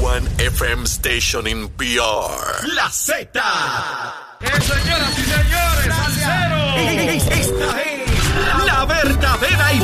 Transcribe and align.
one 0.00 0.24
FM 0.38 0.86
station 0.86 1.46
in 1.46 1.68
PR. 1.68 2.66
La 2.74 2.88
Z. 2.90 3.40
¡Eh, 4.40 4.46
señoras 4.60 5.18
y 5.18 5.24
señores! 5.24 5.94
Esta 7.30 7.82
es 7.82 8.04
la 8.66 8.84
verdadera 8.84 9.72
y 9.74 9.83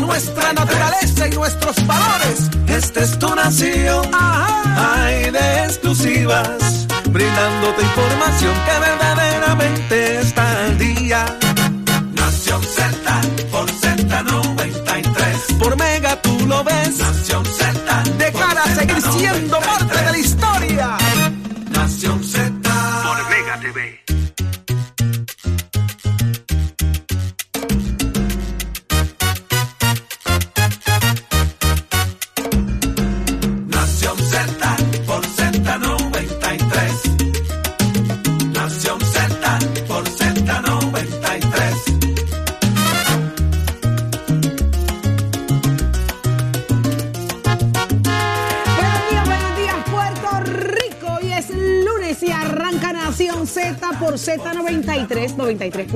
Nuestra 0.00 0.52
naturaleza 0.52 1.28
y 1.28 1.30
nuestros 1.32 1.86
valores. 1.86 2.50
Esta 2.66 3.00
es 3.02 3.18
tu 3.18 3.34
nación. 3.34 4.08
Hay 4.12 5.30
de 5.30 5.64
exclusivas. 5.64 6.86
Brindándote 7.10 7.82
información 7.82 8.54
que 8.64 8.80
verdaderamente 8.80 9.85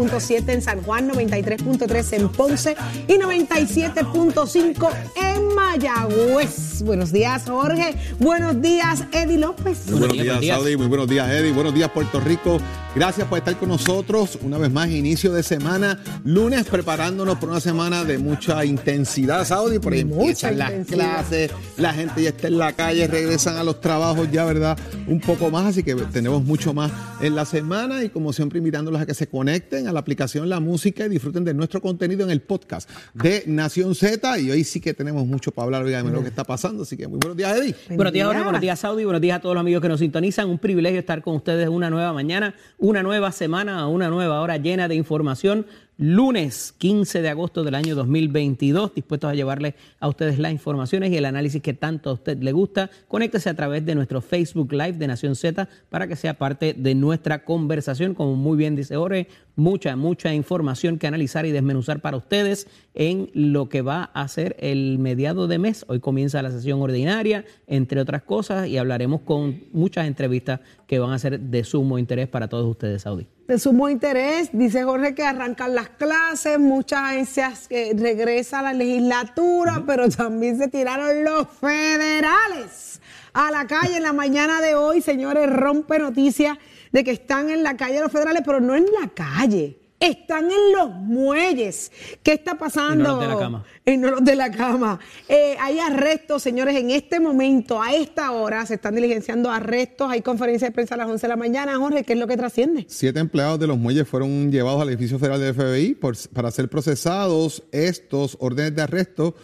93.7 0.00 0.52
en 0.52 0.62
San 0.62 0.82
Juan, 0.82 1.10
93.3 1.10 2.12
en 2.14 2.28
Ponce 2.28 2.76
y 3.06 3.14
97.5 3.14 4.90
en 5.16 5.54
Mayagüez. 5.54 6.82
Buenos 6.82 7.12
días, 7.12 7.44
Jorge. 7.46 7.94
Buenos 8.18 8.60
días, 8.60 9.04
Eddie 9.12 9.38
López. 9.38 9.90
Muy 9.90 10.00
buenos 10.00 10.16
días, 10.16 10.46
Saudi. 10.46 10.76
Muy 10.76 10.86
buenos 10.86 11.08
días, 11.08 11.28
Eddie. 11.30 11.52
Buenos 11.52 11.74
días, 11.74 11.90
Puerto 11.90 12.20
Rico. 12.20 12.58
Gracias 12.92 13.28
por 13.28 13.38
estar 13.38 13.56
con 13.56 13.68
nosotros 13.68 14.36
una 14.42 14.58
vez 14.58 14.72
más, 14.72 14.90
inicio 14.90 15.32
de 15.32 15.44
semana, 15.44 16.02
lunes, 16.24 16.66
preparándonos 16.66 17.38
por 17.38 17.48
una 17.48 17.60
semana 17.60 18.04
de 18.04 18.18
mucha 18.18 18.64
intensidad, 18.64 19.44
Saudi. 19.44 19.78
Por 19.78 19.92
ahí 19.92 20.04
Mucha 20.04 20.48
empiezan 20.48 20.58
las 20.58 20.86
clases, 20.88 21.52
la 21.76 21.94
gente 21.94 22.24
ya 22.24 22.30
está 22.30 22.48
en 22.48 22.58
la 22.58 22.72
calle, 22.72 23.06
regresan 23.06 23.56
a 23.58 23.62
los 23.62 23.80
trabajos 23.80 24.28
ya, 24.32 24.44
¿verdad? 24.44 24.76
Un 25.06 25.20
poco 25.20 25.52
más, 25.52 25.66
así 25.66 25.84
que 25.84 25.94
tenemos 25.94 26.42
mucho 26.42 26.74
más 26.74 26.90
en 27.20 27.36
la 27.36 27.44
semana 27.44 28.02
y 28.02 28.08
como 28.08 28.32
siempre 28.32 28.58
invitándolos 28.58 29.00
a 29.00 29.06
que 29.06 29.14
se 29.14 29.28
conecten 29.28 29.86
a 29.86 29.92
la 29.92 30.00
aplicación 30.00 30.48
La 30.48 30.58
Música 30.58 31.06
y 31.06 31.08
disfruten 31.08 31.44
de 31.44 31.54
nuestro 31.54 31.80
contenido 31.80 32.24
en 32.24 32.30
el 32.30 32.40
podcast 32.40 32.90
de 33.14 33.44
Nación 33.46 33.94
Z. 33.94 34.36
Y 34.40 34.50
hoy 34.50 34.64
sí 34.64 34.80
que 34.80 34.94
tenemos 34.94 35.24
mucho 35.26 35.52
para 35.52 35.66
hablar, 35.66 35.84
oigan, 35.84 36.06
de 36.06 36.12
lo 36.12 36.22
que 36.22 36.28
está 36.28 36.42
pasando. 36.42 36.82
Así 36.82 36.96
que 36.96 37.06
muy 37.06 37.20
buenos 37.20 37.36
días, 37.36 37.56
Eddie. 37.56 37.76
Buenos 37.90 38.12
días, 38.12 38.26
Jorge. 38.26 38.42
Buenos 38.42 38.60
días, 38.60 38.80
Saudi. 38.80 39.04
Buenos 39.04 39.22
días 39.22 39.38
a 39.38 39.40
todos 39.40 39.54
los 39.54 39.60
amigos 39.60 39.80
que 39.80 39.88
nos 39.88 40.00
sintonizan. 40.00 40.50
Un 40.50 40.58
privilegio 40.58 40.98
estar 40.98 41.22
con 41.22 41.36
ustedes 41.36 41.68
una 41.68 41.88
nueva 41.88 42.12
mañana, 42.12 42.54
una 42.80 43.02
nueva 43.02 43.30
semana, 43.30 43.86
una 43.86 44.08
nueva 44.08 44.40
hora 44.40 44.56
llena 44.56 44.88
de 44.88 44.94
información. 44.96 45.66
Lunes 46.02 46.74
15 46.78 47.20
de 47.20 47.28
agosto 47.28 47.62
del 47.62 47.74
año 47.74 47.94
2022, 47.94 48.94
dispuestos 48.94 49.30
a 49.30 49.34
llevarles 49.34 49.74
a 49.98 50.08
ustedes 50.08 50.38
las 50.38 50.50
informaciones 50.50 51.12
y 51.12 51.18
el 51.18 51.26
análisis 51.26 51.60
que 51.60 51.74
tanto 51.74 52.08
a 52.08 52.14
usted 52.14 52.42
le 52.42 52.52
gusta. 52.52 52.88
Conéctese 53.06 53.50
a 53.50 53.54
través 53.54 53.84
de 53.84 53.94
nuestro 53.94 54.22
Facebook 54.22 54.72
Live 54.72 54.94
de 54.94 55.06
Nación 55.06 55.36
Z 55.36 55.68
para 55.90 56.08
que 56.08 56.16
sea 56.16 56.38
parte 56.38 56.72
de 56.72 56.94
nuestra 56.94 57.44
conversación. 57.44 58.14
Como 58.14 58.34
muy 58.34 58.56
bien 58.56 58.76
dice 58.76 58.96
Jorge, 58.96 59.28
mucha, 59.56 59.94
mucha 59.94 60.32
información 60.32 60.98
que 60.98 61.06
analizar 61.06 61.44
y 61.44 61.52
desmenuzar 61.52 62.00
para 62.00 62.16
ustedes 62.16 62.66
en 62.94 63.28
lo 63.34 63.68
que 63.68 63.82
va 63.82 64.04
a 64.04 64.26
ser 64.28 64.56
el 64.58 64.98
mediado 64.98 65.48
de 65.48 65.58
mes. 65.58 65.84
Hoy 65.86 66.00
comienza 66.00 66.40
la 66.40 66.50
sesión 66.50 66.80
ordinaria, 66.80 67.44
entre 67.66 68.00
otras 68.00 68.22
cosas, 68.22 68.68
y 68.68 68.78
hablaremos 68.78 69.20
con 69.20 69.64
muchas 69.74 70.06
entrevistas 70.06 70.60
que 70.86 70.98
van 70.98 71.12
a 71.12 71.18
ser 71.18 71.38
de 71.38 71.62
sumo 71.62 71.98
interés 71.98 72.26
para 72.26 72.48
todos 72.48 72.66
ustedes, 72.66 73.02
Saudi. 73.02 73.26
De 73.50 73.58
sumo 73.58 73.88
interés, 73.88 74.50
dice 74.52 74.84
Jorge 74.84 75.12
que 75.12 75.24
arrancan 75.24 75.74
las 75.74 75.88
clases, 75.88 76.60
muchas 76.60 77.00
agencias 77.00 77.66
que 77.66 77.92
regresa 77.98 78.60
a 78.60 78.62
la 78.62 78.72
legislatura, 78.72 79.82
pero 79.84 80.08
también 80.08 80.56
se 80.56 80.68
tiraron 80.68 81.24
los 81.24 81.48
federales 81.60 83.00
a 83.32 83.50
la 83.50 83.66
calle 83.66 83.96
en 83.96 84.04
la 84.04 84.12
mañana 84.12 84.60
de 84.60 84.76
hoy, 84.76 85.00
señores, 85.00 85.50
rompe 85.50 85.98
noticia 85.98 86.60
de 86.92 87.02
que 87.02 87.10
están 87.10 87.50
en 87.50 87.64
la 87.64 87.76
calle 87.76 87.98
los 87.98 88.12
federales, 88.12 88.42
pero 88.46 88.60
no 88.60 88.76
en 88.76 88.84
la 88.84 89.08
calle. 89.08 89.79
Están 90.00 90.46
en 90.46 90.72
los 90.76 90.90
muelles. 90.94 91.92
¿Qué 92.22 92.32
está 92.32 92.56
pasando? 92.56 93.04
No 93.04 93.10
los 93.16 93.20
de 93.20 93.28
la 93.28 93.38
cama. 93.38 93.64
Y 93.84 93.96
no 93.98 94.10
los 94.10 94.24
de 94.24 94.34
la 94.34 94.50
cama. 94.50 94.98
Eh, 95.28 95.56
hay 95.60 95.78
arrestos, 95.78 96.42
señores, 96.42 96.74
en 96.76 96.90
este 96.90 97.20
momento, 97.20 97.82
a 97.82 97.94
esta 97.94 98.32
hora, 98.32 98.64
se 98.64 98.74
están 98.74 98.94
diligenciando 98.94 99.50
arrestos. 99.50 100.10
Hay 100.10 100.22
conferencia 100.22 100.68
de 100.68 100.72
prensa 100.72 100.94
a 100.94 100.98
las 100.98 101.08
11 101.08 101.26
de 101.26 101.28
la 101.28 101.36
mañana. 101.36 101.76
Jorge, 101.76 102.02
¿qué 102.04 102.14
es 102.14 102.18
lo 102.18 102.26
que 102.26 102.38
trasciende? 102.38 102.86
Siete 102.88 103.20
empleados 103.20 103.60
de 103.60 103.66
los 103.66 103.76
muelles 103.76 104.08
fueron 104.08 104.50
llevados 104.50 104.80
al 104.80 104.88
edificio 104.88 105.18
federal 105.18 105.38
del 105.40 105.54
FBI 105.54 105.94
por- 105.96 106.16
para 106.32 106.50
ser 106.50 106.70
procesados. 106.70 107.62
Estos 107.70 108.38
órdenes 108.40 108.74
de 108.74 108.82
arresto 108.82 109.34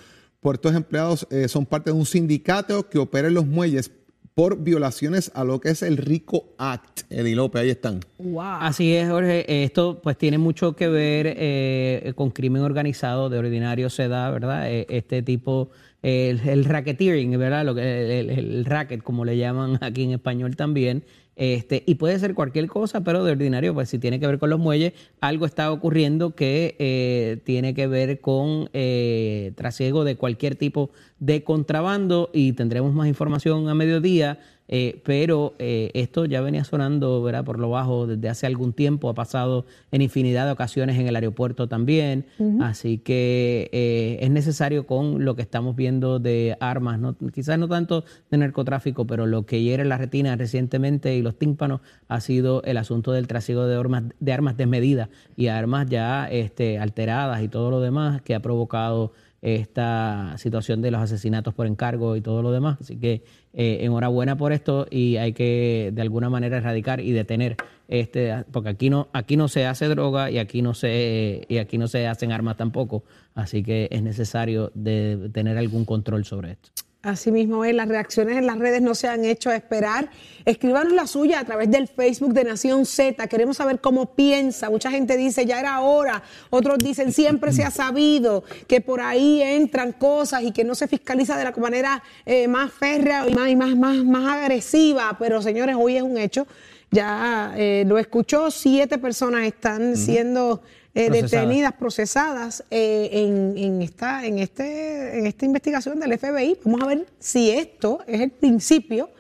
por 0.41 0.55
estos 0.55 0.75
empleados 0.75 1.27
eh, 1.31 1.49
son 1.49 1.67
parte 1.67 1.91
de 1.91 1.97
un 1.99 2.07
sindicato 2.07 2.89
que 2.89 2.99
opera 2.99 3.29
en 3.29 3.35
los 3.35 3.47
muelles 3.47 3.91
por 4.37 4.63
violaciones 4.63 5.33
a 5.35 5.45
lo 5.45 5.61
que 5.61 5.71
es 5.71 5.83
el 5.83 5.97
RICO 5.97 6.45
Act. 6.59 7.11
Eddie 7.11 7.35
López, 7.35 7.63
ahí 7.63 7.71
están. 7.71 8.01
Wow. 8.19 8.43
Así 8.61 8.95
es, 8.95 9.09
Jorge. 9.09 9.65
Esto 9.65 9.99
pues 10.03 10.19
tiene 10.19 10.37
mucho 10.37 10.77
que 10.77 10.89
ver 10.89 11.35
eh, 11.39 12.13
con 12.17 12.29
crimen 12.29 12.61
organizado. 12.61 13.31
De 13.31 13.39
ordinario 13.39 13.89
se 13.89 14.09
da, 14.09 14.31
¿verdad? 14.31 14.71
Eh, 14.71 14.85
este 14.91 15.23
tipo, 15.23 15.71
eh, 16.03 16.29
el, 16.39 16.47
el 16.51 16.65
racketeering, 16.67 17.39
¿verdad? 17.39 17.65
Lo 17.65 17.75
que, 17.75 17.81
el, 18.21 18.29
el- 18.29 18.39
el 18.57 18.65
racket, 18.67 19.03
como 19.03 19.25
le 19.25 19.39
llaman 19.39 19.79
aquí 19.81 20.03
en 20.05 20.11
español 20.11 20.55
también. 20.55 21.03
Este, 21.37 21.83
y 21.85 21.97
puede 21.97 22.19
ser 22.19 22.35
cualquier 22.35 22.67
cosa, 22.67 23.03
pero 23.03 23.23
de 23.23 23.33
ordinario, 23.33 23.75
pues 23.75 23.91
si 23.91 23.99
tiene 23.99 24.19
que 24.19 24.27
ver 24.27 24.39
con 24.39 24.49
los 24.49 24.59
muelles, 24.59 24.95
algo 25.21 25.45
está 25.45 25.71
ocurriendo 25.71 26.35
que 26.35 26.77
eh, 26.79 27.41
tiene 27.45 27.75
que 27.75 27.87
ver 27.87 28.21
con 28.21 28.71
eh, 28.73 29.53
trasiego 29.55 30.05
de 30.05 30.17
cualquier 30.17 30.57
tipo 30.57 30.91
de 31.19 31.45
contrabando 31.45 32.31
y 32.33 32.55
tendremos 32.55 32.95
más 32.95 33.07
información 33.07 33.69
a 33.69 33.75
mediodía 33.75 34.39
eh, 34.69 35.01
pero 35.05 35.55
eh, 35.59 35.91
esto 35.95 36.25
ya 36.25 36.41
venía 36.41 36.65
sonando 36.65 37.23
¿verdad? 37.23 37.45
por 37.45 37.59
lo 37.59 37.71
bajo 37.71 38.07
desde 38.07 38.29
hace 38.29 38.47
algún 38.47 38.73
tiempo, 38.73 39.09
ha 39.09 39.15
pasado 39.15 39.65
en 39.93 40.03
infinidad 40.03 40.47
de 40.47 40.53
ocasiones 40.53 40.99
en 40.99 41.07
el 41.07 41.15
aeropuerto 41.15 41.69
también, 41.69 42.27
así 42.61 42.99
que 42.99 43.71
eh, 43.73 44.19
es 44.21 44.31
necesario 44.31 44.87
con 44.87 45.25
lo 45.25 45.37
que 45.37 45.43
estamos 45.43 45.77
viendo 45.77 46.19
de 46.19 46.57
armas, 46.61 46.99
no, 46.99 47.17
quizás 47.33 47.59
no 47.59 47.69
tanto 47.69 48.05
de 48.31 48.39
narcotráfico, 48.39 49.07
pero 49.07 49.27
lo 49.27 49.47
que 49.47 49.63
hiere 49.63 49.85
la 49.85 49.99
retina 49.99 50.35
recientemente 50.37 51.15
y 51.15 51.23
los 51.23 51.39
tímpanos 51.39 51.81
ha 52.09 52.21
sido 52.21 52.63
el 52.65 52.77
asunto 52.77 53.13
del 53.13 53.29
trasiego 53.29 53.67
de 53.67 53.77
armas, 53.77 54.05
de 54.19 54.33
armas 54.33 54.57
desmedidas 54.57 55.09
y 55.37 55.47
armas 55.47 55.87
ya 55.89 56.29
este, 56.29 56.79
alteradas 56.79 57.43
y 57.43 57.49
todo 57.49 57.71
lo 57.71 57.81
demás 57.81 58.23
que 58.23 58.35
ha 58.35 58.41
provocado 58.41 59.13
esta 59.47 60.35
situación 60.39 60.83
de 60.83 60.91
los 60.91 61.01
asesinatos 61.01 61.55
por 61.55 61.69
encargo 61.69 62.17
y 62.17 62.21
todo 62.21 62.43
lo 62.43 62.51
demás. 62.51 62.79
Así 62.81 62.97
que 62.97 63.23
eh, 63.53 63.79
enhorabuena 63.83 64.37
por 64.37 64.53
esto 64.53 64.89
y 64.91 65.19
hay 65.19 65.35
que 65.35 65.91
de 65.93 66.03
alguna 66.03 66.29
manera 66.29 66.57
erradicar 66.57 66.99
y 67.01 67.13
detener 67.13 67.57
este, 67.87 68.45
porque 68.51 68.71
aquí 68.71 68.91
no, 68.91 69.07
aquí 69.13 69.37
no 69.37 69.47
se 69.47 69.65
hace 69.65 69.87
droga 69.87 70.33
y 70.33 70.39
aquí 70.39 70.63
no 70.63 70.75
se, 70.75 71.47
y 71.49 71.59
aquí 71.59 71.79
no 71.79 71.87
se 71.87 72.09
hacen 72.09 72.33
armas 72.33 72.57
tampoco. 72.57 73.05
Así 73.37 73.63
que 73.63 73.87
es 73.93 74.03
necesario 74.03 74.73
de 74.75 75.31
tener 75.33 75.57
algún 75.59 75.85
control 75.85 76.25
sobre 76.25 76.53
esto. 76.53 76.71
Así 77.03 77.31
mismo 77.31 77.65
es, 77.65 77.73
las 77.73 77.87
reacciones 77.87 78.37
en 78.37 78.47
las 78.47 78.59
redes 78.59 78.83
no 78.83 78.97
se 78.97 79.07
han 79.07 79.25
hecho 79.25 79.53
esperar. 79.53 80.11
Escríbanos 80.45 80.93
la 80.93 81.07
suya 81.07 81.39
a 81.39 81.45
través 81.45 81.71
del 81.71 81.87
Facebook 81.87 82.33
de 82.33 82.43
Nación 82.43 82.85
Z. 82.85 83.25
Queremos 83.29 83.59
saber 83.59 83.81
cómo 83.81 84.15
piensa. 84.17 84.71
Mucha 84.71 84.91
gente 84.91 85.17
dice 85.17 85.47
ya 85.47 85.61
era 85.61 85.81
hora. 85.81 86.25
Otros 86.51 86.79
dicen 86.79 87.13
siempre 87.13 87.53
se 87.53 87.63
ha 87.63 87.71
sabido 87.71 88.43
que 88.67 88.81
por 88.81 89.01
ahí 89.01 89.41
entran 89.41 89.93
cosas 89.93 90.43
y 90.43 90.51
que 90.51 90.65
no 90.65 90.75
se 90.75 90.89
fiscaliza 90.89 91.39
de 91.39 91.45
la 91.45 91.53
manera 91.53 92.03
eh, 92.25 92.49
más 92.49 92.73
férrea 92.73 93.29
y 93.29 93.35
más, 93.35 93.55
más, 93.55 93.77
más, 93.77 94.05
más 94.05 94.33
agresiva. 94.39 95.17
Pero 95.19 95.41
señores, 95.43 95.77
hoy 95.79 95.99
es 95.99 96.03
un 96.03 96.19
hecho. 96.19 96.47
Ya 96.91 97.53
eh, 97.57 97.85
lo 97.87 97.99
escuchó, 97.99 98.51
siete 98.51 98.99
personas 98.99 99.45
están 99.45 99.97
siendo 99.97 100.63
eh, 100.97 101.11
detenidas, 101.11 101.75
procesadas 101.75 102.65
eh, 102.71 103.11
en, 103.13 103.83
esta, 103.83 104.25
en, 104.25 104.39
este, 104.39 105.19
en 105.19 105.27
esta 105.27 105.45
investigación 105.45 106.01
del 106.01 106.19
FBI. 106.19 106.59
Vamos 106.65 106.83
a 106.83 106.87
ver 106.87 107.07
si 107.19 107.51
esto 107.51 107.99
es 108.07 108.23
el 108.23 108.31
principio 108.31 109.11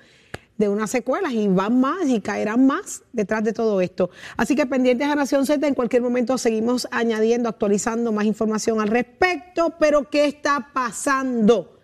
de 0.56 0.70
unas 0.70 0.90
secuelas 0.90 1.32
y 1.32 1.48
van 1.48 1.78
más 1.78 2.08
y 2.08 2.22
caerán 2.22 2.66
más 2.66 3.02
detrás 3.12 3.44
de 3.44 3.52
todo 3.52 3.82
esto. 3.82 4.08
Así 4.38 4.56
que 4.56 4.64
pendientes 4.64 5.06
a 5.06 5.14
Nación 5.14 5.44
Z, 5.44 5.66
en 5.66 5.74
cualquier 5.74 6.00
momento 6.00 6.38
seguimos 6.38 6.88
añadiendo, 6.90 7.50
actualizando 7.50 8.10
más 8.10 8.24
información 8.24 8.80
al 8.80 8.88
respecto, 8.88 9.74
pero 9.78 10.08
¿qué 10.08 10.24
está 10.24 10.70
pasando 10.72 11.78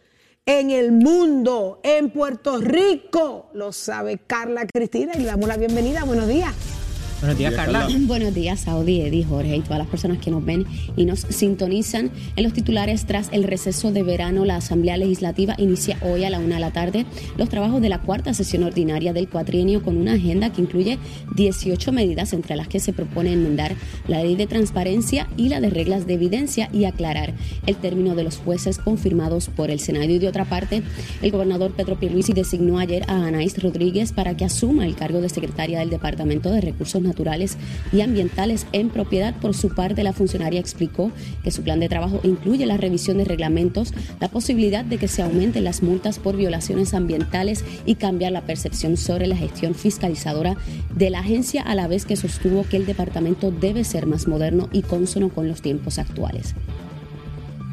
en 0.46 0.70
el 0.70 0.92
mundo, 0.92 1.80
en 1.82 2.08
Puerto 2.08 2.56
Rico? 2.56 3.50
Lo 3.52 3.72
sabe 3.72 4.20
Carla 4.26 4.64
Cristina 4.72 5.12
y 5.16 5.18
le 5.18 5.26
damos 5.26 5.48
la 5.48 5.58
bienvenida. 5.58 6.04
Buenos 6.04 6.28
días. 6.28 6.71
Buenos 7.22 7.38
días, 7.38 7.54
Carla. 7.54 7.88
Buenos 8.00 8.34
días, 8.34 8.58
Saudi, 8.58 9.00
Eddie, 9.00 9.22
Jorge 9.24 9.54
y 9.54 9.60
todas 9.60 9.78
las 9.78 9.86
personas 9.86 10.18
que 10.18 10.32
nos 10.32 10.44
ven 10.44 10.66
y 10.96 11.04
nos 11.04 11.20
sintonizan. 11.20 12.10
En 12.34 12.42
los 12.42 12.52
titulares, 12.52 13.06
tras 13.06 13.28
el 13.30 13.44
receso 13.44 13.92
de 13.92 14.02
verano, 14.02 14.44
la 14.44 14.56
Asamblea 14.56 14.96
Legislativa 14.96 15.54
inicia 15.56 15.98
hoy 16.02 16.24
a 16.24 16.30
la 16.30 16.40
una 16.40 16.56
de 16.56 16.60
la 16.60 16.72
tarde 16.72 17.06
los 17.36 17.48
trabajos 17.48 17.80
de 17.80 17.88
la 17.90 18.00
cuarta 18.00 18.34
sesión 18.34 18.64
ordinaria 18.64 19.12
del 19.12 19.28
cuatrienio 19.28 19.84
con 19.84 19.98
una 19.98 20.14
agenda 20.14 20.52
que 20.52 20.62
incluye 20.62 20.98
18 21.36 21.92
medidas, 21.92 22.32
entre 22.32 22.56
las 22.56 22.66
que 22.66 22.80
se 22.80 22.92
propone 22.92 23.32
enmendar 23.32 23.76
la 24.08 24.20
ley 24.20 24.34
de 24.34 24.48
transparencia 24.48 25.28
y 25.36 25.48
la 25.48 25.60
de 25.60 25.70
reglas 25.70 26.08
de 26.08 26.14
evidencia 26.14 26.70
y 26.72 26.86
aclarar 26.86 27.34
el 27.66 27.76
término 27.76 28.16
de 28.16 28.24
los 28.24 28.38
jueces 28.38 28.78
confirmados 28.78 29.48
por 29.48 29.70
el 29.70 29.78
Senado. 29.78 30.06
Y 30.06 30.18
de 30.18 30.26
otra 30.26 30.44
parte, 30.44 30.82
el 31.22 31.30
gobernador 31.30 31.70
Pedro 31.76 32.00
Pierluisi 32.00 32.32
designó 32.32 32.80
ayer 32.80 33.04
a 33.06 33.26
Anaís 33.26 33.62
Rodríguez 33.62 34.10
para 34.10 34.36
que 34.36 34.44
asuma 34.44 34.88
el 34.88 34.96
cargo 34.96 35.20
de 35.20 35.28
secretaria 35.28 35.78
del 35.78 35.90
Departamento 35.90 36.50
de 36.50 36.60
Recursos 36.60 37.00
Naturales 37.00 37.11
naturales 37.12 37.58
y 37.92 38.00
ambientales 38.00 38.66
en 38.72 38.88
propiedad. 38.88 39.34
Por 39.38 39.54
su 39.54 39.74
parte, 39.74 40.02
la 40.02 40.14
funcionaria 40.14 40.60
explicó 40.60 41.12
que 41.44 41.50
su 41.50 41.62
plan 41.62 41.78
de 41.78 41.90
trabajo 41.90 42.20
incluye 42.22 42.64
la 42.64 42.78
revisión 42.78 43.18
de 43.18 43.26
reglamentos, 43.26 43.92
la 44.18 44.28
posibilidad 44.28 44.82
de 44.82 44.96
que 44.96 45.08
se 45.08 45.20
aumenten 45.20 45.64
las 45.64 45.82
multas 45.82 46.18
por 46.18 46.36
violaciones 46.36 46.94
ambientales 46.94 47.64
y 47.84 47.96
cambiar 47.96 48.32
la 48.32 48.40
percepción 48.40 48.96
sobre 48.96 49.26
la 49.26 49.36
gestión 49.36 49.74
fiscalizadora 49.74 50.56
de 50.96 51.10
la 51.10 51.20
agencia, 51.20 51.60
a 51.60 51.74
la 51.74 51.86
vez 51.86 52.06
que 52.06 52.16
sostuvo 52.16 52.64
que 52.64 52.78
el 52.78 52.86
departamento 52.86 53.50
debe 53.50 53.84
ser 53.84 54.06
más 54.06 54.26
moderno 54.26 54.70
y 54.72 54.80
consono 54.80 55.28
con 55.28 55.48
los 55.48 55.60
tiempos 55.60 55.98
actuales. 55.98 56.54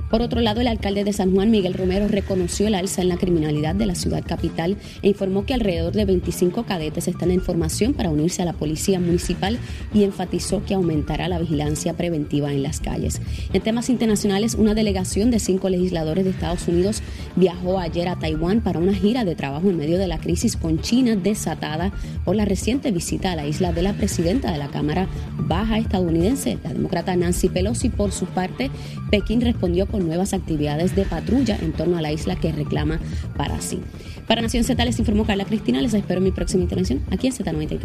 Por 0.10 0.24
otro 0.24 0.42
lado, 0.42 0.62
el 0.62 0.68
alcalde 0.68 1.04
de 1.04 1.14
San 1.14 1.34
Juan, 1.34 1.52
Miguel 1.52 1.76
Romero, 1.76 2.08
reconoció 2.08 2.66
el 2.66 2.74
alza 2.74 3.02
en 3.02 3.10
la 3.10 3.18
criminalidad 3.18 3.76
de 3.76 3.86
la 3.86 3.94
ciudad 3.94 4.24
capital 4.26 4.76
e 5.04 5.10
informó 5.10 5.46
que 5.46 5.54
alrededor 5.54 5.94
de 5.94 6.06
25 6.06 6.64
cadetes 6.64 7.08
están 7.08 7.30
en 7.30 7.42
formación 7.42 7.94
para 7.94 8.10
unirse 8.10 8.42
a 8.42 8.46
la 8.46 8.54
policía 8.54 9.00
municipal 9.00 9.60
y 9.94 10.04
enfatizó 10.04 10.64
que 10.66 10.74
aumentará 10.74 11.28
la 11.28 11.38
vigilancia 11.38 11.94
preventiva 11.94 12.52
en 12.52 12.64
las 12.64 12.80
calles. 12.80 13.22
En 13.54 13.62
temas 13.62 13.90
internacionales, 13.90 14.56
una 14.56 14.74
delegación 14.74 15.30
de 15.30 15.40
cinco 15.40 15.70
legisladores 15.70 16.26
de 16.26 16.32
Estados 16.32 16.68
Unidos 16.68 17.04
viajó 17.36 17.78
ayer 17.78 18.08
a 18.08 18.18
Taiwán 18.18 18.62
para 18.62 18.80
una 18.80 18.96
gira 18.96 19.26
de 19.26 19.36
trabajo 19.36 19.70
en 19.70 19.78
medio 19.78 20.00
de 20.00 20.08
la 20.08 20.18
crisis 20.18 20.58
con 20.58 20.82
China 20.82 21.16
desatada 21.16 21.92
por 22.26 22.36
la 22.36 22.46
reciente 22.46 22.92
visita 22.92 23.32
a 23.32 23.36
la 23.36 23.46
isla 23.46 23.74
de 23.74 23.84
la 23.84 23.94
presidenta 23.94 24.52
de 24.52 24.58
la 24.58 24.70
Cámara 24.70 25.08
Baja 25.38 25.78
estadounidense, 25.78 26.58
la 26.64 26.74
demócrata 26.74 27.16
Nancy 27.16 27.50
Pelosi. 27.50 27.90
Por 27.90 28.12
su 28.12 28.26
parte, 28.26 28.72
Pekín 29.12 29.42
respondió 29.42 29.88
con 29.88 29.99
nuevas 30.00 30.34
actividades 30.34 30.96
de 30.96 31.06
patrulla 31.06 31.58
en 31.62 31.74
torno 31.74 31.98
a 31.98 32.02
la 32.02 32.12
isla 32.12 32.36
que 32.36 32.52
reclama 32.52 33.00
para 33.38 33.62
sí. 33.62 33.82
Para 34.28 34.42
Nación 34.42 34.64
Z 34.64 34.84
les 34.86 35.00
informó 35.00 35.26
Carla 35.26 35.46
Cristina. 35.46 35.82
Les 35.82 35.94
espero 35.94 36.20
en 36.20 36.26
mi 36.26 36.32
próxima 36.32 36.64
intervención 36.64 37.04
aquí 37.12 37.28
en 37.28 37.34
Z93. 37.34 37.80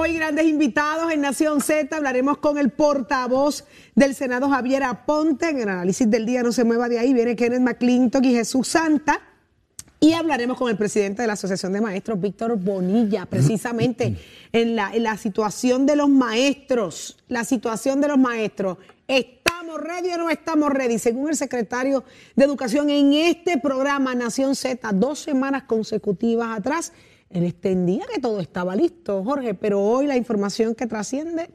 Hoy 0.00 0.14
grandes 0.14 0.46
invitados 0.46 1.12
en 1.12 1.20
Nación 1.20 1.60
Z. 1.60 1.96
Hablaremos 1.96 2.38
con 2.38 2.56
el 2.56 2.70
portavoz 2.70 3.64
del 3.96 4.14
Senado, 4.14 4.48
Javier 4.48 4.84
Aponte. 4.84 5.48
En 5.48 5.58
el 5.58 5.68
análisis 5.68 6.08
del 6.08 6.24
día 6.24 6.42
no 6.44 6.52
se 6.52 6.62
mueva 6.62 6.88
de 6.88 7.00
ahí. 7.00 7.12
Viene 7.12 7.34
Kenneth 7.34 7.60
McClintock 7.60 8.24
y 8.24 8.32
Jesús 8.32 8.68
Santa. 8.68 9.20
Y 10.00 10.12
hablaremos 10.12 10.56
con 10.56 10.70
el 10.70 10.76
presidente 10.76 11.22
de 11.22 11.26
la 11.26 11.32
Asociación 11.32 11.72
de 11.72 11.80
Maestros, 11.80 12.20
Víctor 12.20 12.56
Bonilla, 12.56 13.26
precisamente 13.26 14.16
en 14.52 14.76
la, 14.76 14.94
en 14.94 15.02
la 15.02 15.16
situación 15.16 15.84
de 15.84 15.96
los 15.96 16.08
maestros. 16.08 17.18
La 17.26 17.42
situación 17.42 18.00
de 18.00 18.06
los 18.06 18.18
maestros. 18.18 18.78
¿Estamos 19.60 19.80
ready 19.80 20.12
o 20.12 20.18
no 20.18 20.30
estamos 20.30 20.70
ready? 20.70 21.00
Según 21.00 21.30
el 21.30 21.36
secretario 21.36 22.04
de 22.36 22.44
Educación 22.44 22.90
en 22.90 23.12
este 23.12 23.58
programa 23.58 24.14
Nación 24.14 24.54
Z, 24.54 24.92
dos 24.92 25.18
semanas 25.18 25.64
consecutivas 25.64 26.56
atrás, 26.56 26.92
él 27.28 27.42
extendía 27.42 28.04
que 28.06 28.20
todo 28.20 28.38
estaba 28.38 28.76
listo, 28.76 29.24
Jorge, 29.24 29.54
pero 29.54 29.82
hoy 29.82 30.06
la 30.06 30.16
información 30.16 30.76
que 30.76 30.86
trasciende, 30.86 31.50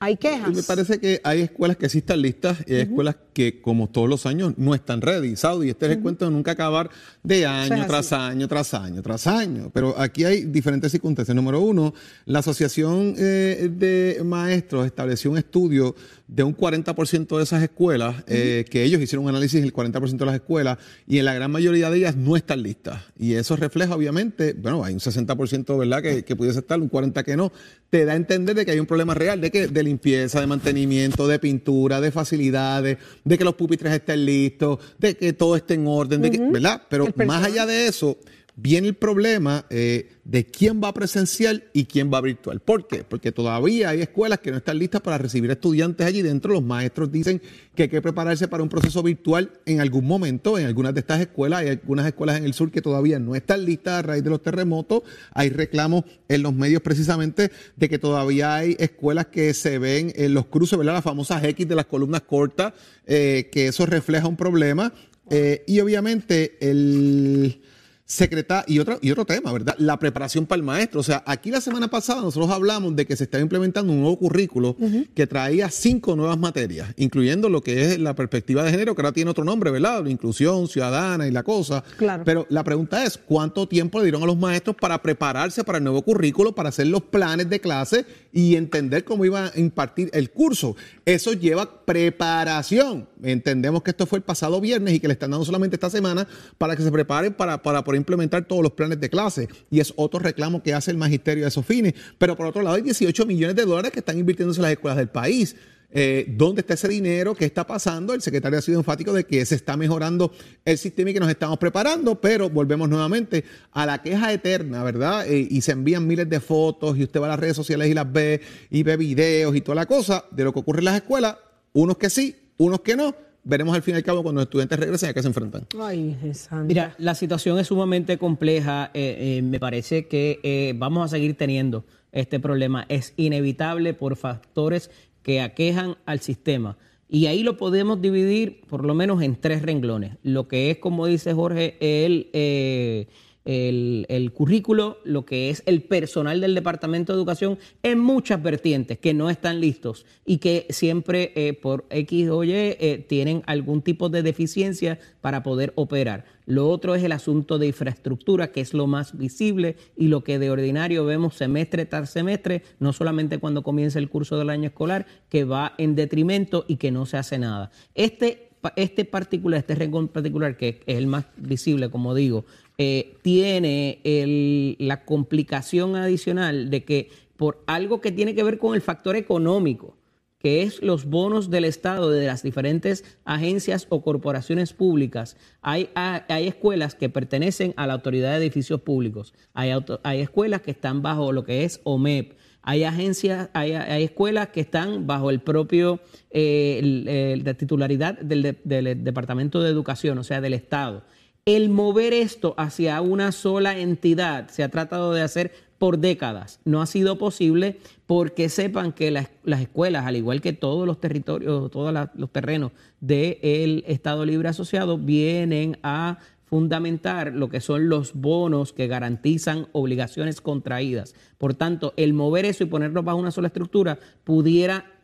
hay 0.00 0.16
quejas. 0.16 0.52
me 0.52 0.64
parece 0.64 0.98
que 0.98 1.20
hay 1.22 1.42
escuelas 1.42 1.76
que 1.76 1.88
sí 1.88 1.98
están 1.98 2.22
listas 2.22 2.58
y 2.66 2.74
hay 2.74 2.80
escuelas 2.80 3.14
que, 3.36 3.60
como 3.60 3.90
todos 3.90 4.08
los 4.08 4.24
años, 4.24 4.54
no 4.56 4.74
están 4.74 5.02
ready. 5.02 5.36
Saudi, 5.36 5.68
este 5.68 5.84
es 5.84 5.92
el 5.92 6.00
cuento 6.00 6.24
de 6.24 6.30
nunca 6.30 6.52
acabar 6.52 6.88
de 7.22 7.44
año 7.44 7.84
tras 7.86 8.14
año, 8.14 8.48
tras 8.48 8.72
año, 8.72 9.02
tras 9.02 9.26
año. 9.26 9.70
Pero 9.74 9.94
aquí 10.00 10.24
hay 10.24 10.44
diferentes 10.44 10.90
circunstancias. 10.90 11.36
Número 11.36 11.60
uno, 11.60 11.92
la 12.24 12.38
Asociación 12.38 13.14
eh, 13.18 13.68
de 13.70 14.22
Maestros 14.24 14.86
estableció 14.86 15.30
un 15.30 15.36
estudio 15.36 15.94
de 16.28 16.42
un 16.42 16.56
40% 16.56 17.36
de 17.36 17.42
esas 17.42 17.62
escuelas, 17.62 18.24
eh, 18.26 18.64
que 18.70 18.82
ellos 18.82 19.02
hicieron 19.02 19.24
un 19.24 19.28
análisis 19.28 19.60
del 19.60 19.72
40% 19.72 20.16
de 20.16 20.26
las 20.26 20.34
escuelas, 20.36 20.78
y 21.06 21.18
en 21.18 21.26
la 21.26 21.34
gran 21.34 21.50
mayoría 21.50 21.90
de 21.90 21.98
ellas 21.98 22.16
no 22.16 22.36
están 22.36 22.62
listas. 22.62 23.02
Y 23.18 23.34
eso 23.34 23.54
refleja, 23.54 23.94
obviamente, 23.94 24.54
bueno, 24.54 24.82
hay 24.82 24.94
un 24.94 25.00
60%, 25.00 25.78
¿verdad?, 25.78 26.02
que, 26.02 26.24
que 26.24 26.34
pudiese 26.34 26.60
estar, 26.60 26.80
un 26.80 26.90
40% 26.90 27.22
que 27.22 27.36
no. 27.36 27.52
Te 27.90 28.04
da 28.04 28.14
a 28.14 28.16
entender 28.16 28.56
de 28.56 28.64
que 28.64 28.72
hay 28.72 28.80
un 28.80 28.86
problema 28.86 29.14
real 29.14 29.40
de, 29.40 29.50
que, 29.50 29.68
de 29.68 29.82
limpieza, 29.82 30.40
de 30.40 30.46
mantenimiento, 30.46 31.28
de 31.28 31.38
pintura, 31.38 32.00
de 32.00 32.10
facilidades, 32.10 32.98
de 33.26 33.36
que 33.36 33.44
los 33.44 33.54
pupitres 33.54 33.92
estén 33.92 34.24
listos, 34.24 34.78
de 34.98 35.16
que 35.16 35.32
todo 35.32 35.56
esté 35.56 35.74
en 35.74 35.86
orden, 35.86 36.22
de 36.22 36.30
que, 36.30 36.38
¿verdad? 36.38 36.82
Pero 36.88 37.08
más 37.26 37.44
allá 37.44 37.66
de 37.66 37.88
eso, 37.88 38.16
viene 38.56 38.88
el 38.88 38.94
problema 38.94 39.66
eh, 39.68 40.08
de 40.24 40.46
quién 40.46 40.80
va 40.82 40.92
presencial 40.94 41.64
y 41.74 41.84
quién 41.84 42.10
va 42.12 42.22
virtual. 42.22 42.60
¿Por 42.60 42.88
qué? 42.88 43.04
Porque 43.04 43.30
todavía 43.30 43.90
hay 43.90 44.00
escuelas 44.00 44.38
que 44.40 44.50
no 44.50 44.56
están 44.56 44.78
listas 44.78 45.02
para 45.02 45.18
recibir 45.18 45.50
estudiantes 45.50 46.06
allí 46.06 46.22
dentro. 46.22 46.54
Los 46.54 46.62
maestros 46.62 47.12
dicen 47.12 47.42
que 47.74 47.84
hay 47.84 47.88
que 47.90 48.00
prepararse 48.00 48.48
para 48.48 48.62
un 48.62 48.70
proceso 48.70 49.02
virtual 49.02 49.52
en 49.66 49.80
algún 49.80 50.06
momento. 50.06 50.58
En 50.58 50.66
algunas 50.66 50.94
de 50.94 51.00
estas 51.00 51.20
escuelas, 51.20 51.60
hay 51.60 51.68
algunas 51.68 52.06
escuelas 52.06 52.38
en 52.38 52.44
el 52.44 52.54
sur 52.54 52.70
que 52.70 52.80
todavía 52.80 53.18
no 53.18 53.36
están 53.36 53.64
listas 53.66 53.98
a 53.98 54.02
raíz 54.02 54.24
de 54.24 54.30
los 54.30 54.42
terremotos. 54.42 55.02
Hay 55.32 55.50
reclamos 55.50 56.04
en 56.28 56.42
los 56.42 56.54
medios 56.54 56.80
precisamente 56.80 57.52
de 57.76 57.88
que 57.90 57.98
todavía 57.98 58.54
hay 58.54 58.74
escuelas 58.78 59.26
que 59.26 59.52
se 59.52 59.78
ven 59.78 60.12
en 60.16 60.32
los 60.32 60.46
cruces, 60.46 60.78
¿verdad? 60.78 60.94
Las 60.94 61.04
famosas 61.04 61.44
X 61.44 61.68
de 61.68 61.74
las 61.74 61.86
columnas 61.86 62.22
cortas, 62.22 62.72
eh, 63.06 63.50
que 63.52 63.68
eso 63.68 63.84
refleja 63.84 64.26
un 64.26 64.36
problema. 64.36 64.94
Eh, 65.28 65.62
y 65.66 65.80
obviamente 65.80 66.56
el 66.60 67.60
secreta 68.06 68.64
y 68.68 68.78
otro, 68.78 68.98
y 69.02 69.10
otro 69.10 69.24
tema, 69.24 69.52
¿verdad? 69.52 69.74
La 69.78 69.98
preparación 69.98 70.46
para 70.46 70.58
el 70.58 70.62
maestro. 70.62 71.00
O 71.00 71.02
sea, 71.02 71.24
aquí 71.26 71.50
la 71.50 71.60
semana 71.60 71.88
pasada 71.88 72.22
nosotros 72.22 72.50
hablamos 72.52 72.94
de 72.94 73.04
que 73.04 73.16
se 73.16 73.24
estaba 73.24 73.42
implementando 73.42 73.92
un 73.92 74.00
nuevo 74.00 74.16
currículo 74.16 74.76
que 75.14 75.26
traía 75.26 75.68
cinco 75.70 76.14
nuevas 76.14 76.38
materias, 76.38 76.94
incluyendo 76.96 77.48
lo 77.48 77.60
que 77.62 77.82
es 77.82 77.98
la 77.98 78.14
perspectiva 78.14 78.62
de 78.62 78.70
género, 78.70 78.94
que 78.94 79.02
ahora 79.02 79.12
tiene 79.12 79.30
otro 79.30 79.44
nombre, 79.44 79.72
¿verdad? 79.72 80.04
La 80.04 80.10
inclusión 80.10 80.68
ciudadana 80.68 81.26
y 81.26 81.32
la 81.32 81.42
cosa. 81.42 81.82
Claro. 81.98 82.22
Pero 82.24 82.46
la 82.48 82.62
pregunta 82.62 83.04
es, 83.04 83.18
¿cuánto 83.18 83.66
tiempo 83.66 83.98
le 83.98 84.04
dieron 84.04 84.22
a 84.22 84.26
los 84.26 84.38
maestros 84.38 84.76
para 84.80 85.02
prepararse 85.02 85.64
para 85.64 85.78
el 85.78 85.84
nuevo 85.84 86.02
currículo, 86.02 86.54
para 86.54 86.68
hacer 86.68 86.86
los 86.86 87.02
planes 87.02 87.50
de 87.50 87.60
clase 87.60 88.06
y 88.32 88.54
entender 88.54 89.04
cómo 89.04 89.24
iba 89.24 89.46
a 89.46 89.58
impartir 89.58 90.10
el 90.12 90.30
curso? 90.30 90.76
Eso 91.06 91.34
lleva 91.34 91.84
preparación. 91.84 93.08
Entendemos 93.22 93.84
que 93.84 93.92
esto 93.92 94.06
fue 94.06 94.18
el 94.18 94.24
pasado 94.24 94.60
viernes 94.60 94.92
y 94.92 94.98
que 94.98 95.06
le 95.06 95.12
están 95.12 95.30
dando 95.30 95.46
solamente 95.46 95.76
esta 95.76 95.88
semana 95.88 96.26
para 96.58 96.74
que 96.74 96.82
se 96.82 96.90
preparen 96.90 97.32
para, 97.32 97.62
para 97.62 97.84
poder 97.84 98.00
implementar 98.00 98.44
todos 98.44 98.60
los 98.60 98.72
planes 98.72 98.98
de 98.98 99.08
clase. 99.08 99.48
Y 99.70 99.78
es 99.78 99.94
otro 99.94 100.18
reclamo 100.18 100.64
que 100.64 100.74
hace 100.74 100.90
el 100.90 100.96
magisterio 100.96 101.44
de 101.44 101.48
esos 101.48 101.64
fines. 101.64 101.94
Pero 102.18 102.36
por 102.36 102.46
otro 102.46 102.60
lado, 102.60 102.74
hay 102.74 102.82
18 102.82 103.24
millones 103.24 103.54
de 103.54 103.64
dólares 103.64 103.92
que 103.92 104.00
están 104.00 104.18
invirtiéndose 104.18 104.58
en 104.58 104.62
las 104.62 104.72
escuelas 104.72 104.96
del 104.96 105.08
país. 105.08 105.54
Eh, 105.90 106.26
¿Dónde 106.36 106.60
está 106.60 106.74
ese 106.74 106.88
dinero? 106.88 107.34
¿Qué 107.34 107.44
está 107.44 107.66
pasando? 107.66 108.12
El 108.12 108.20
secretario 108.20 108.58
ha 108.58 108.62
sido 108.62 108.78
enfático 108.78 109.12
de 109.12 109.24
que 109.24 109.44
se 109.46 109.54
está 109.54 109.76
mejorando 109.76 110.32
el 110.64 110.78
sistema 110.78 111.10
y 111.10 111.14
que 111.14 111.20
nos 111.20 111.30
estamos 111.30 111.58
preparando, 111.58 112.20
pero 112.20 112.50
volvemos 112.50 112.88
nuevamente 112.88 113.44
a 113.72 113.86
la 113.86 114.02
queja 114.02 114.32
eterna, 114.32 114.82
¿verdad? 114.82 115.26
Eh, 115.26 115.46
y 115.50 115.60
se 115.60 115.72
envían 115.72 116.06
miles 116.06 116.28
de 116.28 116.40
fotos 116.40 116.98
y 116.98 117.04
usted 117.04 117.20
va 117.20 117.26
a 117.26 117.30
las 117.30 117.40
redes 117.40 117.56
sociales 117.56 117.88
y 117.88 117.94
las 117.94 118.12
ve 118.12 118.40
y 118.70 118.82
ve 118.82 118.96
videos 118.96 119.54
y 119.56 119.60
toda 119.60 119.76
la 119.76 119.86
cosa 119.86 120.24
de 120.30 120.44
lo 120.44 120.52
que 120.52 120.58
ocurre 120.58 120.80
en 120.80 120.86
las 120.86 120.96
escuelas, 120.96 121.36
unos 121.72 121.96
que 121.96 122.10
sí, 122.10 122.36
unos 122.58 122.80
que 122.80 122.96
no. 122.96 123.14
Veremos 123.48 123.76
al 123.76 123.82
fin 123.82 123.94
y 123.94 123.98
al 123.98 124.02
cabo 124.02 124.24
cuando 124.24 124.40
los 124.40 124.46
estudiantes 124.46 124.76
regresen 124.76 125.10
a 125.10 125.14
qué 125.14 125.22
se 125.22 125.28
enfrentan. 125.28 125.68
Ay. 125.78 126.16
Mira, 126.64 126.96
la 126.98 127.14
situación 127.14 127.60
es 127.60 127.68
sumamente 127.68 128.18
compleja. 128.18 128.90
eh, 128.92 129.38
eh, 129.38 129.42
me 129.42 129.60
parece 129.60 130.08
que 130.08 130.40
eh, 130.42 130.74
vamos 130.76 131.04
a 131.04 131.08
seguir 131.08 131.36
teniendo 131.36 131.84
este 132.10 132.40
problema. 132.40 132.86
Es 132.88 133.12
inevitable 133.16 133.94
por 133.94 134.16
factores 134.16 134.90
que 135.26 135.40
aquejan 135.40 135.96
al 136.06 136.20
sistema. 136.20 136.78
Y 137.08 137.26
ahí 137.26 137.42
lo 137.42 137.56
podemos 137.56 138.00
dividir 138.00 138.60
por 138.68 138.84
lo 138.84 138.94
menos 138.94 139.22
en 139.22 139.34
tres 139.34 139.60
renglones. 139.60 140.18
Lo 140.22 140.46
que 140.46 140.70
es, 140.70 140.78
como 140.78 141.04
dice 141.04 141.34
Jorge, 141.34 141.76
el, 141.80 142.30
eh, 142.32 143.08
el, 143.46 144.32
currículo, 144.34 144.98
lo 145.04 145.24
que 145.24 145.50
es 145.50 145.62
el 145.66 145.82
personal 145.82 146.40
del 146.40 146.54
Departamento 146.54 147.12
de 147.12 147.18
Educación 147.18 147.58
en 147.82 148.00
muchas 148.00 148.42
vertientes 148.42 148.98
que 148.98 149.14
no 149.14 149.30
están 149.30 149.60
listos 149.60 150.04
y 150.24 150.38
que 150.38 150.66
siempre 150.70 151.32
eh, 151.36 151.52
por 151.52 151.86
X 151.90 152.28
o 152.28 152.42
Y 152.42 152.52
eh, 152.52 153.04
tienen 153.08 153.42
algún 153.46 153.82
tipo 153.82 154.08
de 154.08 154.22
deficiencia 154.22 154.98
para 155.20 155.42
poder 155.42 155.72
operar. 155.76 156.24
Lo 156.44 156.68
otro 156.68 156.94
es 156.94 157.02
el 157.02 157.12
asunto 157.12 157.58
de 157.58 157.68
infraestructura, 157.68 158.52
que 158.52 158.60
es 158.60 158.74
lo 158.74 158.86
más 158.86 159.16
visible 159.16 159.76
y 159.96 160.08
lo 160.08 160.22
que 160.22 160.38
de 160.38 160.50
ordinario 160.50 161.04
vemos 161.04 161.36
semestre 161.36 161.86
tras 161.86 162.10
semestre, 162.10 162.62
no 162.78 162.92
solamente 162.92 163.38
cuando 163.38 163.62
comienza 163.62 163.98
el 163.98 164.08
curso 164.08 164.38
del 164.38 164.50
año 164.50 164.68
escolar, 164.68 165.06
que 165.28 165.44
va 165.44 165.74
en 165.78 165.94
detrimento 165.94 166.64
y 166.68 166.76
que 166.76 166.90
no 166.90 167.06
se 167.06 167.16
hace 167.16 167.38
nada. 167.38 167.70
Este, 167.94 168.50
este 168.76 169.04
particular, 169.04 169.58
este 169.58 169.74
renglón 169.74 170.08
particular, 170.08 170.56
que 170.56 170.80
es 170.86 170.98
el 170.98 171.06
más 171.06 171.26
visible, 171.36 171.90
como 171.90 172.14
digo, 172.14 172.44
eh, 172.78 173.14
tiene 173.22 174.00
el- 174.04 174.76
la 174.78 175.04
complicación 175.04 175.96
adicional 175.96 176.70
de 176.70 176.84
que 176.84 177.08
por 177.36 177.62
algo 177.66 178.00
que 178.00 178.12
tiene 178.12 178.34
que 178.34 178.42
ver 178.44 178.58
con 178.58 178.74
el 178.74 178.80
factor 178.80 179.16
económico, 179.16 179.96
que 180.38 180.62
es 180.62 180.82
los 180.82 181.06
bonos 181.06 181.50
del 181.50 181.64
Estado 181.64 182.10
de 182.10 182.26
las 182.26 182.42
diferentes 182.42 183.04
agencias 183.24 183.86
o 183.88 184.02
corporaciones 184.02 184.72
públicas. 184.74 185.36
Hay, 185.62 185.88
hay, 185.94 186.46
escuelas 186.46 186.94
que 186.94 187.08
pertenecen 187.08 187.72
a 187.76 187.86
la 187.86 187.94
Autoridad 187.94 188.32
de 188.32 188.36
Edificios 188.44 188.80
Públicos, 188.82 189.32
hay, 189.54 189.70
auto- 189.70 190.00
hay 190.04 190.20
escuelas 190.20 190.60
que 190.60 190.70
están 190.70 191.02
bajo 191.02 191.32
lo 191.32 191.44
que 191.44 191.64
es 191.64 191.80
OMEP, 191.84 192.34
hay 192.62 192.84
agencias, 192.84 193.48
hay, 193.54 193.72
hay 193.72 194.04
escuelas 194.04 194.48
que 194.48 194.60
están 194.60 195.06
bajo 195.06 195.30
el 195.30 195.40
propio 195.40 196.00
eh, 196.30 196.80
el- 196.82 197.42
de 197.44 197.54
titularidad 197.54 198.18
del, 198.18 198.42
de- 198.42 198.58
del 198.64 199.02
Departamento 199.04 199.62
de 199.62 199.70
Educación, 199.70 200.18
o 200.18 200.24
sea, 200.24 200.40
del 200.40 200.52
Estado. 200.54 201.04
El 201.46 201.68
mover 201.68 202.12
esto 202.12 202.54
hacia 202.58 203.00
una 203.00 203.30
sola 203.30 203.78
entidad 203.78 204.48
se 204.48 204.64
ha 204.64 204.68
tratado 204.68 205.12
de 205.12 205.22
hacer 205.22 205.52
por 205.78 205.98
décadas. 205.98 206.58
No 206.64 206.82
ha 206.82 206.86
sido 206.86 207.18
posible 207.18 207.78
porque 208.06 208.48
sepan 208.48 208.90
que 208.90 209.12
las, 209.12 209.30
las 209.44 209.60
escuelas, 209.60 210.06
al 210.06 210.16
igual 210.16 210.40
que 210.40 210.52
todos 210.52 210.88
los 210.88 211.00
territorios, 211.00 211.70
todos 211.70 211.94
los 212.16 212.32
terrenos 212.32 212.72
del 212.98 213.84
Estado 213.86 214.26
Libre 214.26 214.48
Asociado, 214.48 214.98
vienen 214.98 215.78
a 215.84 216.18
fundamentar 216.46 217.32
lo 217.32 217.48
que 217.48 217.60
son 217.60 217.88
los 217.88 218.14
bonos 218.14 218.72
que 218.72 218.88
garantizan 218.88 219.68
obligaciones 219.70 220.40
contraídas. 220.40 221.14
Por 221.38 221.54
tanto, 221.54 221.94
el 221.96 222.12
mover 222.12 222.44
eso 222.44 222.64
y 222.64 222.66
ponerlo 222.66 223.04
bajo 223.04 223.18
una 223.18 223.30
sola 223.30 223.46
estructura 223.46 224.00
pudiera 224.24 224.95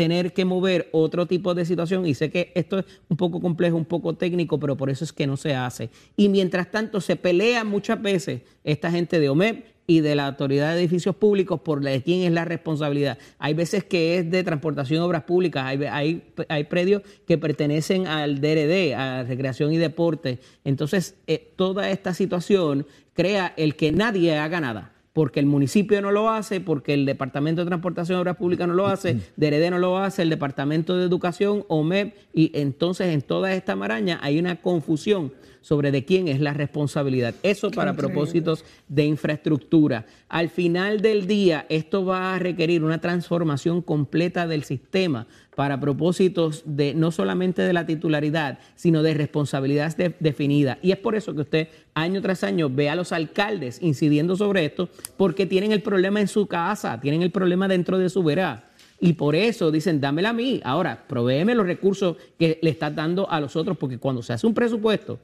tener 0.00 0.32
que 0.32 0.46
mover 0.46 0.88
otro 0.92 1.26
tipo 1.26 1.52
de 1.52 1.66
situación 1.66 2.06
y 2.06 2.14
sé 2.14 2.30
que 2.30 2.52
esto 2.54 2.78
es 2.78 2.86
un 3.10 3.18
poco 3.18 3.38
complejo, 3.38 3.76
un 3.76 3.84
poco 3.84 4.14
técnico, 4.14 4.58
pero 4.58 4.74
por 4.74 4.88
eso 4.88 5.04
es 5.04 5.12
que 5.12 5.26
no 5.26 5.36
se 5.36 5.54
hace. 5.54 5.90
Y 6.16 6.30
mientras 6.30 6.70
tanto 6.70 7.02
se 7.02 7.16
pelea 7.16 7.64
muchas 7.64 8.00
veces 8.00 8.40
esta 8.64 8.90
gente 8.90 9.20
de 9.20 9.28
OMEP 9.28 9.66
y 9.86 10.00
de 10.00 10.14
la 10.14 10.28
Autoridad 10.28 10.72
de 10.72 10.80
Edificios 10.80 11.14
Públicos 11.16 11.60
por 11.60 11.84
la 11.84 11.90
de 11.90 12.02
quién 12.02 12.22
es 12.22 12.32
la 12.32 12.46
responsabilidad. 12.46 13.18
Hay 13.38 13.52
veces 13.52 13.84
que 13.84 14.16
es 14.16 14.30
de 14.30 14.42
transportación 14.42 15.02
obras 15.02 15.24
públicas, 15.24 15.64
hay, 15.66 15.84
hay, 15.84 16.22
hay 16.48 16.64
predios 16.64 17.02
que 17.26 17.36
pertenecen 17.36 18.06
al 18.06 18.40
DRD, 18.40 18.94
a 18.94 19.24
Recreación 19.24 19.70
y 19.70 19.76
Deporte. 19.76 20.38
Entonces, 20.64 21.16
eh, 21.26 21.52
toda 21.56 21.90
esta 21.90 22.14
situación 22.14 22.86
crea 23.12 23.52
el 23.58 23.76
que 23.76 23.92
nadie 23.92 24.34
haga 24.38 24.62
nada 24.62 24.94
porque 25.20 25.38
el 25.38 25.44
municipio 25.44 26.00
no 26.00 26.12
lo 26.12 26.30
hace, 26.30 26.62
porque 26.62 26.94
el 26.94 27.04
Departamento 27.04 27.60
de 27.60 27.66
Transportación 27.66 28.16
y 28.16 28.20
Obras 28.22 28.38
Públicas 28.38 28.66
no 28.66 28.72
lo 28.72 28.86
hace, 28.86 29.20
DRD 29.36 29.68
no 29.68 29.78
lo 29.78 29.98
hace, 29.98 30.22
el 30.22 30.30
Departamento 30.30 30.96
de 30.96 31.04
Educación, 31.04 31.66
OMEP, 31.68 32.14
y 32.32 32.50
entonces 32.54 33.08
en 33.08 33.20
toda 33.20 33.52
esta 33.52 33.76
maraña 33.76 34.18
hay 34.22 34.38
una 34.38 34.62
confusión 34.62 35.30
sobre 35.60 35.90
de 35.90 36.04
quién 36.04 36.28
es 36.28 36.40
la 36.40 36.52
responsabilidad. 36.54 37.34
Eso 37.42 37.70
para 37.70 37.94
propósitos 37.94 38.64
de 38.88 39.04
infraestructura. 39.04 40.06
Al 40.28 40.48
final 40.48 41.00
del 41.00 41.26
día, 41.26 41.66
esto 41.68 42.04
va 42.04 42.34
a 42.34 42.38
requerir 42.38 42.82
una 42.84 43.00
transformación 43.00 43.82
completa 43.82 44.46
del 44.46 44.64
sistema 44.64 45.26
para 45.54 45.78
propósitos 45.78 46.62
de 46.64 46.94
no 46.94 47.10
solamente 47.10 47.62
de 47.62 47.72
la 47.72 47.84
titularidad, 47.84 48.58
sino 48.76 49.02
de 49.02 49.14
responsabilidades 49.14 49.96
de- 49.96 50.14
definidas. 50.20 50.78
Y 50.82 50.92
es 50.92 50.96
por 50.98 51.14
eso 51.14 51.34
que 51.34 51.42
usted 51.42 51.68
año 51.94 52.22
tras 52.22 52.44
año 52.44 52.70
ve 52.70 52.88
a 52.88 52.94
los 52.96 53.12
alcaldes 53.12 53.82
incidiendo 53.82 54.36
sobre 54.36 54.64
esto, 54.64 54.88
porque 55.16 55.46
tienen 55.46 55.72
el 55.72 55.82
problema 55.82 56.20
en 56.20 56.28
su 56.28 56.46
casa, 56.46 57.00
tienen 57.00 57.22
el 57.22 57.30
problema 57.30 57.68
dentro 57.68 57.98
de 57.98 58.08
su 58.08 58.22
verá. 58.22 58.70
Y 59.02 59.14
por 59.14 59.34
eso 59.34 59.70
dicen, 59.70 60.00
dámela 60.00 60.30
a 60.30 60.34
mí. 60.34 60.60
Ahora, 60.62 61.04
provéeme 61.08 61.54
los 61.54 61.66
recursos 61.66 62.16
que 62.38 62.58
le 62.62 62.70
estás 62.70 62.94
dando 62.94 63.30
a 63.30 63.40
los 63.40 63.56
otros, 63.56 63.76
porque 63.78 63.98
cuando 63.98 64.22
se 64.22 64.32
hace 64.34 64.46
un 64.46 64.52
presupuesto, 64.54 65.18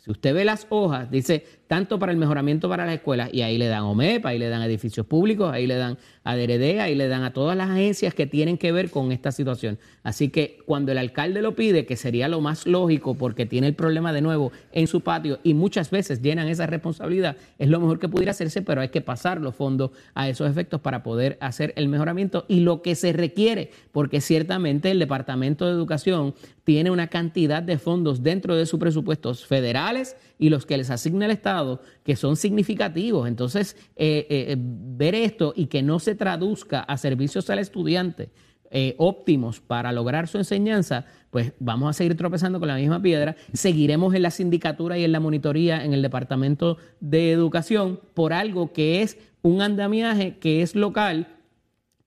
si 0.00 0.10
usted 0.10 0.34
ve 0.34 0.44
las 0.44 0.66
hojas, 0.70 1.10
dice 1.10 1.44
tanto 1.70 2.00
para 2.00 2.10
el 2.10 2.18
mejoramiento 2.18 2.68
para 2.68 2.84
las 2.84 2.96
escuelas, 2.96 3.30
y 3.32 3.42
ahí 3.42 3.56
le 3.56 3.68
dan 3.68 3.84
OMEP, 3.84 4.26
ahí 4.26 4.40
le 4.40 4.48
dan 4.48 4.60
edificios 4.62 5.06
públicos, 5.06 5.52
ahí 5.52 5.68
le 5.68 5.76
dan 5.76 5.98
a 6.24 6.34
DRD, 6.34 6.80
ahí 6.80 6.96
le 6.96 7.06
dan 7.06 7.22
a 7.22 7.32
todas 7.32 7.56
las 7.56 7.70
agencias 7.70 8.12
que 8.12 8.26
tienen 8.26 8.58
que 8.58 8.72
ver 8.72 8.90
con 8.90 9.12
esta 9.12 9.30
situación. 9.30 9.78
Así 10.02 10.30
que 10.30 10.58
cuando 10.66 10.90
el 10.90 10.98
alcalde 10.98 11.42
lo 11.42 11.54
pide, 11.54 11.86
que 11.86 11.94
sería 11.94 12.26
lo 12.26 12.40
más 12.40 12.66
lógico 12.66 13.14
porque 13.14 13.46
tiene 13.46 13.68
el 13.68 13.74
problema 13.76 14.12
de 14.12 14.20
nuevo 14.20 14.50
en 14.72 14.88
su 14.88 15.02
patio 15.02 15.38
y 15.44 15.54
muchas 15.54 15.92
veces 15.92 16.20
llenan 16.20 16.48
esa 16.48 16.66
responsabilidad, 16.66 17.36
es 17.56 17.68
lo 17.68 17.78
mejor 17.78 18.00
que 18.00 18.08
pudiera 18.08 18.32
hacerse, 18.32 18.62
pero 18.62 18.80
hay 18.80 18.88
que 18.88 19.00
pasar 19.00 19.40
los 19.40 19.54
fondos 19.54 19.92
a 20.14 20.28
esos 20.28 20.50
efectos 20.50 20.80
para 20.80 21.04
poder 21.04 21.38
hacer 21.40 21.72
el 21.76 21.86
mejoramiento 21.86 22.46
y 22.48 22.60
lo 22.60 22.82
que 22.82 22.96
se 22.96 23.12
requiere, 23.12 23.70
porque 23.92 24.20
ciertamente 24.20 24.90
el 24.90 24.98
Departamento 24.98 25.66
de 25.66 25.72
Educación 25.72 26.34
tiene 26.64 26.90
una 26.90 27.06
cantidad 27.06 27.62
de 27.62 27.78
fondos 27.78 28.22
dentro 28.24 28.56
de 28.56 28.66
sus 28.66 28.80
presupuestos 28.80 29.46
federales 29.46 30.16
y 30.38 30.50
los 30.50 30.66
que 30.66 30.76
les 30.76 30.90
asigna 30.90 31.26
el 31.26 31.32
Estado 31.32 31.59
que 32.04 32.16
son 32.16 32.36
significativos. 32.36 33.28
Entonces, 33.28 33.76
eh, 33.96 34.26
eh, 34.28 34.56
ver 34.58 35.14
esto 35.14 35.52
y 35.56 35.66
que 35.66 35.82
no 35.82 35.98
se 35.98 36.14
traduzca 36.14 36.80
a 36.80 36.96
servicios 36.96 37.48
al 37.50 37.58
estudiante 37.58 38.30
eh, 38.72 38.94
óptimos 38.98 39.58
para 39.58 39.90
lograr 39.90 40.28
su 40.28 40.38
enseñanza, 40.38 41.04
pues 41.30 41.54
vamos 41.58 41.90
a 41.90 41.92
seguir 41.92 42.16
tropezando 42.16 42.60
con 42.60 42.68
la 42.68 42.76
misma 42.76 43.02
piedra. 43.02 43.34
Seguiremos 43.52 44.14
en 44.14 44.22
la 44.22 44.30
sindicatura 44.30 44.96
y 44.96 45.02
en 45.02 45.10
la 45.10 45.18
monitoría 45.18 45.84
en 45.84 45.92
el 45.92 46.02
Departamento 46.02 46.78
de 47.00 47.32
Educación 47.32 47.98
por 48.14 48.32
algo 48.32 48.72
que 48.72 49.02
es 49.02 49.18
un 49.42 49.60
andamiaje 49.60 50.38
que 50.38 50.62
es 50.62 50.76
local 50.76 51.39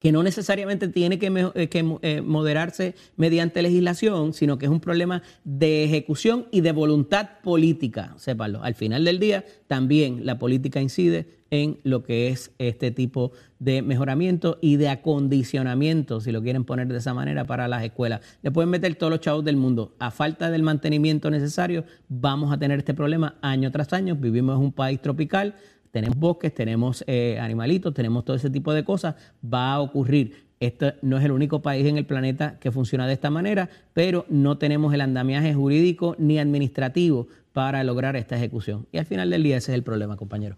que 0.04 0.12
no 0.12 0.22
necesariamente 0.22 0.90
tiene 0.90 1.18
que, 1.18 1.28
eh, 1.56 1.70
eh, 2.02 2.22
moderarse 2.22 2.94
mediante 3.16 3.62
legislación, 3.62 4.34
sino 4.34 4.58
que 4.58 4.66
es 4.66 4.72
un 4.72 4.82
problema 4.82 5.24
de 5.46 5.86
ejecución 5.86 6.46
y 6.52 6.60
de 6.60 6.74
voluntad 6.74 7.40
política, 7.42 8.14
sépanlo. 8.18 8.62
Al 8.64 8.76
final 8.76 9.06
del 9.06 9.18
día, 9.18 9.46
también 9.68 10.26
la 10.26 10.38
política 10.38 10.82
incide 10.82 11.28
en 11.52 11.80
lo 11.84 12.04
que 12.04 12.28
es 12.28 12.52
este 12.58 12.92
tipo 12.92 13.32
de 13.60 13.82
mejoramiento 13.82 14.58
y 14.60 14.76
de 14.76 14.90
acondicionamiento, 14.90 16.20
si 16.20 16.34
lo 16.34 16.42
quieren 16.42 16.66
poner 16.66 16.90
de 16.90 16.98
esa 16.98 17.14
manera, 17.14 17.46
para 17.46 17.70
las 17.70 17.82
escuelas. 17.86 18.20
Le 18.42 18.52
pueden 18.52 18.72
meter 18.72 18.96
todos 18.96 19.10
los 19.10 19.22
chavos 19.22 19.46
del 19.46 19.56
mundo. 19.56 19.96
A 20.00 20.12
falta 20.12 20.52
del 20.52 20.64
mantenimiento 20.64 21.32
necesario, 21.32 21.86
vamos 22.10 22.52
a 22.52 22.58
tener 22.60 22.80
este 22.80 22.94
problema 22.94 23.38
año 23.42 23.72
tras 23.72 23.94
año. 23.94 24.18
Vivimos 24.18 24.58
en 24.58 24.66
un 24.66 24.74
país 24.74 25.00
tropical, 25.02 25.56
tenemos 25.94 26.18
bosques, 26.18 26.52
tenemos 26.56 27.04
eh, 27.06 27.38
animalitos, 27.40 27.94
tenemos 27.94 28.26
todo 28.26 28.36
ese 28.36 28.50
tipo 28.50 28.74
de 28.74 28.84
cosas. 28.84 29.14
Va 29.46 29.74
a 29.74 29.80
ocurrir. 29.80 30.48
Este 30.60 30.96
no 31.04 31.20
es 31.20 31.24
el 31.24 31.32
único 31.32 31.62
país 31.62 31.86
en 31.86 31.98
el 31.98 32.06
planeta 32.08 32.58
que 32.60 32.72
funciona 32.72 33.06
de 33.06 33.14
esta 33.14 33.30
manera, 33.30 33.70
pero 33.94 34.26
no 34.28 34.58
tenemos 34.58 34.92
el 34.96 35.02
andamiaje 35.02 35.54
jurídico 35.54 36.16
ni 36.18 36.40
administrativo 36.40 37.28
para 37.52 37.84
lograr 37.84 38.16
esta 38.16 38.36
ejecución. 38.36 38.88
Y 38.92 38.98
al 38.98 39.06
final 39.06 39.30
del 39.30 39.44
día 39.44 39.58
ese 39.58 39.72
es 39.72 39.76
el 39.76 39.84
problema, 39.84 40.18
compañero. 40.18 40.56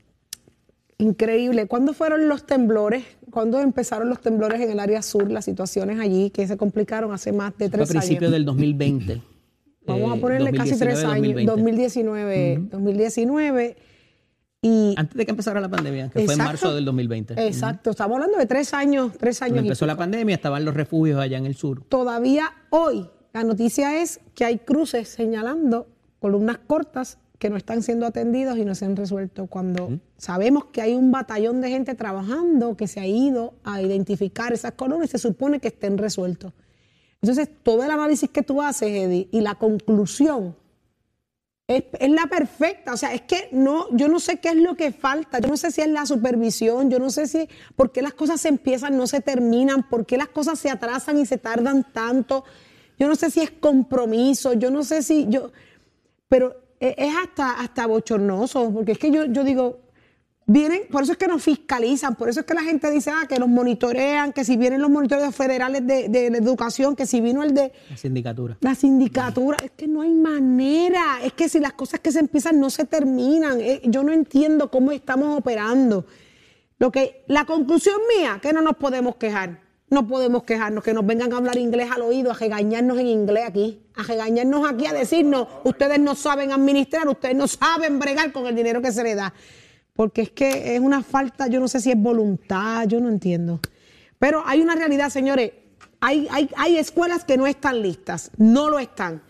Increíble. 0.99 1.67
¿Cuándo 1.67 1.93
fueron 1.93 2.29
los 2.29 2.45
temblores? 2.45 3.03
¿Cuándo 3.29 3.59
empezaron 3.59 4.07
los 4.07 4.21
temblores 4.21 4.61
en 4.61 4.71
el 4.71 4.79
área 4.79 5.01
sur? 5.01 5.29
Las 5.29 5.43
situaciones 5.43 5.99
allí 5.99 6.29
que 6.29 6.47
se 6.47 6.55
complicaron 6.55 7.11
hace 7.11 7.33
más 7.33 7.51
de 7.57 7.67
Fue 7.69 7.81
a 7.81 7.83
tres 7.83 7.89
principios 7.89 8.21
años. 8.21 8.31
del 8.31 8.45
2020. 8.45 9.21
Vamos 9.85 10.13
a 10.13 10.15
eh, 10.15 10.19
ponerle 10.21 10.53
casi 10.53 10.79
tres 10.79 11.01
2019, 11.01 11.41
años. 11.41 11.45
2020. 11.45 11.51
2019. 11.51 12.69
2019. 12.71 13.75
Y 14.65 14.95
Antes 14.97 15.15
de 15.15 15.25
que 15.25 15.31
empezara 15.31 15.61
la 15.61 15.69
pandemia, 15.69 16.09
que 16.09 16.25
fue 16.25 16.33
en 16.33 16.39
marzo 16.39 16.73
del 16.73 16.85
2020. 16.85 17.35
Exacto, 17.45 17.91
estamos 17.91 18.15
hablando 18.15 18.39
de 18.39 18.47
tres 18.47 18.73
años, 18.73 19.11
tres 19.15 19.39
años. 19.43 19.51
Cuando 19.51 19.65
y 19.67 19.67
empezó 19.67 19.85
la 19.85 19.95
pandemia 19.95 20.33
estaban 20.33 20.65
los 20.65 20.73
refugios 20.73 21.19
allá 21.19 21.37
en 21.37 21.45
el 21.45 21.53
sur. 21.53 21.83
Todavía 21.87 22.51
hoy 22.71 23.07
la 23.31 23.43
noticia 23.43 24.01
es 24.01 24.21
que 24.33 24.43
hay 24.43 24.57
cruces 24.57 25.07
señalando 25.07 25.85
columnas 26.17 26.57
cortas 26.65 27.19
que 27.37 27.51
no 27.51 27.57
están 27.57 27.83
siendo 27.83 28.07
atendidos 28.07 28.57
y 28.57 28.65
no 28.65 28.73
se 28.73 28.85
han 28.85 28.95
resuelto 28.95 29.45
cuando 29.45 29.99
sabemos 30.17 30.65
que 30.71 30.81
hay 30.81 30.95
un 30.95 31.11
batallón 31.11 31.61
de 31.61 31.69
gente 31.69 31.93
trabajando 31.93 32.75
que 32.75 32.87
se 32.87 32.99
ha 32.99 33.05
ido 33.05 33.53
a 33.63 33.83
identificar 33.83 34.51
esas 34.51 34.71
columnas 34.71 35.09
y 35.09 35.11
se 35.11 35.19
supone 35.19 35.59
que 35.59 35.67
estén 35.67 35.99
resueltos. 35.99 36.53
Entonces, 37.21 37.49
todo 37.61 37.83
el 37.83 37.91
análisis 37.91 38.31
que 38.31 38.41
tú 38.41 38.63
haces, 38.63 38.89
Eddie, 38.89 39.29
y 39.31 39.41
la 39.41 39.53
conclusión 39.53 40.55
es, 41.67 41.83
es 41.99 42.09
la 42.09 42.27
perfecta. 42.27 42.93
O 42.93 42.97
sea, 42.97 43.13
es 43.13 43.21
que 43.21 43.49
no, 43.51 43.87
yo 43.95 44.07
no 44.07 44.19
sé 44.19 44.37
qué 44.39 44.49
es 44.49 44.55
lo 44.55 44.75
que 44.75 44.91
falta. 44.91 45.39
Yo 45.39 45.47
no 45.47 45.57
sé 45.57 45.71
si 45.71 45.81
es 45.81 45.87
la 45.87 46.05
supervisión, 46.05 46.89
yo 46.89 46.99
no 46.99 47.09
sé 47.09 47.27
si 47.27 47.49
por 47.75 47.91
qué 47.91 48.01
las 48.01 48.13
cosas 48.13 48.41
se 48.41 48.49
empiezan, 48.49 48.97
no 48.97 49.07
se 49.07 49.21
terminan, 49.21 49.87
por 49.89 50.05
qué 50.05 50.17
las 50.17 50.29
cosas 50.29 50.59
se 50.59 50.69
atrasan 50.69 51.17
y 51.19 51.25
se 51.25 51.37
tardan 51.37 51.91
tanto. 51.91 52.43
Yo 52.99 53.07
no 53.07 53.15
sé 53.15 53.29
si 53.31 53.41
es 53.41 53.51
compromiso, 53.51 54.53
yo 54.53 54.71
no 54.71 54.83
sé 54.83 55.01
si 55.01 55.27
yo. 55.29 55.51
Pero 56.29 56.55
e- 56.79 56.95
es 56.97 57.13
hasta, 57.15 57.59
hasta 57.59 57.87
bochornoso, 57.87 58.71
porque 58.73 58.93
es 58.93 58.97
que 58.99 59.11
yo, 59.11 59.25
yo 59.25 59.43
digo, 59.43 59.79
vienen, 60.45 60.81
por 60.91 61.03
eso 61.03 61.13
es 61.13 61.17
que 61.17 61.27
nos 61.27 61.41
fiscalizan, 61.41 62.15
por 62.15 62.29
eso 62.29 62.41
es 62.41 62.45
que 62.45 62.53
la 62.53 62.61
gente 62.61 62.89
dice, 62.91 63.11
ah, 63.11 63.25
que 63.27 63.39
nos 63.39 63.49
monitorean, 63.49 64.31
que 64.31 64.45
si 64.45 64.57
vienen 64.57 64.81
los 64.81 64.91
monitores 64.91 65.35
federales 65.35 65.85
de, 65.85 66.09
de 66.09 66.27
educación, 66.27 66.95
que 66.95 67.05
si 67.05 67.21
vino 67.21 67.43
el 67.43 67.53
de 67.53 67.71
La 67.89 67.97
sindicatura. 67.97 68.57
la 68.61 68.75
sindicatura, 68.75 69.57
es 69.63 69.71
que 69.71 69.87
no 69.87 70.01
hay 70.01 70.13
manera, 70.13 71.19
es 71.23 71.33
que 71.33 71.49
si 71.49 71.59
las 71.59 71.73
cosas 71.73 71.99
que 71.99 72.11
se 72.11 72.19
empiezan 72.19 72.59
no 72.59 72.69
se 72.69 72.85
terminan, 72.85 73.59
eh, 73.59 73.81
yo 73.85 74.03
no 74.03 74.11
entiendo 74.11 74.69
cómo 74.69 74.91
estamos 74.91 75.37
operando. 75.37 76.05
Lo 76.77 76.91
que, 76.91 77.23
la 77.27 77.45
conclusión 77.45 77.95
mía, 78.17 78.39
que 78.41 78.53
no 78.53 78.61
nos 78.61 78.75
podemos 78.75 79.15
quejar, 79.15 79.61
no 79.89 80.07
podemos 80.07 80.43
quejarnos, 80.43 80.83
que 80.83 80.93
nos 80.93 81.05
vengan 81.05 81.31
a 81.31 81.37
hablar 81.37 81.57
inglés 81.57 81.89
al 81.91 82.01
oído, 82.01 82.31
a 82.31 82.33
regañarnos 82.33 82.97
en 82.99 83.07
inglés 83.07 83.45
aquí, 83.47 83.81
a 83.95 84.03
regañarnos 84.03 84.67
aquí, 84.67 84.85
a 84.87 84.93
decirnos, 84.93 85.47
ustedes 85.63 85.99
no 85.99 86.15
saben 86.15 86.51
administrar, 86.51 87.07
ustedes 87.07 87.35
no 87.35 87.47
saben 87.47 87.99
bregar 87.99 88.31
con 88.31 88.45
el 88.47 88.55
dinero 88.55 88.81
que 88.81 88.91
se 88.91 89.03
les 89.03 89.15
da. 89.15 89.33
Porque 89.95 90.21
es 90.23 90.29
que 90.31 90.75
es 90.75 90.81
una 90.81 91.03
falta, 91.03 91.47
yo 91.47 91.59
no 91.59 91.67
sé 91.69 91.79
si 91.79 91.89
es 91.91 91.97
voluntad, 91.97 92.85
yo 92.87 92.99
no 92.99 93.07
entiendo. 93.09 93.59
Pero 94.19 94.43
hay 94.45 94.59
una 94.61 94.75
realidad, 94.75 95.09
señores. 95.09 95.51
Hay, 96.01 96.27
hay, 96.31 96.49
hay 96.57 96.77
escuelas 96.77 97.23
que 97.23 97.37
no 97.37 97.47
están 97.47 97.81
listas, 97.81 98.29
no 98.37 98.69
lo 98.69 98.77
están. 98.79 99.21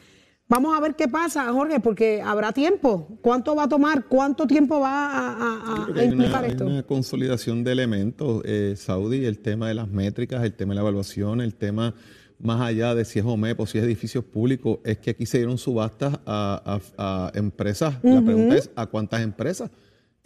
Vamos 0.48 0.76
a 0.78 0.82
ver 0.82 0.96
qué 0.96 1.08
pasa, 1.08 1.52
Jorge, 1.52 1.80
porque 1.80 2.22
habrá 2.22 2.52
tiempo. 2.52 3.08
¿Cuánto 3.22 3.56
va 3.56 3.64
a 3.64 3.70
tomar? 3.70 4.06
¿Cuánto 4.06 4.46
tiempo 4.48 4.80
va 4.80 5.06
a, 5.08 5.30
a- 5.34 5.82
a- 5.82 5.84
Creo 5.86 5.94
que 5.96 6.00
a 6.00 6.04
hay, 6.04 6.08
una, 6.10 6.16
implicar 6.16 6.44
hay 6.44 6.52
esto? 6.52 6.66
una 6.66 6.84
consolidación 6.84 7.64
de 7.64 7.72
elementos, 7.72 8.42
eh, 8.46 8.74
Saudi, 8.76 9.26
el 9.26 9.40
tema 9.40 9.68
de 9.68 9.76
las 9.76 9.88
métricas, 9.88 10.44
el 10.44 10.54
tema 10.54 10.72
de 10.72 10.76
la 10.76 10.82
evaluación, 10.82 11.42
el 11.42 11.56
tema 11.56 11.94
más 12.40 12.60
allá 12.62 12.94
de 12.96 13.06
si 13.06 13.20
es 13.20 13.26
OMEP 13.26 13.60
o 13.60 13.66
si 13.66 13.78
es 13.78 13.84
edificios 13.86 14.24
públicos, 14.26 14.80
es 14.84 14.98
que 14.98 15.12
aquí 15.12 15.26
se 15.26 15.38
dieron 15.38 15.58
subastas 15.58 16.20
a, 16.26 16.80
a- 16.98 17.28
a 17.28 17.32
empresas. 17.36 17.96
La 18.04 18.22
pregunta 18.22 18.56
es, 18.56 18.70
¿a 18.76 18.86
cuántas 18.88 19.22
empresas 19.22 19.72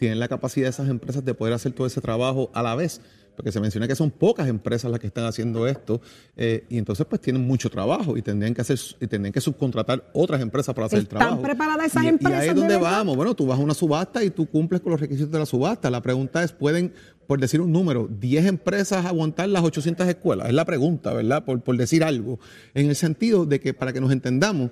tienen 0.00 0.18
la 0.18 0.26
capacidad 0.26 0.68
esas 0.68 0.88
empresas 0.88 1.24
de 1.24 1.34
poder 1.34 1.54
hacer 1.54 1.70
todo 1.72 1.86
ese 1.86 2.00
trabajo 2.00 2.50
a 2.54 2.62
la 2.64 2.74
vez? 2.74 3.00
Porque 3.36 3.52
se 3.52 3.60
menciona 3.60 3.86
que 3.88 3.94
son 3.94 4.10
pocas 4.10 4.48
empresas 4.48 4.90
las 4.90 4.98
que 5.00 5.06
están 5.06 5.24
haciendo 5.24 5.66
esto 5.66 6.02
eh, 6.36 6.64
y 6.68 6.76
entonces 6.76 7.06
pues 7.08 7.22
tienen 7.22 7.46
mucho 7.46 7.70
trabajo 7.70 8.16
y 8.18 8.22
tendrían 8.22 8.52
que 8.52 8.60
hacer 8.60 8.78
y 9.00 9.06
tendrían 9.06 9.32
que 9.32 9.40
subcontratar 9.40 10.10
otras 10.12 10.42
empresas 10.42 10.74
para 10.74 10.86
hacer 10.86 10.98
el 10.98 11.02
¿Están 11.04 11.18
trabajo. 11.20 11.40
preparadas 11.42 11.86
esas 11.86 12.04
Y- 12.04 12.08
empresas 12.08 12.38
Y 12.38 12.42
ahí 12.42 12.48
es 12.48 12.54
de 12.54 12.60
donde 12.60 12.74
verdad? 12.76 12.90
vamos. 12.90 13.16
Bueno, 13.16 13.34
tú 13.34 13.46
vas 13.46 13.58
a 13.58 13.62
una 13.62 13.72
subasta 13.72 14.22
y 14.24 14.30
tú 14.30 14.46
cumples 14.46 14.82
con 14.82 14.92
los 14.92 15.00
requisitos 15.00 15.30
de 15.30 15.38
la 15.38 15.46
subasta. 15.46 15.88
La 15.90 16.02
pregunta 16.02 16.42
es, 16.42 16.52
¿pueden, 16.52 16.92
por 17.26 17.40
decir 17.40 17.62
un 17.62 17.72
número, 17.72 18.08
10 18.20 18.44
empresas 18.44 19.06
aguantar 19.06 19.48
las 19.48 19.62
800 19.62 20.06
escuelas? 20.08 20.48
Es 20.48 20.54
la 20.54 20.66
pregunta, 20.66 21.14
¿verdad? 21.14 21.42
Por, 21.44 21.62
por 21.62 21.76
decir 21.78 22.04
algo. 22.04 22.40
En 22.74 22.88
el 22.90 22.96
sentido 22.96 23.46
de 23.46 23.58
que, 23.60 23.72
para 23.72 23.94
que 23.94 24.00
nos 24.02 24.12
entendamos, 24.12 24.70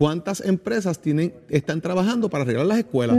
¿cuántas 0.00 0.40
empresas 0.40 0.98
tienen, 1.02 1.34
están 1.50 1.82
trabajando 1.82 2.30
para 2.30 2.44
arreglar 2.44 2.64
las 2.64 2.78
escuelas? 2.78 3.18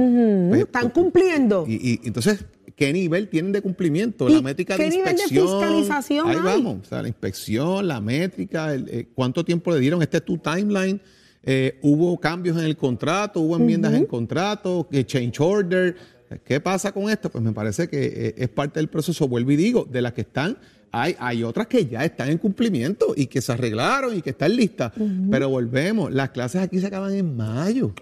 Pues, 0.50 0.64
¿Están 0.64 0.90
cumpliendo? 0.90 1.64
y, 1.68 1.74
y 2.04 2.08
entonces, 2.08 2.44
¿qué 2.76 2.92
nivel 2.92 3.30
tienen 3.30 3.52
de 3.52 3.62
cumplimiento? 3.62 4.28
¿Y 4.28 4.34
La 4.34 4.42
métrica 4.42 4.76
de 4.76 4.86
qué 4.86 4.90
nivel 4.90 5.06
de 5.06 5.12
inspección. 5.12 5.48
fiscalización 5.48 6.28
Ahí 6.28 6.38
hay? 6.38 6.42
vamos. 6.42 6.80
O 6.82 6.86
sea, 6.86 7.04
la 7.04 7.08
inspección, 7.08 7.88
la 7.88 8.02
métrica, 8.02 8.74
el, 8.74 8.90
eh, 8.90 9.08
cuánto 9.14 9.46
tiempo 9.46 9.72
le 9.72 9.80
dieron. 9.80 10.02
Este 10.02 10.18
es 10.18 10.26
tu 10.26 10.40
timeline. 10.40 11.00
Eh, 11.44 11.78
hubo 11.84 12.20
cambios 12.20 12.58
en 12.58 12.64
el 12.64 12.76
contrato, 12.76 13.42
hubo 13.42 13.58
enmiendas 13.58 13.94
en 13.94 14.08
contrato, 14.08 14.88
que 14.90 15.06
change 15.06 15.40
order. 15.40 15.96
¿Qué 16.44 16.60
pasa 16.62 16.92
con 16.92 17.12
esto? 17.12 17.30
Pues 17.30 17.44
me 17.44 17.52
parece 17.52 17.90
que 17.90 18.04
eh, 18.04 18.36
es 18.38 18.50
parte 18.50 18.80
del 18.80 18.90
proceso. 18.90 19.28
Vuelvo 19.28 19.52
y 19.52 19.56
digo, 19.56 19.88
de 19.88 20.02
las 20.02 20.14
que 20.14 20.22
están, 20.22 20.58
hay, 20.92 21.16
hay 21.20 21.44
otras 21.44 21.68
que 21.68 21.86
ya 21.86 22.04
están 22.04 22.30
en 22.30 22.38
cumplimiento 22.38 23.14
y 23.16 23.28
que 23.28 23.42
se 23.42 23.52
arreglaron 23.52 24.18
y 24.18 24.22
que 24.22 24.32
están 24.32 24.56
listas. 24.56 24.92
Pero 25.30 25.50
volvemos, 25.50 26.12
las 26.12 26.30
clases 26.32 26.62
aquí 26.62 26.80
se 26.80 26.88
acaban 26.88 27.14
en 27.14 27.36
mayo. 27.36 27.94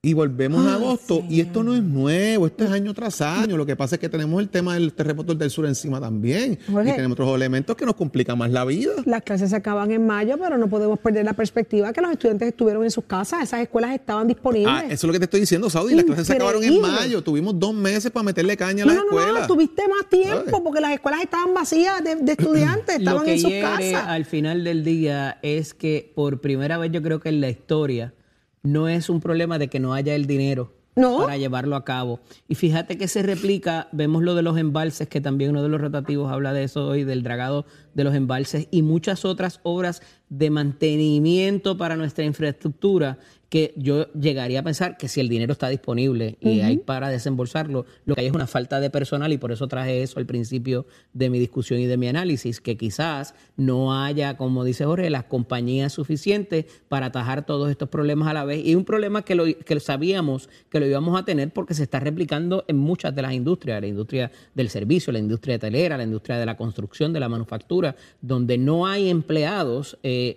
Y 0.00 0.12
volvemos 0.12 0.64
a 0.64 0.74
agosto, 0.74 1.24
y 1.28 1.40
esto 1.40 1.64
no 1.64 1.74
es 1.74 1.82
nuevo, 1.82 2.46
esto 2.46 2.62
es 2.62 2.70
año 2.70 2.94
tras 2.94 3.20
año. 3.20 3.56
Lo 3.56 3.66
que 3.66 3.74
pasa 3.74 3.96
es 3.96 4.00
que 4.00 4.08
tenemos 4.08 4.40
el 4.40 4.48
tema 4.48 4.74
del 4.74 4.92
terremoto 4.92 5.34
del 5.34 5.50
sur 5.50 5.66
encima 5.66 6.00
también. 6.00 6.56
Jorge. 6.70 6.90
Y 6.90 6.92
tenemos 6.92 7.14
otros 7.14 7.34
elementos 7.34 7.74
que 7.74 7.84
nos 7.84 7.96
complican 7.96 8.38
más 8.38 8.52
la 8.52 8.64
vida. 8.64 8.92
Las 9.06 9.22
clases 9.22 9.50
se 9.50 9.56
acaban 9.56 9.90
en 9.90 10.06
mayo, 10.06 10.38
pero 10.38 10.56
no 10.56 10.68
podemos 10.68 11.00
perder 11.00 11.24
la 11.24 11.32
perspectiva 11.32 11.92
que 11.92 12.00
los 12.00 12.12
estudiantes 12.12 12.46
estuvieron 12.46 12.84
en 12.84 12.92
sus 12.92 13.06
casas, 13.06 13.42
esas 13.42 13.60
escuelas 13.60 13.92
estaban 13.92 14.28
disponibles. 14.28 14.72
Ah, 14.72 14.84
eso 14.84 14.94
es 14.94 15.02
lo 15.04 15.12
que 15.12 15.18
te 15.18 15.24
estoy 15.24 15.40
diciendo, 15.40 15.68
Saudi. 15.68 15.96
Las 15.96 16.04
clases 16.04 16.28
se 16.28 16.32
acabaron 16.34 16.62
en 16.62 16.80
mayo. 16.80 17.20
Tuvimos 17.20 17.58
dos 17.58 17.74
meses 17.74 18.12
para 18.12 18.22
meterle 18.22 18.56
caña 18.56 18.84
a 18.84 18.86
no, 18.86 18.92
la 18.92 19.00
no, 19.00 19.10
no, 19.10 19.40
no, 19.40 19.46
tuviste 19.48 19.82
más 19.88 20.08
tiempo 20.08 20.44
¿Sabes? 20.46 20.60
porque 20.62 20.80
las 20.80 20.92
escuelas 20.92 21.22
estaban 21.22 21.52
vacías 21.54 22.04
de, 22.04 22.14
de 22.14 22.32
estudiantes, 22.32 22.94
Lo 23.02 23.10
estaban 23.10 23.24
que 23.24 23.32
en 23.32 23.40
sus 23.40 23.50
casas. 23.50 24.06
al 24.06 24.24
final 24.26 24.62
del 24.62 24.84
día 24.84 25.40
es 25.42 25.74
que 25.74 26.12
por 26.14 26.40
primera 26.40 26.78
vez 26.78 26.92
yo 26.92 27.02
creo 27.02 27.18
que 27.18 27.30
en 27.30 27.40
la 27.40 27.50
historia 27.50 28.14
no 28.62 28.88
es 28.88 29.08
un 29.08 29.20
problema 29.20 29.58
de 29.58 29.68
que 29.68 29.80
no 29.80 29.94
haya 29.94 30.14
el 30.14 30.26
dinero 30.26 30.74
No. 30.96 31.18
para 31.18 31.36
llevarlo 31.36 31.76
a 31.76 31.84
cabo. 31.84 32.20
Y 32.48 32.54
fíjate 32.56 32.98
que 32.98 33.06
se 33.08 33.22
replica, 33.22 33.88
vemos 33.92 34.22
lo 34.22 34.34
de 34.34 34.42
los 34.42 34.58
embalses, 34.58 35.06
que 35.08 35.20
también 35.20 35.50
uno 35.50 35.62
de 35.62 35.68
los 35.68 35.80
rotativos 35.80 36.32
habla 36.32 36.52
de 36.52 36.64
eso 36.64 36.86
hoy, 36.88 37.04
del 37.04 37.22
dragado 37.22 37.66
de 37.94 38.04
los 38.04 38.14
embalses 38.14 38.66
y 38.72 38.82
muchas 38.82 39.24
otras 39.24 39.60
obras 39.62 40.02
de 40.28 40.50
mantenimiento 40.50 41.76
para 41.76 41.96
nuestra 41.96 42.24
infraestructura 42.24 43.18
que 43.48 43.72
yo 43.76 44.12
llegaría 44.12 44.60
a 44.60 44.62
pensar 44.62 44.98
que 44.98 45.08
si 45.08 45.20
el 45.20 45.28
dinero 45.28 45.52
está 45.52 45.68
disponible 45.68 46.36
y 46.40 46.60
hay 46.60 46.76
para 46.78 47.08
desembolsarlo, 47.08 47.86
lo 48.04 48.14
que 48.14 48.20
hay 48.20 48.26
es 48.26 48.32
una 48.32 48.46
falta 48.46 48.78
de 48.78 48.90
personal 48.90 49.32
y 49.32 49.38
por 49.38 49.52
eso 49.52 49.68
traje 49.68 50.02
eso 50.02 50.18
al 50.18 50.26
principio 50.26 50.86
de 51.14 51.30
mi 51.30 51.38
discusión 51.38 51.80
y 51.80 51.86
de 51.86 51.96
mi 51.96 52.08
análisis, 52.08 52.60
que 52.60 52.76
quizás 52.76 53.34
no 53.56 53.98
haya, 53.98 54.36
como 54.36 54.64
dice 54.64 54.84
Jorge, 54.84 55.08
las 55.08 55.24
compañías 55.24 55.94
suficientes 55.94 56.66
para 56.88 57.06
atajar 57.06 57.46
todos 57.46 57.70
estos 57.70 57.88
problemas 57.88 58.28
a 58.28 58.34
la 58.34 58.44
vez. 58.44 58.64
Y 58.64 58.74
un 58.74 58.84
problema 58.84 59.22
que 59.22 59.34
lo, 59.34 59.44
que 59.46 59.80
sabíamos 59.80 60.50
que 60.68 60.78
lo 60.78 60.86
íbamos 60.86 61.18
a 61.18 61.24
tener 61.24 61.50
porque 61.50 61.72
se 61.72 61.84
está 61.84 62.00
replicando 62.00 62.64
en 62.68 62.76
muchas 62.76 63.14
de 63.14 63.22
las 63.22 63.32
industrias, 63.32 63.80
la 63.80 63.86
industria 63.86 64.30
del 64.54 64.68
servicio, 64.68 65.10
la 65.10 65.20
industria 65.20 65.56
hotelera, 65.56 65.96
la 65.96 66.04
industria 66.04 66.36
de 66.36 66.44
la 66.44 66.56
construcción, 66.56 67.14
de 67.14 67.20
la 67.20 67.30
manufactura, 67.30 67.96
donde 68.20 68.58
no 68.58 68.86
hay 68.86 69.08
empleados 69.08 69.98
eh, 70.02 70.34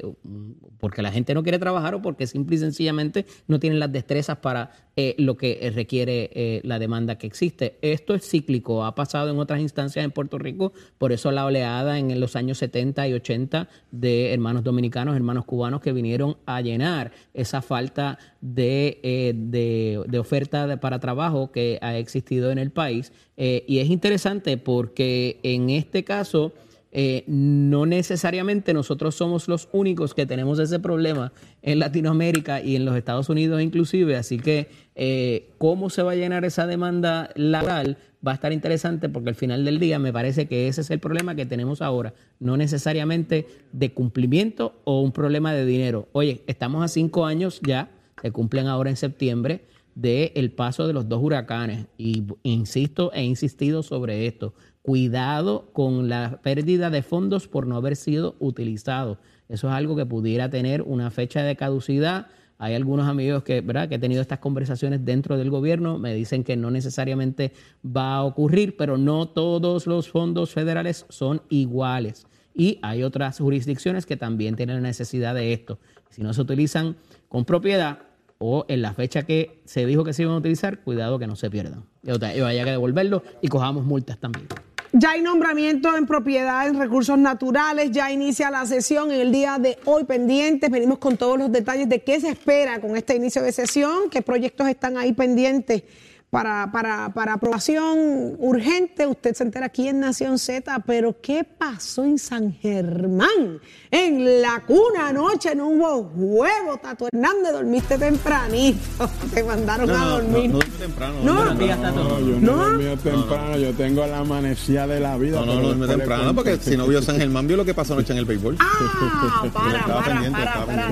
porque 0.80 1.02
la 1.02 1.12
gente 1.12 1.34
no 1.34 1.43
quiere 1.43 1.60
trabajar 1.60 1.93
o 1.95 2.02
porque 2.02 2.26
simple 2.26 2.56
y 2.56 2.60
sencillamente 2.60 3.01
no 3.48 3.60
tienen 3.60 3.80
las 3.80 3.92
destrezas 3.92 4.38
para 4.38 4.72
eh, 4.98 5.16
lo 5.18 5.38
que 5.38 5.60
eh, 5.62 5.72
requiere 5.72 6.30
eh, 6.34 6.62
la 6.64 6.78
demanda 6.78 7.18
que 7.18 7.26
existe. 7.26 7.78
Esto 7.82 8.14
es 8.14 8.28
cíclico, 8.30 8.84
ha 8.84 8.94
pasado 8.94 9.32
en 9.32 9.40
otras 9.40 9.62
instancias 9.62 10.04
en 10.04 10.12
Puerto 10.12 10.38
Rico, 10.38 10.74
por 10.98 11.14
eso 11.14 11.32
la 11.32 11.46
oleada 11.46 11.98
en 11.98 12.20
los 12.20 12.36
años 12.36 12.58
70 12.58 13.08
y 13.08 13.14
80 13.14 13.70
de 13.92 14.34
hermanos 14.34 14.64
dominicanos, 14.64 15.16
hermanos 15.16 15.46
cubanos 15.46 15.80
que 15.80 15.94
vinieron 15.94 16.36
a 16.46 16.60
llenar 16.62 17.12
esa 17.34 17.62
falta 17.62 18.20
de, 18.42 19.00
de, 19.34 20.20
oferta 20.20 20.68
de- 20.68 20.78
para 20.78 21.00
trabajo 21.00 21.52
que 21.52 21.80
ha 21.82 21.98
existido 21.98 22.52
en 22.52 22.58
el 22.58 22.72
país. 22.72 23.14
Y 23.38 23.80
es 23.80 23.90
interesante 23.90 24.58
porque 24.58 25.40
en 25.44 25.70
este 25.70 26.04
caso... 26.04 26.52
Eh, 26.93 27.23
no 27.27 27.86
necesariamente 27.86 28.73
nosotros 28.73 29.15
somos 29.15 29.47
los 29.47 29.69
únicos 29.71 30.13
que 30.13 30.25
tenemos 30.25 30.60
ese 30.60 30.80
problema 30.80 31.32
en 31.62 31.80
Latinoamérica 31.80 32.62
y 32.62 32.75
en 32.75 32.84
los 32.84 32.97
Estados 32.97 33.30
Unidos 33.30 33.62
inclusive, 33.62 34.17
así 34.17 34.38
que 34.38 34.67
eh, 34.95 35.51
cómo 35.58 35.89
se 35.89 36.04
va 36.04 36.12
a 36.12 36.15
llenar 36.15 36.43
esa 36.43 36.67
demanda 36.67 37.30
laboral 37.36 37.97
va 38.25 38.32
a 38.32 38.36
estar 38.36 38.51
interesante 38.51 39.10
porque 39.10 39.30
al 39.30 39.36
final 39.36 39.63
del 39.63 39.80
día 39.80 39.99
me 39.99 40.12
parece 40.12 40.47
que 40.47 40.67
ese 40.67 40.82
es 40.82 40.91
el 40.91 40.99
problema 40.99 41.34
que 41.34 41.45
tenemos 41.45 41.82
ahora, 41.82 42.13
no 42.39 42.58
necesariamente 42.58 43.47
de 43.71 43.93
cumplimiento 43.93 44.75
o 44.84 45.01
un 45.01 45.12
problema 45.12 45.54
de 45.54 45.65
dinero. 45.65 46.08
Oye, 46.12 46.43
estamos 46.47 46.84
a 46.84 46.88
cinco 46.88 47.25
años 47.25 47.62
ya, 47.65 47.89
se 48.21 48.32
cumplen 48.32 48.67
ahora 48.67 48.89
en 48.89 48.97
septiembre, 48.97 49.62
de 49.95 50.32
el 50.36 50.51
paso 50.51 50.88
de 50.88 50.93
los 50.93 51.08
dos 51.10 51.21
huracanes. 51.21 51.88
Y 51.97 52.23
insisto 52.43 53.12
he 53.13 53.23
insistido 53.23 53.84
sobre 53.84 54.27
esto. 54.27 54.54
Cuidado 54.82 55.69
con 55.73 56.10
la 56.10 56.41
pérdida 56.41 56.89
de 56.89 57.04
fondos 57.04 57.47
por 57.47 57.67
no 57.67 57.75
haber 57.75 57.95
sido 57.95 58.36
utilizados. 58.39 59.19
Eso 59.47 59.67
es 59.67 59.73
algo 59.73 59.95
que 59.95 60.06
pudiera 60.06 60.49
tener 60.49 60.82
una 60.82 61.12
fecha 61.12 61.43
de 61.43 61.56
caducidad. 61.56 62.27
Hay 62.58 62.73
algunos 62.75 63.08
amigos 63.08 63.43
que, 63.43 63.62
¿verdad? 63.62 63.89
que 63.89 63.95
he 63.95 63.99
tenido 63.99 64.21
estas 64.21 64.39
conversaciones 64.39 65.04
dentro 65.04 65.38
del 65.38 65.49
gobierno, 65.49 65.97
me 65.97 66.13
dicen 66.13 66.43
que 66.43 66.56
no 66.56 66.69
necesariamente 66.69 67.54
va 67.86 68.15
a 68.15 68.23
ocurrir, 68.23 68.77
pero 68.77 68.97
no 68.97 69.27
todos 69.27 69.88
los 69.88 70.10
fondos 70.10 70.51
federales 70.51 71.06
son 71.10 71.41
iguales. 71.49 72.27
Y 72.54 72.80
hay 72.82 73.04
otras 73.04 73.39
jurisdicciones 73.39 74.06
que 74.06 74.17
también 74.17 74.56
tienen 74.56 74.75
la 74.77 74.82
necesidad 74.82 75.34
de 75.34 75.54
esto. 75.54 75.80
Si 76.10 76.21
no 76.21 76.34
se 76.34 76.41
utilizan 76.41 76.97
con 77.30 77.45
propiedad, 77.45 77.99
o 78.41 78.65
en 78.67 78.82
la 78.82 78.93
fecha 78.93 79.21
que 79.21 79.62
se 79.65 79.86
dijo 79.86 80.04
que 80.04 80.13
se 80.13 80.23
iban 80.23 80.34
a 80.34 80.38
utilizar, 80.39 80.80
cuidado 80.80 81.19
que 81.19 81.27
no 81.27 81.36
se 81.36 81.49
pierdan. 81.51 81.86
Y 82.04 82.41
vaya 82.41 82.65
que 82.65 82.71
devolverlo 82.71 83.23
y 83.39 83.47
cojamos 83.47 83.86
multas 83.86 84.17
también. 84.17 84.47
Ya 84.93 85.12
hay 85.12 85.21
nombramiento 85.21 85.95
en 85.95 86.06
propiedad 86.06 86.67
en 86.67 86.77
recursos 86.77 87.17
naturales, 87.17 87.91
ya 87.91 88.12
inicia 88.12 88.49
la 88.49 88.65
sesión 88.65 89.12
en 89.12 89.21
el 89.21 89.32
día 89.32 89.58
de 89.60 89.77
hoy 89.86 90.04
pendientes. 90.06 90.69
Venimos 90.69 90.97
con 90.97 91.17
todos 91.17 91.38
los 91.38 91.51
detalles 91.51 91.88
de 91.88 92.04
qué 92.04 92.19
se 92.19 92.30
espera 92.30 92.82
con 92.82 92.97
este 92.97 93.15
inicio 93.15 93.43
de 93.43 93.51
sesión, 93.51 94.10
qué 94.10 94.21
proyectos 94.21 94.67
están 94.67 94.97
ahí 94.97 95.13
pendientes 95.13 95.84
para, 96.32 96.72
para, 96.72 97.10
para 97.13 97.34
aprobación 97.34 98.36
urgente. 98.39 99.06
Usted 99.06 99.36
se 99.36 99.44
entera 99.44 99.65
aquí 99.65 99.89
en 99.89 100.00
Nación 100.00 100.39
Z, 100.39 100.80
pero 100.88 101.20
¿qué 101.22 101.44
pasó 101.44 102.06
en 102.06 102.17
San 102.17 102.54
Germán? 102.54 103.60
En 103.91 104.41
la 104.41 104.63
cuna 104.65 105.10
anoche 105.10 105.54
no 105.56 105.67
hubo 105.67 106.04
juego, 106.06 106.78
Tato 106.82 107.08
Hernández, 107.12 107.52
dormiste 107.52 107.98
tempranito. 107.98 108.80
Te 109.34 109.44
mandaron 109.44 109.89
a 109.91 110.06
dormir. 110.06 110.52
no, 110.52 110.60
no 110.60 110.65
temprano. 110.80 111.15
No. 111.22 111.56
Días, 111.56 111.82
Tato. 111.82 112.04
No, 112.04 112.20
yo 112.22 112.39
¿No? 112.39 112.56
no, 112.56 112.63
dormí 112.63 112.96
temprano, 113.04 113.58
yo 113.58 113.74
tengo 113.74 114.08
la 114.08 114.20
amanecida 114.20 114.88
de 114.88 115.02
la 115.02 115.17
vida. 115.17 115.41
No, 115.46 115.46
no, 115.62 115.74
no, 115.76 115.86
le 115.86 115.88
temprano 115.98 116.24
cuento. 116.34 116.36
porque 116.44 116.58
si 116.63 116.78
no 116.78 116.88
vio 116.88 117.02
San 117.02 117.17
Germán, 117.17 117.46
vio 117.46 117.58
lo 117.58 117.65
que 117.65 117.74
pasó 117.74 117.94
anoche 117.94 118.13
en 118.13 118.20
el 118.20 118.26
béisbol. 118.26 118.56
Ah, 118.60 119.44
para, 119.54 119.84
para, 119.86 120.32
para, 120.32 120.65
para. 120.65 120.91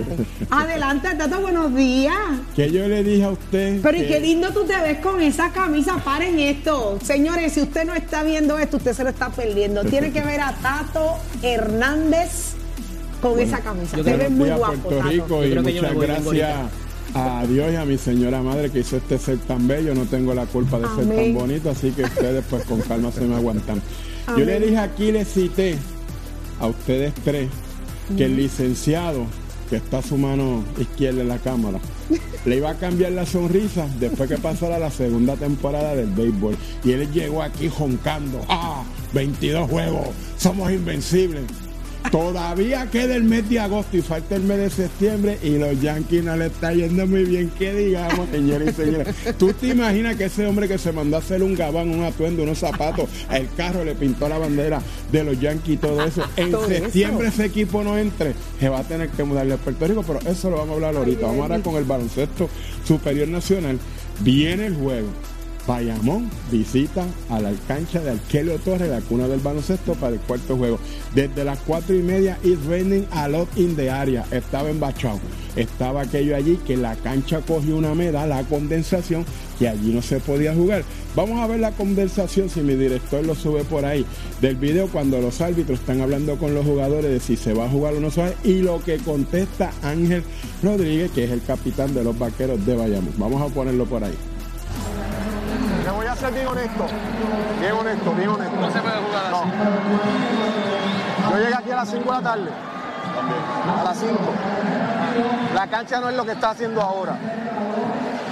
Adelante, 0.50 1.08
Tato, 1.18 1.40
buenos 1.40 1.74
días. 1.74 2.14
Que 2.58 2.70
yo 2.70 2.86
le 2.90 3.04
dije 3.04 3.24
a 3.24 3.30
usted. 3.30 3.80
Pero 3.82 3.98
y 3.98 4.02
que- 4.02 4.08
qué 4.10 4.20
lindo 4.20 4.52
tú 4.52 4.66
te 4.66 4.76
ves 4.82 4.98
con 5.00 5.22
esa 5.30 5.52
camisa. 5.52 5.98
Paren 6.04 6.40
esto. 6.40 7.00
Señores, 7.04 7.54
si 7.54 7.62
usted 7.62 7.86
no 7.86 7.94
está 7.94 8.24
viendo 8.24 8.58
esto, 8.58 8.78
usted 8.78 8.94
se 8.94 9.04
lo 9.04 9.10
está 9.10 9.30
perdiendo. 9.30 9.84
Tiene 9.86 10.12
que 10.12 10.22
ver 10.22 10.42
a 10.42 10.54
Tato 10.54 11.16
Hernández 11.42 12.56
con 13.22 13.40
esa 13.40 13.60
camisa. 13.60 13.98
yo 13.98 14.04
Te 14.04 14.16
Buenos 14.16 14.32
muy 14.32 14.50
guapo, 14.50 14.74
Puerto 14.74 14.98
Tato. 14.98 15.10
Rico, 15.10 15.46
y 15.46 15.56
muchas 15.56 15.96
gracias 15.96 16.72
a 17.14 17.46
Dios 17.48 17.74
y 17.74 17.76
a 17.76 17.86
mi 17.86 17.98
señora 17.98 18.42
madre 18.42 18.70
que 18.70 18.80
hizo 18.80 18.98
este 18.98 19.18
ser 19.18 19.38
tan 19.40 19.68
bello. 19.68 19.94
No 19.96 20.06
tengo 20.06 20.34
la 20.34 20.46
culpa 20.46 20.80
de 20.80 20.88
ser 20.88 21.16
tan 21.16 21.34
bonito, 21.34 21.70
así 21.70 21.92
que 21.92 22.04
ustedes, 22.04 22.44
pues 22.50 22.66
con 22.66 22.82
calma 22.82 23.12
se 23.12 23.22
me 23.22 23.36
aguantan. 23.36 23.82
Yo 24.38 24.46
le 24.46 24.60
dije 24.60 24.78
aquí, 24.78 25.12
le 25.12 25.26
cité 25.26 25.78
a 26.60 26.68
ustedes 26.68 27.14
tres 27.24 27.50
que 28.16 28.26
el 28.26 28.36
licenciado 28.36 29.26
que 29.70 29.78
está 29.78 30.02
su 30.02 30.18
mano 30.18 30.64
izquierda 30.78 31.22
en 31.22 31.28
la 31.28 31.38
cámara 31.38 31.80
le 32.46 32.58
iba 32.58 32.70
a 32.70 32.76
cambiar 32.76 33.12
la 33.12 33.26
sonrisa 33.26 33.88
después 34.00 34.30
que 34.30 34.38
pasara 34.38 34.80
la 34.80 34.90
segunda 34.90 35.36
temporada 35.36 35.96
del 35.96 36.10
béisbol. 36.10 36.56
Y 36.84 36.92
él 36.92 37.12
llegó 37.12 37.44
aquí 37.44 37.70
joncando. 37.70 38.42
¡Ah! 38.48 38.84
22 39.14 39.70
juegos. 39.70 40.08
Somos 40.38 40.72
invencibles. 40.72 41.44
Todavía 42.12 42.90
queda 42.90 43.16
el 43.16 43.24
mes 43.24 43.48
de 43.50 43.60
agosto 43.60 43.96
y 43.98 44.02
falta 44.02 44.36
el 44.36 44.44
mes 44.44 44.58
de 44.58 44.70
septiembre 44.70 45.38
y 45.44 45.58
los 45.60 45.80
Yankees 45.80 46.24
no 46.24 46.36
le 46.36 46.48
está 46.48 46.74
yendo 46.74 47.06
muy 47.06 47.24
bien, 47.24 47.50
que 47.52 47.74
digamos, 47.74 48.30
señores 48.32 48.70
y 48.74 48.82
señores. 48.84 49.16
¿Tú 49.38 49.54
te 49.54 49.68
imaginas 49.68 50.16
que 50.16 50.26
ese 50.26 50.48
hombre 50.48 50.68
que 50.68 50.78
se 50.78 50.92
mandó 50.92 51.18
a 51.18 51.20
hacer 51.20 51.44
un 51.44 51.56
gabán, 51.56 51.90
un 51.90 52.04
atuendo, 52.04 52.44
unos 52.44 52.58
zapatos, 52.58 53.10
el 53.32 53.48
carro 53.56 53.84
le 53.84 53.94
pintó 53.96 54.28
la 54.28 54.38
bandera 54.40 54.82
de 55.12 55.24
los 55.24 55.40
Yankees 55.40 55.76
y 55.76 55.78
todo 55.78 56.04
eso? 56.04 56.24
En 56.36 56.52
Todo 56.52 56.66
eso. 56.70 56.84
septiembre 56.86 57.28
ese 57.28 57.46
equipo 57.46 57.84
no 57.84 57.98
entre, 57.98 58.34
se 58.60 58.70
va 58.70 58.80
a 58.80 58.84
tener 58.84 59.10
que 59.10 59.24
mudarle 59.24 59.54
a 59.54 59.58
Puerto 59.58 59.86
Rico, 59.86 60.04
pero 60.08 60.20
eso 60.26 60.50
lo 60.50 60.58
vamos 60.58 60.72
a 60.72 60.76
hablar 60.76 60.96
ahorita. 60.96 61.28
Vamos 61.28 61.42
ahora 61.42 61.60
con 61.60 61.76
el 61.76 61.84
baloncesto 61.84 62.50
superior 62.88 63.28
nacional. 63.28 63.78
Viene 64.22 64.66
el 64.66 64.76
juego. 64.76 65.08
Bayamón 65.70 66.32
visita 66.52 67.06
a 67.30 67.40
la 67.40 67.52
cancha 67.68 68.02
de 68.02 68.10
Arkelio 68.10 68.58
Torres, 68.58 68.90
la 68.90 69.02
cuna 69.02 69.28
del 69.28 69.40
baloncesto, 69.40 69.94
para 69.94 70.16
el 70.16 70.20
cuarto 70.20 70.58
juego. 70.58 70.80
Desde 71.14 71.44
las 71.44 71.60
cuatro 71.60 71.96
y 71.96 72.02
media, 72.02 72.40
it's 72.44 72.66
raining 72.66 73.06
a 73.12 73.28
lot 73.28 73.48
in 73.56 73.76
the 73.76 73.88
area. 73.88 74.26
Estaba 74.32 74.72
en 74.72 74.80
Bachao. 74.80 75.20
Estaba 75.56 76.02
aquello 76.02 76.36
allí 76.36 76.58
que 76.66 76.76
la 76.76 76.96
cancha 76.96 77.42
cogió 77.42 77.78
una 77.78 77.94
meda, 77.94 78.26
la 78.26 78.44
condensación, 78.46 79.26
que 79.60 79.70
allí 79.70 79.94
no 79.94 80.02
se 80.02 80.20
podía 80.20 80.56
jugar. 80.56 80.84
Vamos 81.16 81.40
a 81.40 81.46
ver 81.46 81.60
la 81.60 81.72
condensación, 81.72 82.50
si 82.50 82.62
mi 82.62 82.74
director 82.74 83.24
lo 83.24 83.36
sube 83.36 83.64
por 83.64 83.86
ahí, 83.86 84.08
del 84.42 84.56
video 84.56 84.88
cuando 84.88 85.22
los 85.22 85.40
árbitros 85.40 85.82
están 85.82 86.02
hablando 86.02 86.38
con 86.38 86.56
los 86.56 86.66
jugadores 86.66 87.12
de 87.12 87.20
si 87.20 87.36
se 87.36 87.54
va 87.54 87.66
a 87.66 87.70
jugar 87.70 87.94
o 87.94 88.00
no 88.00 88.10
se 88.10 88.22
va 88.22 88.32
y 88.44 88.64
lo 88.64 88.84
que 88.84 88.98
contesta 88.98 89.72
Ángel 89.84 90.24
Rodríguez, 90.64 91.12
que 91.12 91.26
es 91.26 91.32
el 91.32 91.44
capitán 91.44 91.94
de 91.94 92.04
los 92.04 92.18
vaqueros 92.18 92.66
de 92.66 92.76
Bayamón. 92.76 93.14
Vamos 93.20 93.40
a 93.40 93.54
ponerlo 93.54 93.86
por 93.86 94.04
ahí. 94.04 94.16
Te 95.90 95.96
voy 95.96 96.06
a 96.06 96.16
ser 96.16 96.32
bien 96.32 96.46
honesto, 96.46 96.86
bien 97.60 97.74
honesto, 97.74 98.12
bien 98.12 98.30
honesto. 98.30 98.56
No 98.58 98.72
se 98.72 98.80
puede 98.80 98.96
jugar 98.98 99.26
así. 99.26 99.50
Yo 101.32 101.38
llegué 101.40 101.56
aquí 101.56 101.72
a 101.72 101.76
las 101.78 101.90
5 101.90 102.04
de 102.04 102.12
la 102.12 102.22
tarde. 102.22 102.50
A 103.80 103.84
las 103.84 103.98
5. 103.98 104.14
La 105.56 105.66
cancha 105.66 106.00
no 106.00 106.10
es 106.10 106.16
lo 106.16 106.26
que 106.26 106.34
está 106.34 106.52
haciendo 106.52 106.80
ahora. 106.80 107.16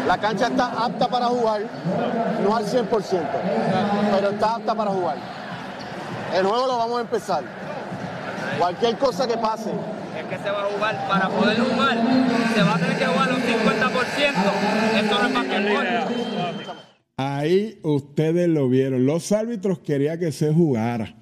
La 0.05 0.19
cancha 0.19 0.45
está 0.49 0.67
apta 0.67 1.07
para 1.07 1.25
jugar, 1.25 1.61
no 2.47 2.55
al 2.55 2.63
100%, 2.63 2.87
pero 4.11 4.29
está 4.29 4.53
apta 4.53 4.75
para 4.75 4.91
jugar. 4.91 5.17
El 6.35 6.45
juego 6.45 6.67
lo 6.67 6.77
vamos 6.77 6.99
a 6.99 7.01
empezar. 7.01 7.43
Cualquier 8.59 8.99
cosa 8.99 9.25
que 9.25 9.37
pase, 9.39 9.71
es 10.15 10.25
que 10.25 10.37
se 10.43 10.51
va 10.51 10.61
a 10.61 10.65
jugar 10.65 11.07
para 11.07 11.27
poder 11.29 11.59
jugar, 11.59 11.97
se 12.53 12.61
va 12.61 12.75
a 12.75 12.77
tener 12.77 12.99
que 12.99 13.05
jugar 13.07 13.29
un 13.31 13.41
50%. 13.41 13.49
Esto 14.95 15.19
no 15.19 15.27
es 15.27 15.33
basquetbol. 15.33 16.66
Ahí 17.17 17.79
ustedes 17.81 18.47
lo 18.47 18.69
vieron. 18.69 19.07
Los 19.07 19.31
árbitros 19.31 19.79
querían 19.79 20.19
que 20.19 20.31
se 20.31 20.53
jugara. 20.53 21.15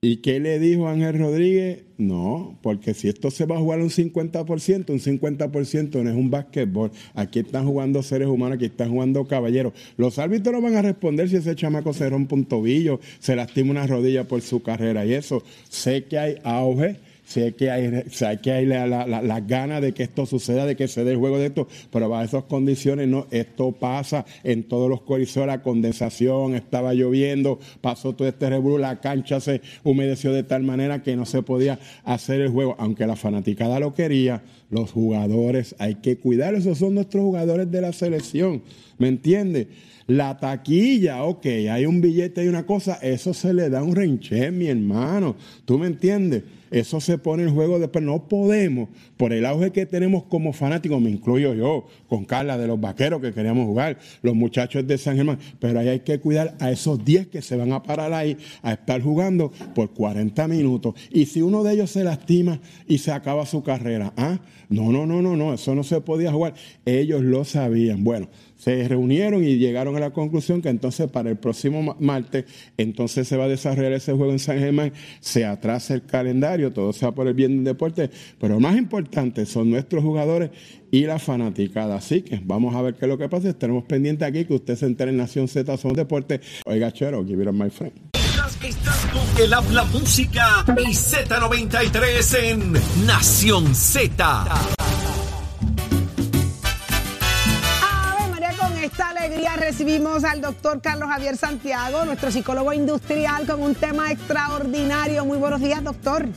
¿Y 0.00 0.18
qué 0.18 0.38
le 0.38 0.58
dijo 0.58 0.88
Ángel 0.88 1.18
Rodríguez? 1.18 1.82
No, 1.96 2.58
porque 2.62 2.92
si 2.92 3.08
esto 3.08 3.30
se 3.30 3.46
va 3.46 3.56
a 3.56 3.58
jugar 3.58 3.80
un 3.80 3.90
50%, 3.90 4.90
un 4.90 5.00
50% 5.00 6.02
no 6.02 6.10
es 6.10 6.16
un 6.16 6.30
básquetbol. 6.30 6.90
Aquí 7.14 7.38
están 7.38 7.66
jugando 7.66 8.02
seres 8.02 8.28
humanos, 8.28 8.56
aquí 8.56 8.66
están 8.66 8.90
jugando 8.90 9.26
caballeros. 9.26 9.72
Los 9.96 10.18
árbitros 10.18 10.54
no 10.54 10.60
van 10.60 10.76
a 10.76 10.82
responder 10.82 11.28
si 11.28 11.36
ese 11.36 11.54
chamaco 11.54 11.94
se 11.94 12.08
rompe 12.08 12.34
un 12.34 12.44
tobillo, 12.44 13.00
se 13.18 13.36
lastima 13.36 13.70
una 13.70 13.86
rodilla 13.86 14.24
por 14.24 14.42
su 14.42 14.62
carrera 14.62 15.06
y 15.06 15.14
eso. 15.14 15.42
Sé 15.68 16.04
que 16.04 16.18
hay 16.18 16.36
auge. 16.44 16.96
Sé 17.26 17.54
que 17.54 17.70
hay, 17.70 18.04
sé 18.10 18.38
que 18.42 18.52
hay 18.52 18.66
la, 18.66 18.86
la- 18.86 19.06
la- 19.06 19.22
las 19.22 19.46
ganas 19.46 19.80
de 19.80 19.92
que 19.92 20.02
esto 20.02 20.26
suceda, 20.26 20.66
de 20.66 20.76
que 20.76 20.88
se 20.88 21.04
dé 21.04 21.12
el 21.12 21.16
juego 21.16 21.38
de 21.38 21.46
esto, 21.46 21.66
pero 21.90 22.08
bajo 22.10 22.22
esas 22.22 22.44
condiciones 22.44 23.08
no, 23.08 23.26
esto 23.30 23.72
pasa 23.72 24.26
en 24.42 24.62
todos 24.64 24.90
los 24.90 25.00
corizos, 25.00 25.46
la 25.46 25.62
condensación, 25.62 26.54
estaba 26.54 26.92
lloviendo, 26.92 27.58
pasó 27.80 28.14
todo 28.14 28.28
este 28.28 28.50
revuelo, 28.50 28.76
la 28.78 29.00
cancha 29.00 29.40
se 29.40 29.62
humedeció 29.84 30.32
de 30.32 30.42
tal 30.42 30.64
manera 30.64 31.02
que 31.02 31.16
no 31.16 31.24
se 31.24 31.42
podía 31.42 31.78
hacer 32.04 32.42
el 32.42 32.50
juego, 32.50 32.76
aunque 32.78 33.06
la 33.06 33.16
fanaticada 33.16 33.80
lo 33.80 33.94
quería, 33.94 34.42
los 34.70 34.92
jugadores 34.92 35.74
hay 35.78 35.94
que 35.96 36.18
cuidar, 36.18 36.54
esos 36.54 36.76
son 36.76 36.94
nuestros 36.94 37.22
jugadores 37.24 37.70
de 37.70 37.80
la 37.80 37.92
selección, 37.94 38.62
¿me 38.98 39.08
entiendes? 39.08 39.68
La 40.06 40.38
taquilla, 40.38 41.24
ok, 41.24 41.46
hay 41.70 41.86
un 41.86 42.02
billete 42.02 42.44
y 42.44 42.48
una 42.48 42.66
cosa, 42.66 42.98
eso 43.00 43.32
se 43.32 43.54
le 43.54 43.70
da 43.70 43.82
un 43.82 43.96
renché, 43.96 44.50
mi 44.50 44.66
hermano, 44.66 45.36
¿tú 45.64 45.78
me 45.78 45.86
entiendes? 45.86 46.42
Eso 46.74 47.00
se 47.00 47.18
pone 47.18 47.44
el 47.44 47.50
juego 47.50 47.78
después. 47.78 48.04
No 48.04 48.26
podemos, 48.26 48.88
por 49.16 49.32
el 49.32 49.46
auge 49.46 49.70
que 49.70 49.86
tenemos 49.86 50.24
como 50.24 50.52
fanáticos, 50.52 51.00
me 51.00 51.08
incluyo 51.08 51.54
yo, 51.54 51.86
con 52.08 52.24
Carla 52.24 52.58
de 52.58 52.66
los 52.66 52.80
vaqueros 52.80 53.20
que 53.20 53.32
queríamos 53.32 53.66
jugar, 53.66 53.96
los 54.22 54.34
muchachos 54.34 54.84
de 54.84 54.98
San 54.98 55.14
Germán, 55.14 55.38
pero 55.60 55.78
ahí 55.78 55.86
hay 55.86 56.00
que 56.00 56.18
cuidar 56.18 56.56
a 56.58 56.72
esos 56.72 57.04
10 57.04 57.28
que 57.28 57.42
se 57.42 57.54
van 57.54 57.72
a 57.72 57.84
parar 57.84 58.12
ahí 58.12 58.36
a 58.62 58.72
estar 58.72 59.00
jugando 59.00 59.52
por 59.72 59.90
40 59.90 60.48
minutos. 60.48 60.96
Y 61.12 61.26
si 61.26 61.42
uno 61.42 61.62
de 61.62 61.74
ellos 61.74 61.92
se 61.92 62.02
lastima 62.02 62.58
y 62.88 62.98
se 62.98 63.12
acaba 63.12 63.46
su 63.46 63.62
carrera, 63.62 64.12
¿ah? 64.16 64.40
No, 64.68 64.90
no, 64.90 65.06
no, 65.06 65.22
no, 65.22 65.36
no, 65.36 65.54
eso 65.54 65.76
no 65.76 65.84
se 65.84 66.00
podía 66.00 66.32
jugar. 66.32 66.54
Ellos 66.84 67.22
lo 67.22 67.44
sabían. 67.44 68.02
Bueno, 68.02 68.28
se 68.64 68.88
reunieron 68.88 69.44
y 69.44 69.58
llegaron 69.58 69.94
a 69.96 70.00
la 70.00 70.10
conclusión 70.10 70.62
que 70.62 70.70
entonces 70.70 71.10
para 71.10 71.28
el 71.28 71.36
próximo 71.36 71.96
martes, 72.00 72.46
entonces 72.78 73.28
se 73.28 73.36
va 73.36 73.44
a 73.44 73.48
desarrollar 73.48 73.92
ese 73.92 74.14
juego 74.14 74.32
en 74.32 74.38
San 74.38 74.58
Germán, 74.58 74.90
se 75.20 75.44
atrasa 75.44 75.92
el 75.92 76.06
calendario, 76.06 76.72
todo 76.72 76.94
sea 76.94 77.12
por 77.12 77.28
el 77.28 77.34
bien 77.34 77.56
del 77.56 77.64
deporte, 77.64 78.08
pero 78.40 78.58
más 78.60 78.78
importante 78.78 79.44
son 79.44 79.68
nuestros 79.68 80.02
jugadores 80.02 80.50
y 80.90 81.02
la 81.02 81.18
fanaticada. 81.18 81.96
Así 81.96 82.22
que 82.22 82.40
vamos 82.42 82.74
a 82.74 82.80
ver 82.80 82.94
qué 82.94 83.04
es 83.04 83.08
lo 83.10 83.18
que 83.18 83.28
pasa. 83.28 83.52
Tenemos 83.52 83.84
pendiente 83.84 84.24
aquí 84.24 84.46
que 84.46 84.54
usted 84.54 84.76
se 84.76 84.86
en 84.86 85.16
Nación 85.16 85.46
Z 85.46 85.76
Son 85.76 85.92
Deporte. 85.92 86.40
Oiga, 86.64 86.90
Chero, 86.90 87.22
give 87.22 87.42
it 87.42 87.52
my 87.52 87.68
friend. 87.68 87.92
Con 89.12 89.44
el 89.44 89.52
habla 89.52 89.84
música 89.84 90.64
y 90.68 90.94
Z93 90.94 92.38
en 92.44 92.72
Nación 93.06 93.74
Z. 93.74 94.46
alegría 99.34 99.56
recibimos 99.56 100.22
al 100.22 100.40
doctor 100.40 100.80
Carlos 100.80 101.08
Javier 101.08 101.36
Santiago, 101.36 102.04
nuestro 102.04 102.30
psicólogo 102.30 102.72
industrial, 102.72 103.46
con 103.46 103.62
un 103.62 103.74
tema 103.74 104.12
extraordinario. 104.12 105.24
Muy 105.24 105.38
buenos 105.38 105.60
días, 105.60 105.82
doctor. 105.82 106.28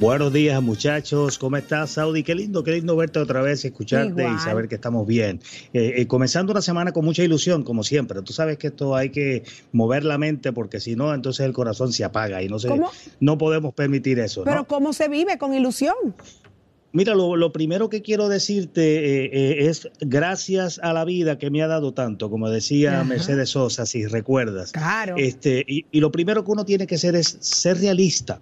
Buenos 0.00 0.32
días, 0.32 0.60
muchachos. 0.60 1.38
¿Cómo 1.38 1.56
estás, 1.56 1.90
Saudi? 1.90 2.24
Qué 2.24 2.34
lindo, 2.34 2.64
qué 2.64 2.72
lindo 2.72 2.96
verte 2.96 3.20
otra 3.20 3.42
vez, 3.42 3.64
escucharte 3.64 4.22
Igual. 4.22 4.34
y 4.34 4.38
saber 4.40 4.66
que 4.66 4.74
estamos 4.74 5.06
bien. 5.06 5.40
Eh, 5.72 5.94
eh, 5.98 6.06
comenzando 6.08 6.50
una 6.50 6.62
semana 6.62 6.90
con 6.90 7.04
mucha 7.04 7.22
ilusión, 7.22 7.62
como 7.62 7.84
siempre. 7.84 8.20
Tú 8.22 8.32
sabes 8.32 8.58
que 8.58 8.66
esto 8.66 8.96
hay 8.96 9.10
que 9.10 9.44
mover 9.70 10.04
la 10.04 10.18
mente 10.18 10.52
porque 10.52 10.80
si 10.80 10.96
no, 10.96 11.14
entonces 11.14 11.46
el 11.46 11.52
corazón 11.52 11.92
se 11.92 12.02
apaga 12.02 12.42
y 12.42 12.48
no, 12.48 12.58
se, 12.58 12.68
¿Cómo? 12.68 12.90
no 13.20 13.38
podemos 13.38 13.72
permitir 13.72 14.18
eso. 14.18 14.40
¿no? 14.40 14.46
Pero 14.46 14.64
¿cómo 14.66 14.92
se 14.92 15.06
vive 15.08 15.38
con 15.38 15.54
ilusión? 15.54 15.94
Mira, 16.96 17.14
lo, 17.14 17.36
lo 17.36 17.52
primero 17.52 17.90
que 17.90 18.00
quiero 18.00 18.30
decirte 18.30 18.80
eh, 18.80 19.30
eh, 19.32 19.68
es 19.68 19.88
gracias 20.00 20.80
a 20.82 20.94
la 20.94 21.04
vida 21.04 21.36
que 21.36 21.50
me 21.50 21.62
ha 21.62 21.66
dado 21.66 21.92
tanto, 21.92 22.30
como 22.30 22.48
decía 22.48 22.94
Ajá. 22.94 23.04
Mercedes 23.04 23.50
Sosa, 23.50 23.84
si 23.84 24.06
recuerdas. 24.06 24.72
Claro. 24.72 25.14
Este, 25.18 25.62
y, 25.68 25.84
y 25.92 26.00
lo 26.00 26.10
primero 26.10 26.42
que 26.42 26.52
uno 26.52 26.64
tiene 26.64 26.86
que 26.86 26.94
hacer 26.94 27.14
es 27.14 27.36
ser 27.40 27.78
realista. 27.78 28.40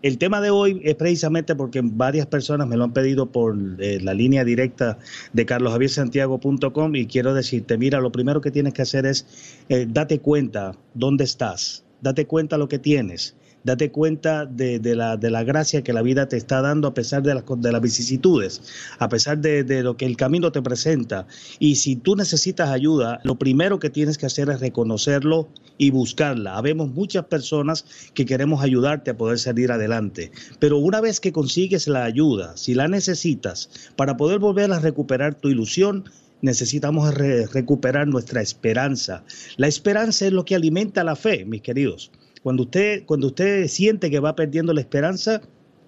El 0.00 0.16
tema 0.18 0.40
de 0.40 0.50
hoy 0.50 0.80
es 0.84 0.94
precisamente 0.94 1.56
porque 1.56 1.80
varias 1.82 2.26
personas 2.26 2.68
me 2.68 2.76
lo 2.76 2.84
han 2.84 2.92
pedido 2.92 3.26
por 3.26 3.56
eh, 3.80 3.98
la 4.00 4.14
línea 4.14 4.44
directa 4.44 4.98
de 5.32 5.44
carlosjaviersantiago.com 5.44 6.94
y 6.94 7.06
quiero 7.06 7.34
decirte, 7.34 7.78
mira, 7.78 8.00
lo 8.00 8.12
primero 8.12 8.40
que 8.40 8.52
tienes 8.52 8.74
que 8.74 8.82
hacer 8.82 9.06
es 9.06 9.26
eh, 9.68 9.86
date 9.88 10.20
cuenta 10.20 10.76
dónde 10.94 11.24
estás, 11.24 11.82
date 12.00 12.26
cuenta 12.26 12.58
lo 12.58 12.68
que 12.68 12.78
tienes, 12.78 13.34
date 13.64 13.90
cuenta 13.90 14.46
de, 14.46 14.80
la, 14.94 15.16
de 15.16 15.30
la 15.30 15.44
gracia 15.44 15.82
que 15.82 15.92
la 15.92 16.02
vida 16.02 16.28
te 16.28 16.36
está 16.36 16.62
dando 16.62 16.88
a 16.88 16.94
pesar 16.94 17.22
de 17.22 17.34
las, 17.34 17.44
de 17.46 17.72
las 17.72 17.82
vicisitudes, 17.82 18.62
a 18.98 19.08
pesar 19.08 19.38
de, 19.38 19.64
de 19.64 19.82
lo 19.82 19.96
que 19.96 20.06
el 20.06 20.16
camino 20.16 20.52
te 20.52 20.62
presenta. 20.62 21.26
Y 21.58 21.76
si 21.76 21.96
tú 21.96 22.16
necesitas 22.16 22.70
ayuda, 22.70 23.20
lo 23.24 23.36
primero 23.38 23.78
que 23.78 23.90
tienes 23.90 24.16
que 24.16 24.26
hacer 24.26 24.48
es 24.48 24.60
reconocerlo 24.60 25.48
y 25.76 25.90
buscarla. 25.90 26.56
Habemos 26.56 26.90
muchas 26.90 27.26
personas 27.26 27.84
que 28.14 28.24
queremos 28.24 28.62
ayudarte 28.62 29.10
a 29.10 29.16
poder 29.16 29.38
salir 29.38 29.70
adelante, 29.70 30.32
pero 30.58 30.78
una 30.78 31.00
vez 31.00 31.20
que 31.20 31.32
consigues 31.32 31.88
la 31.88 32.04
ayuda, 32.04 32.56
si 32.56 32.74
la 32.74 32.88
necesitas, 32.88 33.70
para 33.96 34.16
poder 34.16 34.38
volver 34.38 34.72
a 34.72 34.80
recuperar 34.80 35.34
tu 35.34 35.48
ilusión, 35.48 36.04
necesitamos 36.40 37.14
re- 37.14 37.46
recuperar 37.46 38.06
nuestra 38.06 38.40
esperanza. 38.40 39.24
La 39.56 39.66
esperanza 39.66 40.26
es 40.26 40.32
lo 40.32 40.44
que 40.44 40.54
alimenta 40.54 41.02
la 41.04 41.16
fe, 41.16 41.44
mis 41.44 41.62
queridos. 41.62 42.10
Cuando 42.42 42.64
usted, 42.64 43.04
cuando 43.06 43.28
usted 43.28 43.66
siente 43.68 44.10
que 44.10 44.20
va 44.20 44.36
perdiendo 44.36 44.72
la 44.72 44.80
esperanza, 44.80 45.40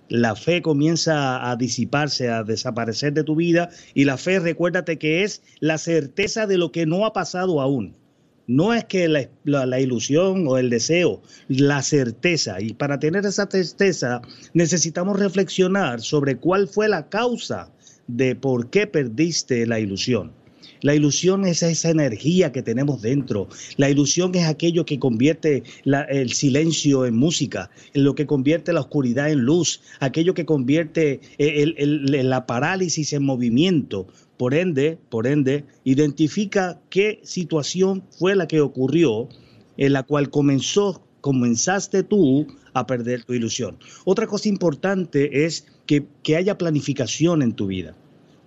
la 0.09 0.35
fe 0.35 0.61
comienza 0.63 1.49
a 1.51 1.57
disiparse, 1.57 2.29
a 2.31 2.43
desaparecer 2.43 3.13
de 3.13 3.23
tu 3.25 3.37
vida 3.37 3.71
y 3.95 4.05
la 4.05 4.17
fe, 4.17 4.41
recuérdate 4.41 4.99
que 4.99 5.23
es 5.23 5.43
la 5.61 5.79
certeza 5.79 6.47
de 6.47 6.59
lo 6.59 6.73
que 6.73 6.87
no 6.87 7.07
ha 7.07 7.13
pasado 7.13 7.61
aún. 7.61 7.95
No 8.49 8.75
es 8.75 8.85
que 8.85 9.07
la, 9.07 9.29
la- 9.45 9.67
la 9.67 9.79
ilusión 9.81 10.49
o 10.49 10.59
el 10.59 10.71
deseo, 10.71 11.23
la 11.47 11.83
certeza. 11.83 12.61
Y 12.61 12.73
para 12.75 12.99
tener 12.99 13.25
esa 13.25 13.49
certeza 13.49 14.23
necesitamos 14.55 15.21
reflexionar 15.21 16.01
sobre 16.01 16.37
cuál 16.37 16.67
fue 16.67 16.89
la 16.89 17.09
causa 17.09 17.71
de 18.09 18.35
por 18.35 18.69
qué 18.71 18.89
perdiste 18.89 19.65
la 19.67 19.79
ilusión. 19.79 20.33
La 20.83 20.95
ilusión 20.95 21.45
es 21.45 21.63
esa 21.63 21.91
energía 21.91 22.53
que 22.53 22.63
tenemos 22.63 23.03
dentro. 23.03 23.49
La 23.77 23.91
ilusión 23.91 24.35
es 24.35 24.47
aquello 24.47 24.85
que 24.85 24.99
convierte 24.99 25.63
el 25.85 26.33
silencio 26.33 27.07
en 27.07 27.17
música, 27.17 27.71
en 27.95 28.05
lo 28.05 28.15
que 28.15 28.27
convierte 28.27 28.73
la 28.73 28.81
oscuridad 28.81 29.31
en 29.31 29.41
luz, 29.41 29.83
aquello 30.01 30.35
que 30.35 30.45
convierte 30.47 31.21
el- 31.39 32.29
la 32.29 32.47
parálisis 32.47 33.13
en 33.13 33.25
movimiento. 33.25 34.07
Por 34.37 34.55
ende, 34.55 34.99
por 35.11 35.27
ende, 35.27 35.65
identifica 35.85 36.81
qué 36.89 37.21
situación 37.23 38.03
fue 38.19 38.35
la 38.37 38.49
que 38.49 38.61
ocurrió 38.61 39.29
en 39.77 39.93
la 39.93 40.03
cual 40.03 40.31
comenzó, 40.31 41.03
comenzaste 41.21 42.03
tú 42.03 42.47
a 42.73 42.87
perder 42.87 43.25
tu 43.25 43.35
ilusión. 43.35 43.77
Otra 44.05 44.27
cosa 44.27 44.49
importante 44.49 45.45
es 45.45 45.67
que, 45.87 46.07
que 46.23 46.37
haya 46.37 46.57
planificación 46.57 47.43
en 47.43 47.53
tu 47.53 47.67
vida. 47.67 47.95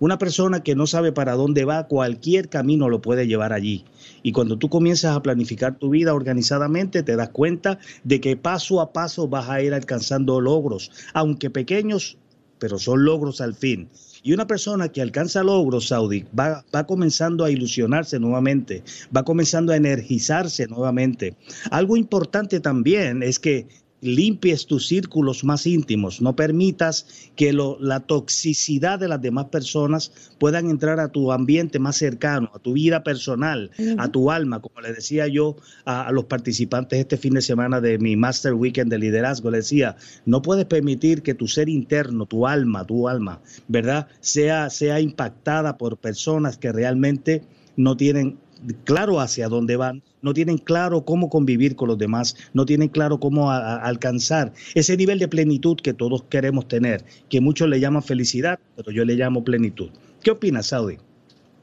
Una 0.04 0.18
persona 0.18 0.62
que 0.62 0.74
no 0.74 0.86
sabe 0.86 1.12
para 1.12 1.32
dónde 1.32 1.64
va, 1.64 1.88
cualquier 1.88 2.50
camino 2.50 2.90
lo 2.90 3.00
puede 3.00 3.26
llevar 3.26 3.54
allí. 3.54 3.86
Y 4.22 4.32
cuando 4.32 4.58
tú 4.58 4.68
comienzas 4.68 5.16
a 5.16 5.22
planificar 5.22 5.78
tu 5.78 5.88
vida 5.88 6.12
organizadamente, 6.12 7.02
te 7.02 7.16
das 7.16 7.30
cuenta 7.30 7.78
de 8.02 8.20
que 8.20 8.36
paso 8.36 8.82
a 8.82 8.92
paso 8.92 9.28
vas 9.28 9.48
a 9.48 9.62
ir 9.62 9.72
alcanzando 9.72 10.42
logros, 10.42 10.90
aunque 11.14 11.48
pequeños, 11.48 12.18
pero 12.58 12.78
son 12.78 13.06
logros 13.06 13.40
al 13.40 13.54
fin. 13.54 13.88
Y 14.22 14.34
una 14.34 14.46
persona 14.46 14.88
que 14.90 15.00
alcanza 15.00 15.42
logros, 15.42 15.88
Saudi, 15.88 16.26
va, 16.38 16.62
va 16.74 16.84
comenzando 16.84 17.42
a 17.42 17.50
ilusionarse 17.50 18.20
nuevamente, 18.20 18.82
va 19.16 19.22
comenzando 19.22 19.72
a 19.72 19.76
energizarse 19.76 20.66
nuevamente. 20.66 21.34
Algo 21.70 21.96
importante 21.96 22.60
también 22.60 23.22
es 23.22 23.38
que 23.38 23.68
limpies 24.04 24.66
tus 24.66 24.86
círculos 24.86 25.44
más 25.44 25.66
íntimos, 25.66 26.20
no 26.20 26.36
permitas 26.36 27.06
que 27.36 27.52
lo- 27.52 27.78
la 27.80 28.00
toxicidad 28.00 28.98
de 28.98 29.08
las 29.08 29.20
demás 29.22 29.46
personas 29.46 30.12
puedan 30.38 30.68
entrar 30.70 31.00
a 31.00 31.08
tu 31.08 31.32
ambiente 31.32 31.78
más 31.78 31.96
cercano, 31.96 32.50
a 32.54 32.58
tu 32.58 32.74
vida 32.74 33.02
personal, 33.02 33.70
a 33.98 34.08
tu 34.08 34.30
alma, 34.30 34.60
como 34.60 34.80
le 34.80 34.92
decía 34.92 35.26
yo 35.26 35.56
a, 35.84 36.06
a 36.08 36.12
los 36.12 36.24
participantes 36.26 36.98
este 36.98 37.16
fin 37.16 37.34
de 37.34 37.40
semana 37.42 37.80
de 37.80 37.98
mi 37.98 38.14
Master 38.16 38.54
Weekend 38.54 38.90
de 38.90 38.98
liderazgo, 38.98 39.50
le 39.50 39.58
decía, 39.58 39.96
no 40.26 40.42
puedes 40.42 40.66
permitir 40.66 41.22
que 41.22 41.34
tu 41.34 41.48
ser 41.48 41.68
interno, 41.68 42.26
tu 42.26 42.46
alma, 42.46 42.84
tu 42.86 43.08
alma, 43.08 43.40
¿verdad? 43.68 44.06
Sea, 44.20 44.68
sea 44.70 45.00
impactada 45.00 45.78
por 45.78 45.96
personas 45.96 46.58
que 46.58 46.72
realmente 46.72 47.42
no 47.76 47.96
tienen 47.96 48.38
claro 48.84 49.20
hacia 49.20 49.48
dónde 49.48 49.76
van, 49.76 50.02
no 50.22 50.32
tienen 50.34 50.58
claro 50.58 51.04
cómo 51.04 51.28
convivir 51.28 51.76
con 51.76 51.88
los 51.88 51.98
demás, 51.98 52.36
no 52.52 52.64
tienen 52.64 52.88
claro 52.88 53.20
cómo 53.20 53.50
alcanzar 53.50 54.52
ese 54.74 54.96
nivel 54.96 55.18
de 55.18 55.28
plenitud 55.28 55.76
que 55.76 55.92
todos 55.92 56.24
queremos 56.24 56.68
tener, 56.68 57.04
que 57.28 57.40
muchos 57.40 57.68
le 57.68 57.80
llaman 57.80 58.02
felicidad, 58.02 58.58
pero 58.76 58.90
yo 58.90 59.04
le 59.04 59.14
llamo 59.14 59.44
plenitud. 59.44 59.90
¿Qué 60.22 60.30
opinas, 60.30 60.66
Saudi? 60.66 60.96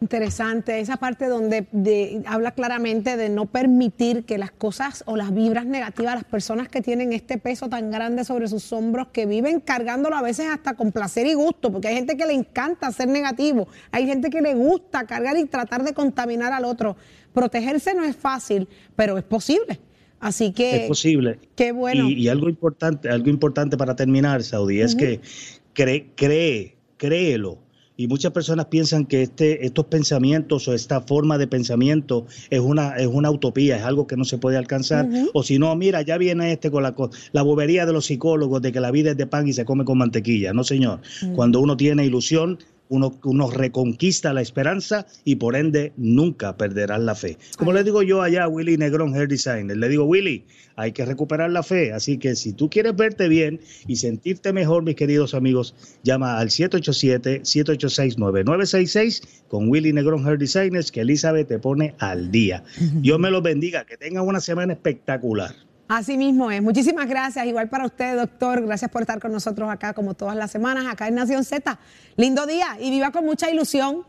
Interesante, 0.01 0.79
esa 0.79 0.97
parte 0.97 1.27
donde 1.27 1.67
de- 1.71 2.23
habla 2.25 2.51
claramente 2.53 3.17
de 3.17 3.29
no 3.29 3.45
permitir 3.45 4.23
que 4.25 4.39
las 4.39 4.49
cosas 4.49 5.03
o 5.05 5.15
las 5.15 5.31
vibras 5.31 5.67
negativas, 5.67 6.15
las 6.15 6.23
personas 6.23 6.67
que 6.69 6.81
tienen 6.81 7.13
este 7.13 7.37
peso 7.37 7.69
tan 7.69 7.91
grande 7.91 8.25
sobre 8.25 8.47
sus 8.47 8.73
hombros, 8.73 9.09
que 9.13 9.27
viven 9.27 9.59
cargándolo 9.59 10.15
a 10.15 10.23
veces 10.23 10.47
hasta 10.47 10.73
con 10.73 10.91
placer 10.91 11.27
y 11.27 11.35
gusto, 11.35 11.71
porque 11.71 11.89
hay 11.89 11.95
gente 11.95 12.17
que 12.17 12.25
le 12.25 12.33
encanta 12.33 12.91
ser 12.91 13.09
negativo, 13.09 13.67
hay 13.91 14.07
gente 14.07 14.31
que 14.31 14.41
le 14.41 14.55
gusta 14.55 15.05
cargar 15.05 15.37
y 15.37 15.45
tratar 15.45 15.83
de 15.83 15.93
contaminar 15.93 16.51
al 16.51 16.65
otro. 16.65 16.97
Protegerse 17.31 17.93
no 17.93 18.03
es 18.03 18.15
fácil, 18.15 18.67
pero 18.95 19.19
es 19.19 19.23
posible. 19.23 19.79
Así 20.19 20.51
que 20.51 20.77
es 20.83 20.87
posible. 20.87 21.37
qué 21.55 21.71
bueno. 21.73 22.09
Y, 22.09 22.13
y 22.13 22.27
algo 22.27 22.49
importante, 22.49 23.07
algo 23.09 23.29
importante 23.29 23.77
para 23.77 23.95
terminar, 23.95 24.41
Saudi, 24.41 24.81
es 24.81 24.95
que 24.95 25.19
cree, 25.73 26.07
cree, 26.15 26.75
créelo. 26.97 27.59
Y 28.01 28.07
muchas 28.07 28.31
personas 28.31 28.65
piensan 28.65 29.05
que 29.05 29.21
este, 29.21 29.63
estos 29.63 29.85
pensamientos 29.85 30.67
o 30.67 30.73
esta 30.73 31.01
forma 31.01 31.37
de 31.37 31.45
pensamiento 31.45 32.25
es 32.49 32.59
una, 32.59 32.95
es 32.95 33.05
una 33.05 33.29
utopía, 33.29 33.77
es 33.77 33.83
algo 33.83 34.07
que 34.07 34.17
no 34.17 34.25
se 34.25 34.39
puede 34.39 34.57
alcanzar. 34.57 35.07
O 35.33 35.43
si 35.43 35.59
no, 35.59 35.75
mira, 35.75 36.01
ya 36.01 36.17
viene 36.17 36.51
este 36.51 36.71
con 36.71 36.81
la, 36.81 36.95
la 37.31 37.41
bobería 37.43 37.85
de 37.85 37.93
los 37.93 38.05
psicólogos 38.05 38.59
de 38.63 38.71
que 38.71 38.79
la 38.79 38.89
vida 38.89 39.11
es 39.11 39.17
de 39.17 39.27
pan 39.27 39.47
y 39.47 39.53
se 39.53 39.65
come 39.65 39.85
con 39.85 39.99
mantequilla. 39.99 40.51
No, 40.51 40.63
señor. 40.63 41.01
Mm. 41.21 41.35
Cuando 41.35 41.59
uno 41.59 41.77
tiene 41.77 42.03
ilusión, 42.03 42.57
uno, 42.91 43.17
uno 43.23 43.49
reconquista 43.49 44.33
la 44.33 44.41
esperanza 44.41 45.07
y 45.23 45.37
por 45.37 45.55
ende 45.55 45.93
nunca 45.95 46.57
perderás 46.57 46.99
la 46.99 47.15
fe. 47.15 47.37
Como 47.57 47.71
le 47.71 47.85
digo 47.85 48.03
yo 48.03 48.21
allá 48.21 48.43
a 48.43 48.49
Willy 48.49 48.75
Negrón, 48.77 49.15
Hair 49.15 49.29
Designer, 49.29 49.77
le 49.77 49.87
digo, 49.87 50.03
Willy, 50.03 50.43
hay 50.75 50.91
que 50.91 51.05
recuperar 51.05 51.51
la 51.51 51.63
fe. 51.63 51.93
Así 51.93 52.17
que 52.17 52.35
si 52.35 52.51
tú 52.51 52.69
quieres 52.69 52.93
verte 52.95 53.29
bien 53.29 53.61
y 53.87 53.95
sentirte 53.95 54.51
mejor, 54.51 54.83
mis 54.83 54.95
queridos 54.95 55.33
amigos, 55.33 55.73
llama 56.03 56.37
al 56.37 56.49
787-786-9966 56.49 59.23
con 59.47 59.69
Willy 59.69 59.93
Negrón 59.93 60.27
Hair 60.27 60.37
Designers, 60.37 60.91
que 60.91 60.99
Elizabeth 61.01 61.47
te 61.47 61.59
pone 61.59 61.95
al 61.99 62.29
día. 62.29 62.65
Dios 63.01 63.17
me 63.19 63.31
los 63.31 63.41
bendiga, 63.41 63.85
que 63.85 63.95
tengan 63.95 64.27
una 64.27 64.41
semana 64.41 64.73
espectacular. 64.73 65.55
Así 65.91 66.17
mismo 66.17 66.49
es. 66.49 66.61
Muchísimas 66.61 67.05
gracias. 67.05 67.45
Igual 67.45 67.67
para 67.67 67.85
usted, 67.85 68.15
doctor. 68.15 68.65
Gracias 68.65 68.89
por 68.89 69.01
estar 69.01 69.19
con 69.19 69.33
nosotros 69.33 69.69
acá, 69.69 69.93
como 69.93 70.13
todas 70.13 70.37
las 70.37 70.49
semanas, 70.49 70.85
acá 70.89 71.09
en 71.09 71.15
Nación 71.15 71.43
Z. 71.43 71.77
Lindo 72.15 72.45
día 72.45 72.77
y 72.79 72.89
viva 72.91 73.11
con 73.11 73.25
mucha 73.25 73.49
ilusión. 73.49 74.05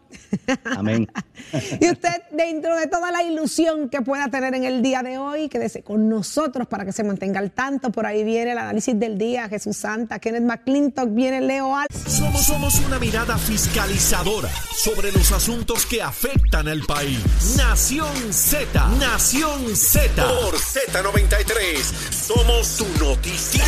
Amén. 0.64 1.10
y 1.80 1.90
usted, 1.90 2.22
dentro 2.30 2.76
de 2.76 2.86
toda 2.86 3.10
la 3.10 3.24
ilusión 3.24 3.88
que 3.88 4.00
pueda 4.00 4.28
tener 4.28 4.54
en 4.54 4.62
el 4.62 4.80
día 4.80 5.02
de 5.02 5.18
hoy, 5.18 5.48
quédese 5.48 5.82
con 5.82 6.08
nosotros 6.08 6.68
para 6.68 6.84
que 6.84 6.92
se 6.92 7.02
mantenga 7.02 7.40
al 7.40 7.50
tanto. 7.50 7.90
Por 7.90 8.06
ahí 8.06 8.22
viene 8.22 8.52
el 8.52 8.58
análisis 8.58 8.96
del 8.96 9.18
día, 9.18 9.48
Jesús 9.48 9.76
Santa, 9.76 10.20
Kenneth 10.20 10.44
McClintock, 10.44 11.12
viene 11.12 11.40
Leo 11.40 11.76
Al. 11.76 11.88
Somos, 12.06 12.42
somos 12.42 12.78
una 12.86 13.00
mirada 13.00 13.36
fiscalizadora 13.38 14.50
sobre 14.72 15.10
los 15.10 15.32
asuntos 15.32 15.84
que 15.86 16.00
afectan 16.00 16.68
al 16.68 16.82
país. 16.82 17.56
Nación 17.56 18.32
Z, 18.32 18.88
Nación 19.00 19.74
Z. 19.74 20.22
Por 20.22 20.54
Z93, 20.54 21.71
somos 21.80 22.66
su 22.66 22.86
noticia. 23.02 23.64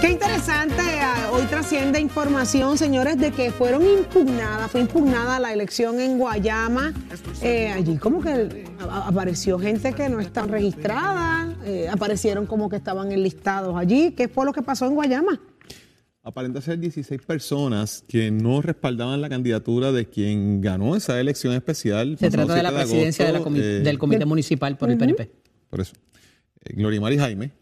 Qué 0.00 0.10
interesante, 0.10 0.82
ah, 1.00 1.30
hoy 1.32 1.42
trasciende 1.46 1.98
información, 2.00 2.76
señores, 2.78 3.18
de 3.18 3.32
que 3.32 3.50
fueron 3.50 3.82
impugnadas, 3.86 4.70
fue 4.70 4.80
impugnada 4.82 5.38
la 5.40 5.52
elección 5.52 5.98
en 6.00 6.18
Guayama. 6.18 6.92
Eh, 7.42 7.68
allí 7.72 7.96
como 7.98 8.20
que 8.22 8.64
a- 8.80 9.08
apareció 9.08 9.58
gente 9.58 9.92
que 9.92 10.08
no 10.08 10.20
está 10.20 10.42
registrada, 10.42 11.54
eh, 11.64 11.88
aparecieron 11.90 12.46
como 12.46 12.68
que 12.68 12.76
estaban 12.76 13.10
enlistados 13.10 13.76
allí. 13.76 14.12
¿Qué 14.12 14.28
fue 14.28 14.44
lo 14.44 14.52
que 14.52 14.62
pasó 14.62 14.86
en 14.86 14.94
Guayama? 14.94 15.40
Aparenta 16.28 16.60
ser 16.60 16.80
16 16.80 17.22
personas 17.22 18.02
que 18.08 18.32
no 18.32 18.60
respaldaban 18.60 19.20
la 19.20 19.28
candidatura 19.28 19.92
de 19.92 20.06
quien 20.06 20.60
ganó 20.60 20.96
esa 20.96 21.20
elección 21.20 21.54
especial. 21.54 22.16
Se 22.18 22.30
trata 22.30 22.56
de 22.56 22.64
la 22.64 22.70
7 22.70 22.82
presidencia 22.84 23.26
de 23.26 23.32
la 23.32 23.38
agosto, 23.38 23.54
comi- 23.54 23.62
eh, 23.62 23.80
del 23.84 23.96
Comité 23.96 24.24
Municipal 24.24 24.76
por 24.76 24.90
el 24.90 24.98
PNP. 24.98 25.30
Por 25.70 25.80
eso. 25.80 25.92
Eh, 26.64 26.72
Gloria 26.74 27.00
Mari 27.00 27.16
Jaime, 27.16 27.52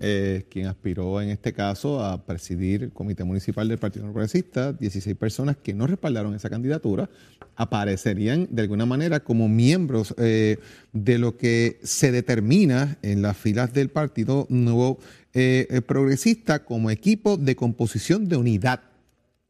eh, 0.00 0.46
quien 0.48 0.68
aspiró 0.68 1.20
en 1.20 1.28
este 1.28 1.52
caso 1.52 2.02
a 2.02 2.24
presidir 2.24 2.84
el 2.84 2.92
Comité 2.92 3.24
Municipal 3.24 3.68
del 3.68 3.76
Partido 3.76 4.06
No 4.06 4.12
Progresista, 4.14 4.72
16 4.72 5.14
personas 5.16 5.58
que 5.62 5.74
no 5.74 5.86
respaldaron 5.86 6.34
esa 6.34 6.48
candidatura, 6.48 7.10
aparecerían 7.56 8.48
de 8.50 8.62
alguna 8.62 8.86
manera 8.86 9.20
como 9.20 9.50
miembros 9.50 10.14
eh, 10.16 10.56
de 10.94 11.18
lo 11.18 11.36
que 11.36 11.78
se 11.82 12.10
determina 12.10 12.96
en 13.02 13.20
las 13.20 13.36
filas 13.36 13.74
del 13.74 13.90
Partido 13.90 14.46
Nuevo 14.48 14.98
eh, 15.34 15.66
eh, 15.68 15.80
Progresista 15.82 16.64
como 16.64 16.90
equipo 16.90 17.36
de 17.36 17.56
composición 17.56 18.28
de 18.28 18.36
unidad. 18.36 18.82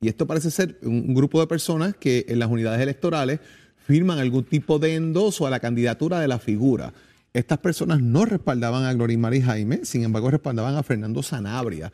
Y 0.01 0.09
esto 0.09 0.27
parece 0.27 0.51
ser 0.51 0.79
un 0.83 1.15
grupo 1.15 1.41
de 1.41 1.47
personas 1.47 1.95
que 1.95 2.25
en 2.29 2.39
las 2.39 2.51
unidades 2.51 2.81
electorales 2.81 3.41
firman 3.77 4.19
algún 4.19 4.45
tipo 4.45 4.79
de 4.79 4.95
endoso 4.95 5.47
a 5.47 5.51
la 5.51 5.61
candidatura 5.61 6.21
de 6.21 6.29
la 6.29 6.39
figura. 6.39 6.95
Estas 7.35 7.59
personas 7.59 8.01
no 8.01 8.25
respaldaban 8.25 8.85
a 8.85 8.95
Gloria 8.95 9.19
Mari 9.19 9.43
Jaime, 9.43 9.81
sin 9.83 10.05
embargo 10.05 10.31
respaldaban 10.31 10.75
a 10.77 10.83
Fernando 10.83 11.23
Sanabria. 11.23 11.93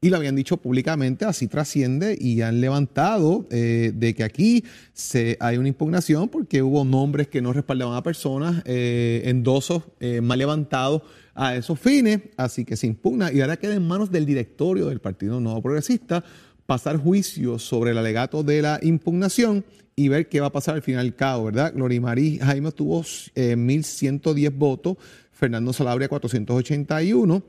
Y 0.00 0.10
lo 0.10 0.18
habían 0.18 0.36
dicho 0.36 0.56
públicamente, 0.56 1.24
así 1.24 1.48
trasciende 1.48 2.16
y 2.20 2.42
han 2.42 2.60
levantado 2.60 3.46
eh, 3.50 3.92
de 3.94 4.14
que 4.14 4.22
aquí 4.22 4.64
se, 4.92 5.36
hay 5.40 5.56
una 5.56 5.68
impugnación 5.68 6.28
porque 6.28 6.62
hubo 6.62 6.84
nombres 6.84 7.26
que 7.26 7.42
no 7.42 7.52
respaldaban 7.52 7.96
a 7.96 8.02
personas, 8.02 8.62
eh, 8.66 9.22
endosos 9.24 9.82
mal 10.22 10.38
levantados 10.38 11.02
a 11.34 11.56
esos 11.56 11.78
fines, 11.78 12.20
así 12.36 12.64
que 12.64 12.76
se 12.76 12.86
impugna 12.86 13.32
y 13.32 13.40
ahora 13.40 13.56
queda 13.56 13.74
en 13.74 13.86
manos 13.86 14.10
del 14.10 14.26
directorio 14.26 14.86
del 14.86 15.00
Partido 15.00 15.40
Nuevo 15.40 15.62
Progresista 15.62 16.24
pasar 16.66 16.96
juicio 16.96 17.58
sobre 17.58 17.90
el 17.90 17.98
alegato 17.98 18.42
de 18.42 18.62
la 18.62 18.78
impugnación 18.82 19.64
y 19.96 20.08
ver 20.08 20.28
qué 20.28 20.40
va 20.40 20.48
a 20.48 20.52
pasar 20.52 20.74
al 20.74 20.82
final 20.82 21.04
del 21.04 21.14
cabo, 21.14 21.46
¿verdad? 21.46 21.72
Gloria 21.74 22.00
Marí 22.00 22.38
Jaime 22.38 22.72
tuvo 22.72 23.04
eh, 23.34 23.56
1.110 23.56 24.56
votos, 24.56 24.96
Fernando 25.32 25.72
Salabria 25.72 26.08
481 26.08 27.42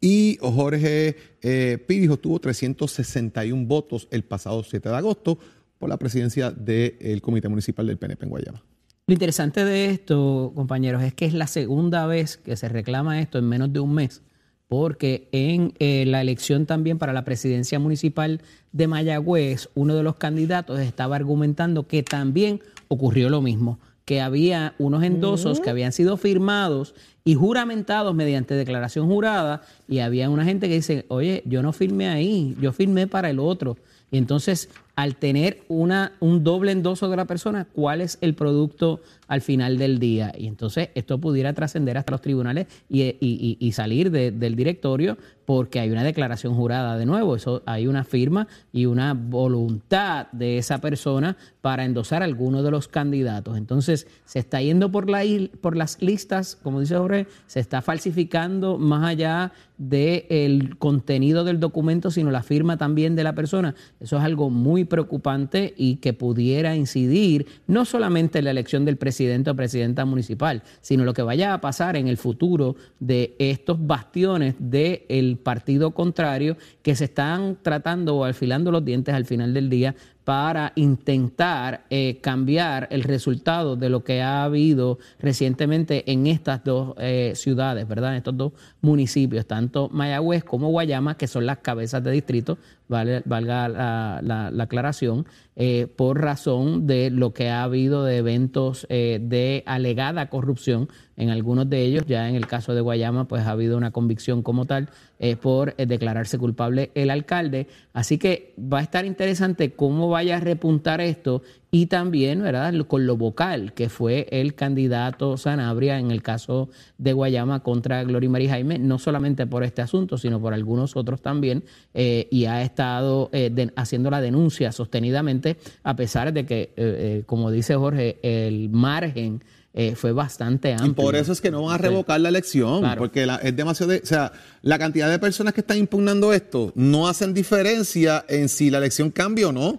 y 0.00 0.38
Jorge 0.40 1.16
eh, 1.42 1.78
Pirijo 1.86 2.16
tuvo 2.16 2.40
361 2.40 3.66
votos 3.66 4.08
el 4.10 4.24
pasado 4.24 4.64
7 4.64 4.88
de 4.88 4.96
agosto 4.96 5.38
por 5.78 5.88
la 5.88 5.98
presidencia 5.98 6.50
del 6.50 7.20
Comité 7.20 7.48
Municipal 7.48 7.86
del 7.86 7.98
PNP 7.98 8.24
en 8.24 8.30
Guayama. 8.30 8.62
Lo 9.10 9.14
interesante 9.14 9.64
de 9.64 9.86
esto, 9.86 10.52
compañeros, 10.54 11.02
es 11.02 11.12
que 11.12 11.24
es 11.24 11.34
la 11.34 11.48
segunda 11.48 12.06
vez 12.06 12.36
que 12.36 12.56
se 12.56 12.68
reclama 12.68 13.20
esto 13.20 13.38
en 13.38 13.48
menos 13.48 13.72
de 13.72 13.80
un 13.80 13.92
mes, 13.92 14.22
porque 14.68 15.28
en 15.32 15.74
eh, 15.80 16.04
la 16.06 16.20
elección 16.20 16.64
también 16.64 16.96
para 16.96 17.12
la 17.12 17.24
presidencia 17.24 17.80
municipal 17.80 18.40
de 18.70 18.86
Mayagüez, 18.86 19.68
uno 19.74 19.96
de 19.96 20.04
los 20.04 20.14
candidatos 20.14 20.78
estaba 20.78 21.16
argumentando 21.16 21.88
que 21.88 22.04
también 22.04 22.60
ocurrió 22.86 23.30
lo 23.30 23.42
mismo, 23.42 23.80
que 24.04 24.20
había 24.20 24.74
unos 24.78 25.02
endosos 25.02 25.58
que 25.58 25.70
habían 25.70 25.90
sido 25.90 26.16
firmados 26.16 26.94
y 27.24 27.34
juramentados 27.34 28.14
mediante 28.14 28.54
declaración 28.54 29.08
jurada, 29.08 29.62
y 29.88 29.98
había 29.98 30.30
una 30.30 30.44
gente 30.44 30.68
que 30.68 30.74
dice, 30.74 31.04
oye, 31.08 31.42
yo 31.46 31.62
no 31.62 31.72
firmé 31.72 32.08
ahí, 32.08 32.56
yo 32.60 32.72
firmé 32.72 33.08
para 33.08 33.28
el 33.28 33.40
otro. 33.40 33.76
Y 34.12 34.18
entonces, 34.18 34.68
al 35.00 35.16
tener 35.16 35.62
una, 35.68 36.12
un 36.20 36.44
doble 36.44 36.72
endoso 36.72 37.08
de 37.08 37.16
la 37.16 37.24
persona, 37.24 37.66
¿cuál 37.72 38.02
es 38.02 38.18
el 38.20 38.34
producto 38.34 39.00
al 39.28 39.40
final 39.40 39.78
del 39.78 39.98
día? 39.98 40.30
Y 40.36 40.46
entonces 40.46 40.90
esto 40.94 41.18
pudiera 41.18 41.54
trascender 41.54 41.96
hasta 41.96 42.12
los 42.12 42.20
tribunales 42.20 42.66
y, 42.90 43.72
salir 43.72 44.10
de- 44.10 44.30
del 44.30 44.56
directorio 44.56 45.16
porque 45.46 45.80
hay 45.80 45.90
una 45.90 46.04
declaración 46.04 46.54
jurada 46.54 46.98
de 46.98 47.06
nuevo. 47.06 47.34
Eso 47.34 47.62
hay 47.64 47.86
una 47.86 48.04
firma 48.04 48.46
y 48.72 48.84
una 48.86 49.14
voluntad 49.14 50.26
de 50.32 50.58
esa 50.58 50.80
persona 50.80 51.36
para 51.62 51.84
endosar 51.86 52.22
alguno 52.22 52.62
de 52.62 52.70
los 52.70 52.86
candidatos. 52.86 53.56
Entonces, 53.56 54.06
se 54.26 54.38
está 54.38 54.60
yendo 54.60 54.92
por, 54.92 55.08
la, 55.10 55.22
por 55.60 55.76
las 55.76 56.00
listas, 56.02 56.56
como 56.62 56.78
dice 56.80 56.96
Jorge, 56.96 57.26
se 57.46 57.58
está 57.58 57.80
falsificando 57.82 58.78
más 58.78 59.04
allá 59.08 59.50
del 59.76 60.76
contenido 60.78 61.42
del 61.42 61.58
documento, 61.58 62.10
sino 62.10 62.30
la 62.30 62.42
firma 62.42 62.76
también 62.76 63.16
de 63.16 63.24
la 63.24 63.34
persona. 63.34 63.74
Eso 63.98 64.18
es 64.18 64.22
algo 64.22 64.50
muy 64.50 64.84
preocupante 64.90 65.72
y 65.74 65.96
que 65.96 66.12
pudiera 66.12 66.76
incidir 66.76 67.46
no 67.66 67.86
solamente 67.86 68.40
en 68.40 68.44
la 68.44 68.50
elección 68.50 68.84
del 68.84 68.98
presidente 68.98 69.48
o 69.48 69.56
presidenta 69.56 70.04
municipal, 70.04 70.62
sino 70.82 71.06
lo 71.06 71.14
que 71.14 71.22
vaya 71.22 71.54
a 71.54 71.62
pasar 71.62 71.96
en 71.96 72.08
el 72.08 72.18
futuro 72.18 72.76
de 72.98 73.34
estos 73.38 73.78
bastiones 73.86 74.56
del 74.58 75.38
partido 75.38 75.92
contrario 75.92 76.58
que 76.82 76.94
se 76.94 77.04
están 77.04 77.56
tratando 77.62 78.16
o 78.16 78.24
alfilando 78.24 78.70
los 78.70 78.84
dientes 78.84 79.14
al 79.14 79.24
final 79.24 79.54
del 79.54 79.70
día 79.70 79.94
para 80.24 80.72
intentar 80.76 81.86
eh, 81.90 82.20
cambiar 82.22 82.86
el 82.92 83.02
resultado 83.02 83.74
de 83.74 83.88
lo 83.88 84.04
que 84.04 84.22
ha 84.22 84.44
habido 84.44 84.98
recientemente 85.18 86.10
en 86.12 86.26
estas 86.26 86.62
dos 86.62 86.94
eh, 86.98 87.32
ciudades, 87.34 87.88
¿verdad? 87.88 88.12
En 88.12 88.18
estos 88.18 88.36
dos 88.36 88.52
municipios, 88.80 89.46
tanto 89.46 89.88
Mayagüez 89.88 90.44
como 90.44 90.68
Guayama, 90.68 91.16
que 91.16 91.26
son 91.26 91.46
las 91.46 91.58
cabezas 91.58 92.04
de 92.04 92.12
distrito, 92.12 92.58
valga 92.90 93.68
la, 93.68 94.20
la- 94.22 94.50
la 94.50 94.64
aclaración, 94.64 95.24
eh, 95.56 95.86
por 95.94 96.20
razón 96.20 96.86
de 96.86 97.10
lo 97.10 97.32
que 97.32 97.48
ha 97.48 97.62
habido 97.62 98.04
de 98.04 98.16
eventos 98.18 98.86
eh, 98.90 99.18
de 99.22 99.62
alegada 99.66 100.28
corrupción 100.28 100.88
en 101.16 101.30
algunos 101.30 101.68
de 101.70 101.82
ellos. 101.82 102.04
Ya 102.06 102.28
en 102.28 102.34
el 102.34 102.46
caso 102.46 102.74
de 102.74 102.80
Guayama, 102.80 103.28
pues 103.28 103.42
ha 103.46 103.50
habido 103.52 103.76
una 103.76 103.90
convicción 103.90 104.42
como 104.42 104.64
tal 104.66 104.88
eh, 105.18 105.36
por 105.36 105.74
declararse 105.76 106.38
culpable 106.38 106.90
el 106.94 107.10
alcalde. 107.10 107.66
Así 107.92 108.18
que 108.18 108.54
va 108.60 108.78
a 108.78 108.82
estar 108.82 109.04
interesante 109.04 109.72
cómo 109.72 110.08
vaya 110.08 110.36
a 110.36 110.40
repuntar 110.40 111.00
esto 111.00 111.42
y 111.72 111.86
también, 111.86 112.42
¿verdad?, 112.42 112.74
con 112.86 113.06
lo 113.06 113.16
vocal, 113.16 113.72
que 113.74 113.88
fue 113.88 114.26
el 114.30 114.54
candidato 114.54 115.36
Sanabria 115.36 115.98
en 115.98 116.10
el 116.10 116.20
caso 116.22 116.68
de 116.98 117.12
Guayama 117.12 117.62
contra 117.62 118.02
Gloria 118.02 118.28
María 118.28 118.50
Jaime, 118.50 118.78
no 118.78 118.98
solamente 118.98 119.46
por 119.46 119.62
este 119.62 119.80
asunto, 119.80 120.18
sino 120.18 120.40
por 120.40 120.52
algunos 120.52 120.96
otros 120.96 121.22
también, 121.22 121.62
eh, 121.94 122.26
y 122.30 122.46
ha 122.46 122.62
estado 122.62 123.30
eh, 123.32 123.50
de- 123.52 123.72
haciendo 123.76 124.10
la 124.10 124.20
denuncia 124.20 124.72
sostenidamente, 124.72 125.58
a 125.84 125.94
pesar 125.94 126.32
de 126.32 126.44
que, 126.44 126.60
eh, 126.62 126.70
eh, 126.76 127.22
como 127.26 127.50
dice 127.50 127.76
Jorge, 127.76 128.18
el 128.22 128.68
margen 128.70 129.42
eh, 129.72 129.94
fue 129.94 130.10
bastante 130.10 130.72
amplio. 130.72 130.90
Y 130.90 130.94
por 130.94 131.14
eso 131.14 131.30
es 131.30 131.40
que 131.40 131.52
no 131.52 131.62
van 131.62 131.76
a 131.76 131.78
revocar 131.78 132.20
la 132.20 132.28
elección, 132.30 132.80
Claro. 132.80 132.98
porque 132.98 133.24
la- 133.24 133.36
es 133.36 133.54
demasiado, 133.54 133.92
de- 133.92 134.00
o 134.02 134.06
sea, 134.06 134.32
la 134.62 134.80
cantidad 134.80 135.08
de 135.08 135.20
personas 135.20 135.54
que 135.54 135.60
están 135.60 135.78
impugnando 135.78 136.32
esto 136.32 136.72
no 136.74 137.06
hacen 137.06 137.32
diferencia 137.32 138.24
en 138.28 138.48
si 138.48 138.68
la 138.70 138.78
elección 138.78 139.12
cambia 139.12 139.46
o 139.48 139.52
no. 139.52 139.78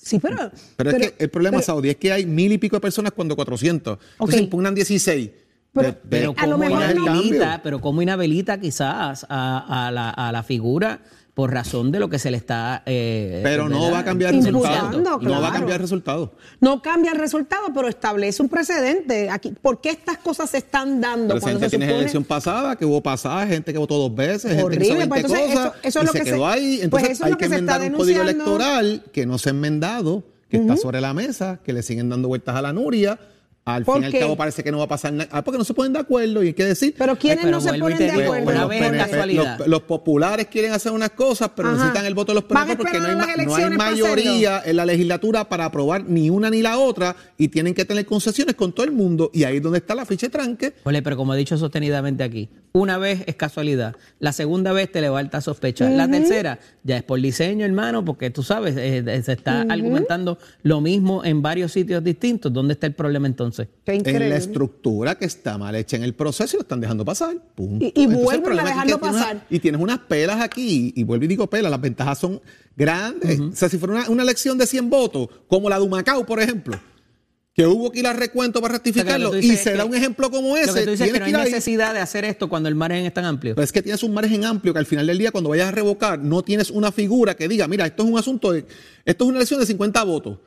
Sí, 0.00 0.18
pero... 0.20 0.50
Pero, 0.76 0.90
es 0.90 0.96
que 0.96 1.14
el 1.18 1.28
problema, 1.28 1.56
pero- 1.58 1.66
Saudi, 1.66 1.90
es 1.90 1.96
que 1.96 2.12
hay 2.12 2.24
mil 2.24 2.52
y 2.52 2.58
pico 2.58 2.76
de 2.76 2.80
personas 2.80 3.12
cuando 3.12 3.34
400. 3.36 3.98
Entonces 4.12 4.36
Ok. 4.38 4.42
impugnan 4.44 4.74
16. 4.74 5.30
Pero- 5.72 5.88
De- 5.88 5.92
de- 5.92 6.00
Pero 6.08 6.34
como 6.34 6.64
inhabilita, 6.64 7.60
pero 7.62 7.80
como 7.80 8.00
inhabilita 8.00 8.58
quizás 8.58 9.26
a, 9.28 9.86
a 9.86 9.90
la, 9.90 10.10
a 10.10 10.32
la 10.32 10.42
figura 10.42 11.00
por 11.38 11.52
razón 11.52 11.92
de 11.92 12.00
lo 12.00 12.08
que 12.10 12.18
se 12.18 12.32
le 12.32 12.36
está... 12.36 12.82
eh, 12.84 13.38
Pero 13.44 13.68
no 13.68 13.92
va 13.92 14.00
a 14.00 14.04
cambiar 14.04 14.34
el 14.34 14.42
resultado. 14.44 14.74
Imputando, 14.86 15.18
No 15.20 15.30
va 15.30 15.36
a 15.36 15.38
claro. 15.40 15.52
cambiar 15.54 15.76
el 15.76 15.82
resultado. 15.82 16.32
No 16.60 16.82
cambia 16.82 17.12
el 17.12 17.18
resultado, 17.18 17.66
pero 17.72 17.86
establece 17.86 18.42
un 18.42 18.48
precedente. 18.48 19.30
Aquí, 19.30 19.54
¿Por 19.62 19.80
qué 19.80 19.90
estas 19.90 20.18
cosas 20.18 20.50
se 20.50 20.58
están 20.58 21.00
dando? 21.00 21.38
cuando 21.38 21.60
Presidente 21.60 21.66
se 21.66 21.70
tienes 21.70 21.88
supone- 21.90 21.98
elección 22.00 22.24
pasada, 22.24 22.74
que 22.74 22.84
hubo 22.84 23.00
pasaje, 23.04 23.52
gente 23.54 23.72
que 23.72 23.78
votó 23.78 23.98
dos 23.98 24.12
veces, 24.16 24.50
gente 24.56 24.78
que 24.78 24.84
hizo 24.84 24.94
Horrible, 24.94 25.06
20 25.06 25.08
pues 25.08 25.20
entonces 25.20 25.46
cosas 25.46 25.66
eso- 25.66 25.74
eso 25.84 25.98
es 26.00 26.02
y 26.02 26.06
lo 26.06 26.12
se 26.12 26.18
que 26.18 26.24
quedó 26.24 26.38
se- 26.38 26.44
ahí. 26.58 26.68
pues 26.74 26.82
Entonces 26.82 27.10
eso 27.10 27.12
es 27.12 27.22
hay 27.26 27.30
lo 27.30 27.38
que 27.38 27.44
que 27.44 27.48
se 27.50 27.60
está 27.60 27.72
un 27.72 27.78
código 27.78 27.92
denunciando. 27.98 28.30
electoral 28.32 29.02
que 29.12 29.26
no 29.26 29.38
se 29.38 29.48
ha 29.48 29.52
enmendado, 29.52 30.24
que 30.50 30.56
está 30.56 30.76
sobre 30.76 31.00
la 31.00 31.14
mesa, 31.14 31.60
que 31.64 31.72
le 31.72 31.84
siguen 31.84 32.08
dando 32.08 32.26
vueltas 32.26 32.56
a 32.56 32.62
la 32.62 32.72
Nuria. 32.72 33.16
Al 33.74 33.84
¿Por 33.84 33.96
fin 33.96 34.04
y 34.04 34.06
al 34.06 34.18
cabo 34.22 34.36
parece 34.36 34.64
que 34.64 34.70
no 34.72 34.78
va 34.78 34.84
a 34.84 34.88
pasar 34.88 35.12
nada. 35.12 35.28
Ah, 35.32 35.42
porque 35.44 35.58
no 35.58 35.64
se 35.64 35.74
ponen 35.74 35.92
de 35.92 35.98
acuerdo 35.98 36.42
y 36.42 36.48
hay 36.48 36.52
que 36.54 36.64
decir. 36.64 36.94
Pero 36.96 37.16
¿quiénes 37.16 37.44
pero 37.44 37.50
no 37.56 37.60
se 37.60 37.68
vuelvo 37.70 37.90
y 37.90 37.92
ponen 37.92 37.98
te 37.98 38.04
de 38.16 38.22
digo, 38.22 38.32
acuerdo? 38.34 38.50
una 38.50 38.60
los, 38.60 38.68
vez 38.70 38.80
PNP 38.80 39.10
casualidad. 39.10 39.58
los- 39.58 39.68
los 39.68 39.82
populares 39.82 40.46
quieren 40.46 40.72
hacer 40.72 40.92
unas 40.92 41.10
cosas, 41.10 41.50
pero 41.54 41.68
Ajá. 41.68 41.76
necesitan 41.76 42.06
el 42.06 42.14
voto 42.14 42.32
de 42.32 42.36
los 42.36 42.44
PNP 42.44 42.76
porque 42.76 42.98
no 43.00 43.06
hay, 43.06 43.46
no 43.46 43.54
hay 43.54 43.70
mayoría 43.76 44.62
en 44.64 44.76
la 44.76 44.86
legislatura 44.86 45.48
para 45.48 45.64
aprobar 45.66 46.04
ni 46.04 46.30
una 46.30 46.50
ni 46.50 46.62
la 46.62 46.78
otra 46.78 47.16
y 47.36 47.48
tienen 47.48 47.74
que 47.74 47.84
tener 47.84 48.06
concesiones 48.06 48.54
con 48.54 48.72
todo 48.72 48.84
el 48.86 48.92
mundo 48.92 49.30
y 49.32 49.44
ahí 49.44 49.56
es 49.56 49.62
donde 49.62 49.78
está 49.78 49.94
la 49.94 50.06
ficha 50.06 50.26
de 50.26 50.30
tranque. 50.30 50.74
Ole, 50.84 51.02
pero 51.02 51.16
como 51.16 51.34
he 51.34 51.36
dicho 51.36 51.56
sostenidamente 51.58 52.22
aquí, 52.24 52.48
una 52.72 52.98
vez 52.98 53.22
es 53.26 53.34
casualidad, 53.34 53.96
la 54.20 54.32
segunda 54.32 54.72
vez 54.72 54.90
te 54.92 55.00
levanta 55.00 55.40
sospecha, 55.40 55.88
la 55.90 56.08
tercera 56.08 56.58
ya 56.84 56.98
es 56.98 57.02
por 57.02 57.20
diseño, 57.20 57.64
hermano, 57.64 58.04
porque 58.04 58.30
tú 58.30 58.42
sabes, 58.42 58.76
eh, 58.76 59.22
se 59.22 59.32
está 59.32 59.62
argumentando 59.62 60.38
lo 60.62 60.80
mismo 60.80 61.24
en 61.24 61.42
varios 61.42 61.72
sitios 61.72 62.04
distintos. 62.04 62.52
¿Dónde 62.52 62.74
está 62.74 62.86
el 62.86 62.94
problema 62.94 63.26
entonces? 63.26 63.57
Qué 63.84 63.94
en 63.94 64.30
la 64.30 64.36
estructura 64.36 65.16
que 65.16 65.24
está 65.24 65.56
mal 65.58 65.74
hecha 65.74 65.96
en 65.96 66.02
el 66.04 66.14
proceso 66.14 66.56
y 66.56 66.58
lo 66.58 66.62
están 66.62 66.80
dejando 66.80 67.04
pasar. 67.04 67.36
Punto. 67.54 67.84
Y- 67.84 67.88
y 67.88 68.02
Entonces, 68.04 68.18
el 68.18 68.22
vuelven 68.24 68.40
a 68.40 68.44
problema 68.44 68.68
es 68.68 68.74
que 68.74 68.74
dejarlo 68.74 68.98
tienes 68.98 69.14
una- 69.16 69.22
pasar. 69.24 69.46
y 69.50 69.58
tienes 69.58 69.80
unas 69.80 69.98
pelas 70.00 70.40
aquí, 70.40 70.92
y 70.96 71.02
vuelvo 71.04 71.24
y 71.24 71.28
digo 71.28 71.46
pelas, 71.48 71.70
las 71.70 71.80
ventajas 71.80 72.18
son 72.18 72.40
grandes. 72.76 73.40
O 73.40 73.52
sea, 73.54 73.68
si 73.68 73.78
fuera 73.78 73.94
una, 73.94 74.08
una 74.10 74.22
elección 74.22 74.58
de 74.58 74.66
100 74.66 74.88
votos, 74.90 75.28
como 75.48 75.68
la 75.68 75.78
de 75.78 75.84
Humacao, 75.84 76.24
por 76.26 76.40
ejemplo, 76.40 76.78
que 77.54 77.66
hubo 77.66 77.90
que 77.90 77.98
ir 77.98 78.06
al 78.06 78.16
recuento 78.16 78.60
para 78.60 78.74
rectificarlo, 78.74 79.36
y 79.36 79.56
se 79.56 79.72
da 79.74 79.84
un 79.84 79.92
ejemplo 79.92 80.30
como 80.30 80.56
ese, 80.56 80.68
Lo 80.68 80.74
que 80.74 80.82
tú 80.84 80.90
dices 80.92 81.06
es 81.08 81.12
que 81.12 81.18
no 81.18 81.24
hay 81.26 81.34
ahí. 81.34 81.44
necesidad 81.46 81.92
de 81.92 81.98
hacer 81.98 82.24
esto 82.24 82.48
cuando 82.48 82.68
el 82.68 82.76
margen 82.76 83.04
es 83.04 83.12
tan 83.12 83.24
amplio. 83.24 83.56
Pero 83.56 83.64
es 83.64 83.72
que 83.72 83.82
tienes 83.82 84.00
un 84.04 84.14
margen 84.14 84.44
amplio 84.44 84.72
que 84.72 84.78
al 84.78 84.86
final 84.86 85.08
del 85.08 85.18
día, 85.18 85.32
cuando 85.32 85.50
vayas 85.50 85.66
a 85.66 85.72
revocar, 85.72 86.20
no 86.20 86.42
tienes 86.42 86.70
una 86.70 86.92
figura 86.92 87.34
que 87.34 87.48
diga, 87.48 87.66
mira, 87.66 87.84
esto 87.84 88.04
es 88.04 88.08
un 88.10 88.16
asunto 88.16 88.52
de, 88.52 88.64
esto 89.04 89.24
es 89.24 89.28
una 89.28 89.38
elección 89.38 89.58
de 89.58 89.66
50 89.66 90.04
votos. 90.04 90.38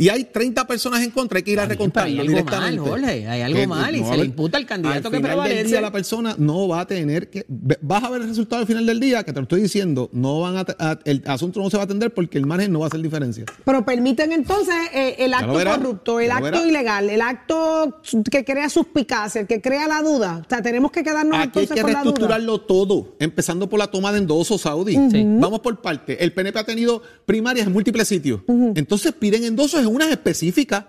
Y 0.00 0.08
hay 0.08 0.24
30 0.24 0.66
personas 0.66 1.02
en 1.02 1.10
contra, 1.10 1.36
hay 1.38 1.42
que 1.42 1.50
ir 1.52 1.60
a 1.60 1.68
pero 1.68 1.84
hay 2.02 2.18
algo 2.18 2.44
mal, 2.44 2.78
Jorge, 2.78 3.28
hay 3.28 3.42
algo 3.42 3.58
Que 3.60 3.66
mal, 3.66 3.94
y 3.96 4.00
no 4.00 4.10
se 4.10 4.16
le 4.16 4.24
imputa 4.24 4.56
al 4.56 4.66
candidato 4.66 5.08
al 5.08 5.12
que 5.12 5.16
final 5.18 5.22
del 5.30 5.30
prevalece. 5.42 5.68
día 5.68 5.80
la 5.80 5.92
persona 5.92 6.34
no 6.38 6.68
va 6.68 6.80
a 6.80 6.86
tener 6.86 7.28
que... 7.28 7.44
Vas 7.82 8.02
a 8.02 8.10
ver 8.10 8.22
el 8.22 8.28
resultado 8.28 8.62
al 8.62 8.66
final 8.66 8.86
del 8.86 8.98
día, 8.98 9.22
que 9.24 9.32
te 9.32 9.38
lo 9.40 9.42
estoy 9.42 9.60
diciendo, 9.62 10.08
no 10.12 10.40
van 10.40 10.56
a, 10.56 10.66
a- 10.78 10.98
el 11.04 11.22
asunto 11.26 11.60
no 11.60 11.68
se 11.70 11.76
va 11.76 11.82
a 11.82 11.84
atender 11.84 12.14
porque 12.14 12.38
el 12.38 12.46
margen 12.46 12.72
no 12.72 12.80
va 12.80 12.86
a 12.86 12.88
hacer 12.88 13.02
diferencia. 13.02 13.44
Pero 13.64 13.84
permiten 13.84 14.32
entonces 14.32 14.74
eh, 14.94 15.16
el 15.18 15.34
acto 15.34 15.52
verás, 15.52 15.76
corrupto, 15.78 16.18
el 16.18 16.30
acto 16.30 16.66
ilegal, 16.66 17.10
el 17.10 17.20
acto 17.20 18.00
que 18.30 18.44
crea 18.44 18.70
suspicacia, 18.70 19.42
el 19.42 19.46
que 19.46 19.60
crea 19.60 19.86
la 19.86 20.02
duda. 20.02 20.42
O 20.44 20.48
sea, 20.48 20.62
tenemos 20.62 20.90
que 20.92 21.02
quedarnos 21.02 21.34
Aquí 21.34 21.40
hay 21.40 21.44
entonces 21.64 21.74
que 21.76 21.82
con 21.82 21.92
la 21.92 21.98
duda. 22.00 22.04
reestructurarlo 22.04 22.60
todo, 22.62 23.16
empezando 23.18 23.68
por 23.68 23.78
la 23.78 23.88
toma 23.88 24.12
de 24.12 24.18
endosos, 24.18 24.62
Saudi. 24.62 24.96
Vamos 25.38 25.60
por 25.60 25.80
parte. 25.82 26.22
El 26.24 26.32
PNP 26.32 26.58
ha 26.58 26.64
tenido 26.64 27.02
primarias 27.26 27.66
en 27.66 27.72
múltiples 27.72 28.08
sitios. 28.08 28.40
Entonces 28.74 29.12
piden 29.12 29.44
endosos 29.44 29.80
en 29.80 29.89
unas 29.90 30.10
específicas. 30.10 30.84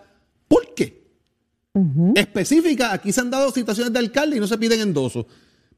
¿Por 0.48 0.74
qué? 0.74 1.02
Específicas. 2.16 2.94
Aquí 2.94 3.12
se 3.12 3.22
han 3.22 3.30
dado 3.30 3.52
situaciones 3.52 3.94
de 3.94 4.00
alcalde 4.00 4.38
y 4.38 4.40
no 4.40 4.48
se 4.48 4.58
piden 4.58 4.82
endosos. 4.82 5.26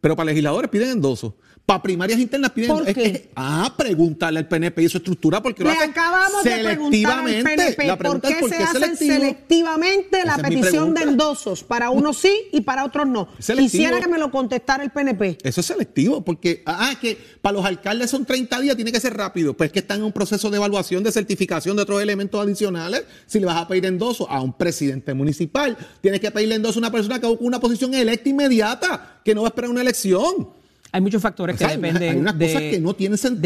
Pero 0.01 0.15
para 0.15 0.25
legisladores 0.25 0.69
piden 0.69 0.89
endosos. 0.89 1.33
Para 1.65 1.81
primarias 1.81 2.19
internas 2.19 2.51
piden 2.51 2.67
¿Por 2.71 2.83
qué? 2.83 2.89
Es 2.89 2.95
que- 2.95 3.29
ah, 3.37 3.73
preguntarle 3.77 4.39
al 4.39 4.47
PNP 4.49 4.83
y 4.83 4.89
su 4.89 4.97
estructura 4.97 5.41
porque 5.41 5.63
lo 5.63 5.69
hacen 5.69 5.91
acabamos 5.91 6.43
de 6.43 6.57
preguntar 6.59 7.19
al. 7.19 7.43
PNP 7.43 7.87
La 7.87 7.97
por 7.97 8.19
qué 8.19 8.31
es 8.33 8.37
por 8.41 8.49
se 8.49 8.57
qué 8.57 8.63
hace 8.63 8.73
selectivo. 8.79 9.13
selectivamente 9.13 10.17
la 10.25 10.33
Esa 10.33 10.41
es 10.41 10.49
petición 10.49 10.93
de 10.93 11.01
endosos. 11.03 11.63
Para 11.63 11.89
unos 11.89 12.17
sí 12.17 12.33
y 12.51 12.61
para 12.61 12.83
otros 12.83 13.07
no. 13.07 13.29
Quisiera 13.57 14.01
que 14.01 14.09
me 14.09 14.17
lo 14.17 14.29
contestara 14.29 14.83
el 14.83 14.91
PNP. 14.91 15.37
Eso 15.41 15.61
es 15.61 15.65
selectivo, 15.67 16.21
porque 16.21 16.63
ah, 16.65 16.95
que 16.99 17.17
para 17.41 17.53
los 17.53 17.65
alcaldes 17.65 18.09
son 18.11 18.25
30 18.25 18.59
días, 18.59 18.75
tiene 18.75 18.91
que 18.91 18.99
ser 18.99 19.15
rápido. 19.15 19.53
Pues 19.55 19.67
es 19.69 19.71
que 19.73 19.79
están 19.79 19.99
en 19.99 20.03
un 20.03 20.11
proceso 20.11 20.49
de 20.49 20.57
evaluación, 20.57 21.01
de 21.01 21.13
certificación 21.13 21.77
de 21.77 21.83
otros 21.83 22.01
elementos 22.01 22.41
adicionales. 22.43 23.05
Si 23.25 23.39
le 23.39 23.45
vas 23.45 23.55
a 23.55 23.67
pedir 23.69 23.85
endoso 23.85 24.29
a 24.29 24.41
un 24.41 24.51
presidente 24.51 25.13
municipal, 25.13 25.77
tienes 26.01 26.19
que 26.19 26.29
pedirle 26.29 26.55
endoso 26.55 26.79
a 26.79 26.81
una 26.81 26.91
persona 26.91 27.21
que 27.21 27.25
ocupa 27.25 27.45
una 27.45 27.59
posición 27.61 27.93
electa 27.93 28.27
inmediata, 28.27 29.21
que 29.23 29.33
no 29.33 29.43
va 29.43 29.47
a 29.47 29.49
esperar 29.51 29.69
una 29.71 29.79
elección. 29.81 30.61
Hay 30.95 31.01
muchos 31.01 31.23
factores 31.23 31.55
O 31.55 31.57
sea, 31.57 31.69
que 31.69 31.73
hay- 31.73 31.81
dependen 31.81 32.23
de, 32.37 32.69
que 32.71 32.79
no 32.79 32.93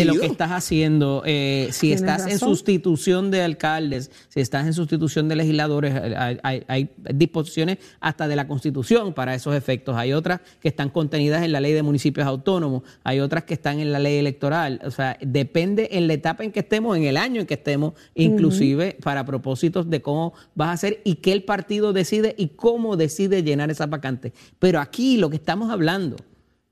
lo 0.05 0.19
que 0.19 0.25
estás 0.25 0.51
haciendo. 0.51 1.23
Eh, 1.25 1.69
si 1.71 1.93
estás 1.93 2.27
en 2.27 2.39
sustitución 2.39 3.31
de 3.31 3.41
alcaldes, 3.41 4.11
si 4.27 4.41
estás 4.41 4.67
en 4.67 4.73
sustitución 4.73 5.29
de 5.29 5.37
legisladores, 5.37 5.95
eh, 5.95 6.13
hay, 6.17 6.37
hay- 6.43 6.63
hay 6.67 6.89
disposiciones 7.13 7.77
hasta 8.01 8.27
de 8.27 8.35
la 8.35 8.49
Constitución 8.49 9.13
para 9.13 9.33
esos 9.33 9.55
efectos. 9.55 9.95
Hay 9.95 10.11
otras 10.11 10.41
que 10.59 10.67
están 10.67 10.89
contenidas 10.89 11.41
en 11.41 11.53
la 11.53 11.61
ley 11.61 11.71
de 11.71 11.83
municipios 11.83 12.27
autónomos, 12.27 12.83
hay 13.05 13.21
otras 13.21 13.45
que 13.45 13.53
están 13.53 13.79
en 13.79 13.93
la 13.93 13.99
ley 13.99 14.17
electoral. 14.17 14.81
O 14.83 14.91
sea, 14.91 15.17
depende 15.21 15.87
en 15.93 16.07
la 16.07 16.13
etapa 16.15 16.43
en 16.43 16.51
que 16.51 16.59
estemos, 16.59 16.97
en 16.97 17.05
el 17.05 17.15
año 17.15 17.39
en 17.39 17.47
que 17.47 17.53
estemos, 17.53 17.93
inclusive 18.13 18.97
para 19.01 19.25
propósitos 19.25 19.89
de 19.89 20.01
cómo 20.01 20.33
vas 20.53 20.67
a 20.67 20.71
hacer 20.73 20.99
y 21.05 21.15
qué 21.15 21.31
el 21.31 21.43
partido 21.43 21.93
decide 21.93 22.35
y 22.37 22.49
cómo 22.49 22.97
decide 22.97 23.41
llenar 23.41 23.71
esa 23.71 23.85
vacante. 23.85 24.33
Pero 24.59 24.81
aquí 24.81 25.15
lo 25.15 25.29
que 25.29 25.37
estamos 25.37 25.71
hablando 25.71 26.17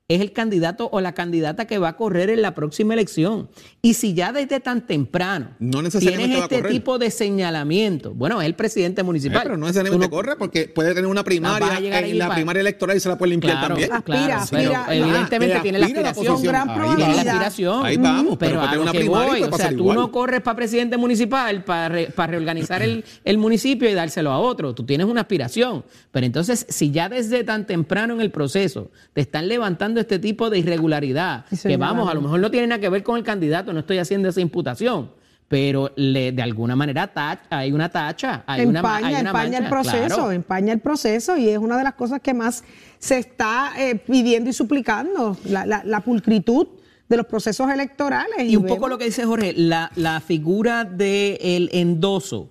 es 0.08 0.20
el 0.20 0.32
candidato 0.32 0.88
o 0.92 1.00
la 1.00 1.14
candidata 1.14 1.64
que 1.66 1.78
va 1.78 1.88
a 1.88 1.96
correr 1.96 2.30
en 2.30 2.40
la 2.40 2.54
próxima 2.54 2.94
elección. 2.94 3.48
Y 3.82 3.94
si 3.94 4.14
ya 4.14 4.30
desde 4.30 4.60
tan 4.60 4.86
temprano 4.86 5.48
No 5.58 5.82
necesariamente 5.82 6.36
tienes 6.36 6.52
este 6.52 6.62
tipo 6.70 6.98
de 6.98 7.10
señalamiento, 7.10 8.14
bueno, 8.14 8.40
es 8.40 8.46
el 8.46 8.54
presidente 8.54 9.02
municipal. 9.02 9.38
Eh, 9.38 9.40
pero 9.42 9.56
no 9.56 9.66
necesariamente 9.66 10.06
no- 10.06 10.10
corre, 10.10 10.36
porque 10.36 10.68
puede 10.68 10.94
tener 10.94 11.10
una 11.10 11.24
primaria 11.24 11.74
ahí 11.74 12.10
en 12.10 12.18
la 12.18 12.26
para- 12.26 12.36
primaria 12.36 12.60
electoral 12.60 12.96
y 12.96 13.00
se 13.00 13.08
la 13.08 13.18
puede 13.18 13.30
limpiar 13.30 13.54
Claro, 13.58 13.68
también. 13.74 13.92
Aspira, 13.92 14.16
claro, 14.18 14.42
aspira. 14.42 14.84
pero 14.86 15.04
evidentemente 15.06 15.54
Ah, 15.56 15.62
tiene 15.62 15.78
la 15.80 15.88
la 15.88 16.10
aspiración. 16.10 16.34
Con 16.36 16.42
gran 16.44 16.70
Ahí. 16.70 16.96
Tiene 16.96 17.14
la 17.14 17.20
aspiración. 17.22 17.86
Ahí 17.86 17.96
vamos, 17.96 18.36
pero, 18.38 18.38
pero 18.38 18.60
puede 18.60 18.66
a 18.66 18.70
tener 18.70 18.76
lo 18.76 18.82
una 18.82 18.92
que 18.92 18.98
primaria 19.00 19.26
y 19.26 19.30
voy, 19.30 19.38
puede 19.40 19.52
o 19.52 19.56
sea, 19.56 19.68
tú 19.70 19.74
igual. 19.74 19.96
no 19.96 20.12
corres 20.12 20.40
para 20.40 20.56
presidente 20.56 20.96
municipal 20.96 21.64
para, 21.64 21.88
re- 21.88 22.06
para 22.14 22.30
reorganizar 22.30 22.80
el, 22.82 23.04
el 23.24 23.38
municipio 23.38 23.90
y 23.90 23.94
dárselo 23.94 24.30
a 24.30 24.38
otro. 24.38 24.72
Tú 24.72 24.84
tienes 24.86 25.06
una 25.08 25.22
aspiración. 25.22 25.84
Pero 26.12 26.26
entonces, 26.26 26.64
si 26.68 26.92
ya 26.92 27.08
desde 27.08 27.42
tan 27.42 27.66
temprano 27.66 28.14
en 28.14 28.20
el 28.20 28.30
proceso 28.30 28.90
te 29.12 29.20
están 29.20 29.48
levantando 29.48 29.95
este 30.00 30.18
tipo 30.18 30.50
de 30.50 30.58
irregularidad, 30.58 31.44
que 31.62 31.76
vamos, 31.76 32.08
a 32.10 32.14
lo 32.14 32.20
mejor 32.22 32.40
no 32.40 32.50
tiene 32.50 32.66
nada 32.66 32.80
que 32.80 32.88
ver 32.88 33.02
con 33.02 33.16
el 33.16 33.24
candidato, 33.24 33.72
no 33.72 33.80
estoy 33.80 33.98
haciendo 33.98 34.28
esa 34.28 34.40
imputación. 34.40 35.10
Pero 35.48 35.92
le, 35.94 36.32
de 36.32 36.42
alguna 36.42 36.74
manera 36.74 37.08
hay 37.50 37.70
una 37.70 37.88
tacha, 37.88 38.42
hay 38.48 38.66
una, 38.66 38.80
empaña, 38.80 39.06
hay 39.06 39.14
una 39.20 39.30
empaña 39.30 39.58
el 39.58 39.68
proceso, 39.68 40.06
claro. 40.16 40.32
empaña 40.32 40.72
el 40.72 40.80
proceso 40.80 41.36
y 41.36 41.48
es 41.48 41.58
una 41.58 41.78
de 41.78 41.84
las 41.84 41.94
cosas 41.94 42.20
que 42.20 42.34
más 42.34 42.64
se 42.98 43.18
está 43.18 43.70
eh, 43.78 43.94
pidiendo 43.94 44.50
y 44.50 44.52
suplicando, 44.52 45.36
la, 45.44 45.64
la- 45.64 45.84
la 45.84 46.00
pulcritud 46.00 46.66
de 47.08 47.16
los 47.16 47.26
procesos 47.26 47.70
electorales. 47.70 48.42
Y 48.50 48.56
un 48.56 48.66
poco 48.66 48.88
lo 48.88 48.98
que 48.98 49.04
dice 49.04 49.24
Jorge, 49.24 49.52
la, 49.56 49.92
la 49.94 50.20
figura 50.20 50.82
del 50.82 51.68
endoso 51.72 52.48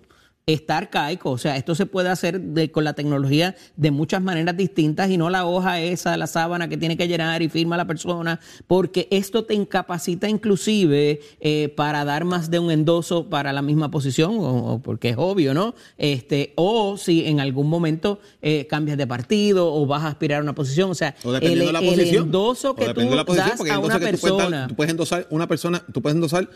está 0.47 0.77
arcaico, 0.77 1.31
o 1.31 1.37
sea, 1.39 1.57
esto 1.57 1.73
se 1.73 1.87
puede 1.87 2.09
hacer 2.09 2.39
de- 2.39 2.69
con 2.71 2.83
la 2.83 2.93
tecnología 2.93 3.55
de 3.77 3.89
muchas 3.89 4.21
maneras 4.21 4.55
distintas 4.55 5.09
y 5.09 5.17
no 5.17 5.31
la 5.31 5.43
hoja 5.47 5.81
esa, 5.81 6.15
la 6.17 6.27
sábana 6.27 6.67
que 6.69 6.77
tiene 6.77 6.95
que 6.97 7.07
llenar 7.07 7.41
y 7.41 7.49
firma 7.49 7.77
la 7.77 7.87
persona, 7.87 8.39
porque 8.67 9.07
esto 9.09 9.43
te 9.45 9.55
incapacita 9.55 10.29
inclusive 10.29 11.19
eh, 11.39 11.73
para 11.75 12.05
dar 12.05 12.25
más 12.25 12.51
de 12.51 12.59
un 12.59 12.69
endoso 12.69 13.27
para 13.27 13.53
la 13.53 13.63
misma 13.63 13.89
posición, 13.89 14.35
o, 14.37 14.73
o 14.73 14.79
porque 14.83 15.09
es 15.09 15.15
obvio, 15.17 15.55
¿no? 15.55 15.73
Este, 15.97 16.53
o 16.57 16.95
si 16.97 17.25
en 17.25 17.39
algún 17.39 17.67
momento 17.67 18.19
eh, 18.43 18.67
cambias 18.69 18.99
de 18.99 19.07
partido 19.07 19.73
o 19.73 19.87
vas 19.87 20.03
a 20.03 20.09
aspirar 20.09 20.41
a 20.41 20.43
una 20.43 20.53
posición, 20.53 20.91
o 20.91 20.95
sea, 20.95 21.15
O 21.23 21.35
el, 21.35 21.57
de 21.57 21.71
la 21.73 21.79
el 21.79 21.85
posición. 21.89 22.25
endoso 22.25 22.75
que 22.75 22.81
tú 22.83 22.87
dependiendo 22.89 23.11
de 23.15 23.17
la 23.17 23.25
posición, 23.25 23.49
das 23.49 23.59
a 23.61 23.79
una 23.79 23.95
endosas 23.95 23.99
que 23.99 24.11
tú 24.11 24.19
puedes 24.21 24.37
dar- 24.37 24.45
persona. 24.45 24.67
tú 24.67 24.75
puedes 24.75 24.91
endosar 24.91 25.27
una 25.31 25.47
persona, 25.47 25.83
tú 25.91 26.01
puedes 26.03 26.15
endosar, 26.15 26.49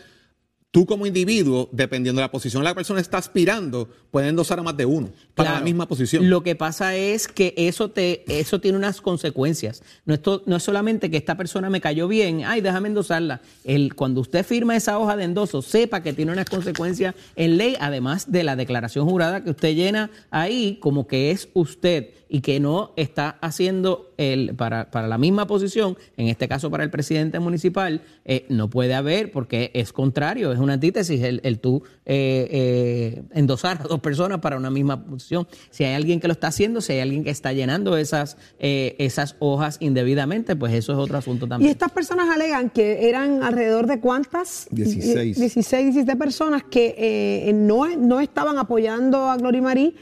tú 0.70 0.86
como 0.86 1.04
individuo, 1.04 1.68
dependiendo 1.72 2.20
de 2.20 2.24
la 2.26 2.30
posición 2.30 2.62
que 2.62 2.68
la 2.68 2.74
persona 2.74 3.00
está 3.00 3.18
aspirando, 3.18 3.88
puedes 4.12 4.30
endosar 4.30 4.60
a 4.60 4.62
más 4.62 4.76
de 4.76 4.86
uno 4.86 5.10
para 5.34 5.54
la 5.54 5.60
misma 5.60 5.88
posición. 5.88 6.30
Lo 6.30 6.42
que 6.44 6.54
pasa 6.54 6.94
es 6.94 7.26
que 7.26 7.54
eso 7.56 7.90
te, 7.90 8.22
eso 8.28 8.60
tiene 8.60 8.78
unas 8.78 9.00
consecuencias. 9.00 9.82
No 10.04 10.14
es, 10.14 10.22
to- 10.22 10.42
no 10.46 10.56
es 10.56 10.62
solamente 10.62 11.10
que 11.10 11.16
esta 11.16 11.36
persona 11.36 11.70
me 11.70 11.80
cayó 11.80 12.06
bien, 12.06 12.42
ay, 12.44 12.60
déjame 12.60 12.88
endosarla. 12.88 13.40
El, 13.64 13.94
cuando 13.96 14.20
usted 14.20 14.44
firma 14.46 14.76
esa 14.76 14.98
hoja 14.98 15.16
de 15.16 15.24
endoso, 15.24 15.60
sepa 15.60 16.02
que 16.02 16.12
tiene 16.12 16.30
unas 16.32 16.48
consecuencias 16.48 17.14
en 17.34 17.56
ley, 17.56 17.76
además 17.80 18.30
de 18.30 18.44
la 18.44 18.54
declaración 18.54 19.08
jurada 19.08 19.42
que 19.42 19.50
usted 19.50 19.74
llena 19.74 20.10
ahí, 20.30 20.78
como 20.80 21.06
que 21.08 21.32
es 21.32 21.48
usted 21.52 22.10
y 22.32 22.40
que 22.42 22.60
no 22.60 22.92
está 22.96 23.36
haciendo 23.40 24.12
el, 24.16 24.54
para, 24.54 24.90
para 24.92 25.08
la 25.08 25.18
misma 25.18 25.48
posición, 25.48 25.98
en 26.16 26.28
este 26.28 26.46
caso 26.46 26.70
para 26.70 26.84
el 26.84 26.90
presidente 26.90 27.40
municipal, 27.40 28.02
eh, 28.24 28.46
no 28.48 28.70
puede 28.70 28.94
haber, 28.94 29.32
porque 29.32 29.72
es 29.74 29.92
contrario, 29.92 30.52
es 30.52 30.60
una 30.60 30.74
antítesis 30.74 31.20
el, 31.22 31.40
el 31.42 31.58
tú 31.58 31.82
eh, 32.06 32.48
eh, 32.50 33.22
endosar 33.32 33.80
a 33.82 33.88
dos 33.88 33.98
personas 33.98 34.38
para 34.38 34.56
una 34.56 34.70
misma 34.70 35.04
posición. 35.04 35.48
Si 35.70 35.82
hay 35.82 35.94
alguien 35.94 36.20
que 36.20 36.28
lo 36.28 36.32
está 36.32 36.46
haciendo, 36.46 36.80
si 36.80 36.92
hay 36.92 37.00
alguien 37.00 37.24
que 37.24 37.30
está 37.30 37.52
llenando 37.52 37.96
esas, 37.96 38.36
eh, 38.60 38.94
esas 38.98 39.34
hojas 39.40 39.78
indebidamente, 39.80 40.54
pues 40.54 40.72
eso 40.72 40.92
es 40.92 40.98
otro 40.98 41.18
asunto 41.18 41.46
Y 41.46 41.48
también. 41.48 41.70
estas 41.72 41.90
personas 41.90 42.28
alegan 42.30 42.70
que 42.70 43.08
eran 43.08 43.42
alrededor 43.42 43.88
de 43.88 43.98
cuántas? 43.98 44.68
16. 44.70 45.36
16, 45.36 45.94
17 45.94 46.16
personas 46.16 46.62
que 46.62 46.94
eh, 46.96 47.52
no, 47.52 47.88
no 47.96 48.20
estaban 48.20 48.58
apoyando 48.58 49.28
a 49.28 49.36
Glory 49.36 49.60
Marí 49.60 49.96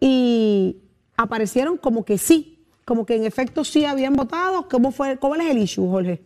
y 0.00 0.76
aparecieron 1.18 1.76
como 1.76 2.04
que 2.04 2.16
sí, 2.16 2.64
como 2.86 3.04
que 3.04 3.16
en 3.16 3.24
efecto 3.24 3.64
sí 3.64 3.84
habían 3.84 4.14
votado. 4.14 4.68
¿Cómo 4.70 4.92
fue? 4.92 5.18
¿Cuál 5.18 5.42
es 5.42 5.50
el 5.50 5.58
issue, 5.58 5.86
Jorge? 5.86 6.22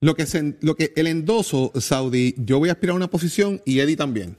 Lo 0.00 0.14
que, 0.14 0.26
lo 0.60 0.74
que 0.74 0.92
el 0.96 1.06
endoso, 1.06 1.72
Saudi, 1.76 2.34
yo 2.36 2.58
voy 2.58 2.68
a 2.68 2.72
aspirar 2.72 2.92
a 2.92 2.96
una 2.96 3.08
posición 3.08 3.62
y 3.64 3.78
Eddie 3.78 3.96
también. 3.96 4.36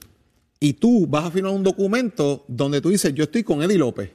Y 0.60 0.74
tú 0.74 1.08
vas 1.08 1.26
a 1.26 1.32
firmar 1.32 1.54
un 1.54 1.64
documento 1.64 2.46
donde 2.48 2.82
tú 2.82 2.90
dices, 2.90 3.14
yo 3.16 3.24
estoy 3.24 3.44
con 3.44 3.64
Eddie 3.64 3.78
López. 3.78 4.12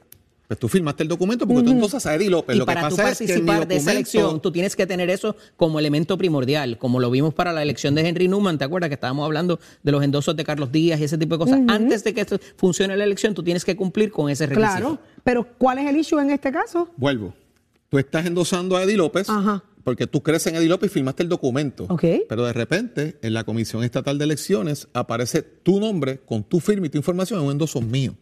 Pues 0.47 0.59
tú 0.59 0.67
firmaste 0.67 1.03
el 1.03 1.09
documento 1.09 1.47
porque 1.47 1.63
tú 1.63 1.71
endosas 1.71 2.05
a 2.05 2.15
Eddie 2.15 2.29
López. 2.29 2.55
Y 2.55 2.59
lo 2.59 2.65
que 2.65 2.73
para 2.73 2.89
tú 2.89 2.97
pasa 2.97 3.11
es 3.11 3.17
que 3.19 3.33
en 3.33 3.45
mi 3.45 3.47
participar 3.47 3.67
de 3.67 3.75
esa 3.77 3.91
elección, 3.91 4.41
tú 4.41 4.51
tienes 4.51 4.75
que 4.75 4.85
tener 4.85 5.09
eso 5.09 5.35
como 5.55 5.79
elemento 5.79 6.17
primordial, 6.17 6.77
como 6.77 6.99
lo 6.99 7.09
vimos 7.09 7.33
para 7.33 7.53
la 7.53 7.61
elección 7.63 7.95
de 7.95 8.07
Henry 8.07 8.27
Newman, 8.27 8.57
¿te 8.57 8.65
acuerdas 8.65 8.89
que 8.89 8.95
estábamos 8.95 9.25
hablando 9.25 9.59
de 9.81 9.91
los 9.91 10.03
endosos 10.03 10.35
de 10.35 10.43
Carlos 10.43 10.71
Díaz 10.71 10.99
y 10.99 11.05
ese 11.05 11.17
tipo 11.17 11.35
de 11.35 11.39
cosas? 11.39 11.59
Antes 11.67 12.03
de 12.03 12.13
que 12.13 12.21
esto 12.21 12.37
funcione 12.57 12.95
la 12.97 13.05
elección, 13.05 13.33
tú 13.33 13.41
tienes 13.41 13.63
que 13.63 13.75
cumplir 13.75 14.11
con 14.11 14.29
ese 14.29 14.45
requisito. 14.45 14.71
Claro, 14.77 14.99
pero 15.23 15.47
¿cuál 15.57 15.79
es 15.79 15.87
el 15.89 15.97
issue 15.97 16.19
en 16.19 16.29
este 16.29 16.51
caso? 16.51 16.89
Vuelvo. 16.97 17.33
Tú 17.89 17.97
estás 17.97 18.25
endosando 18.25 18.75
a 18.75 18.83
Eddie 18.83 18.97
López 18.97 19.29
Ajá. 19.29 19.63
porque 19.83 20.07
tú 20.07 20.21
crees 20.21 20.45
en 20.47 20.55
Eddie 20.55 20.67
López 20.67 20.91
y 20.91 20.93
firmaste 20.93 21.23
el 21.23 21.29
documento. 21.29 21.85
Ok. 21.89 22.03
Pero 22.27 22.45
de 22.45 22.53
repente, 22.53 23.17
en 23.21 23.33
la 23.33 23.43
Comisión 23.43 23.83
Estatal 23.83 24.17
de 24.17 24.25
Elecciones 24.25 24.87
aparece 24.93 25.41
tu 25.41 25.79
nombre 25.79 26.19
con 26.19 26.43
tu 26.43 26.59
firma 26.59 26.87
y 26.87 26.89
tu 26.89 26.97
información 26.97 27.39
en 27.39 27.45
un 27.45 27.51
endoso 27.53 27.81
mío. 27.81 28.15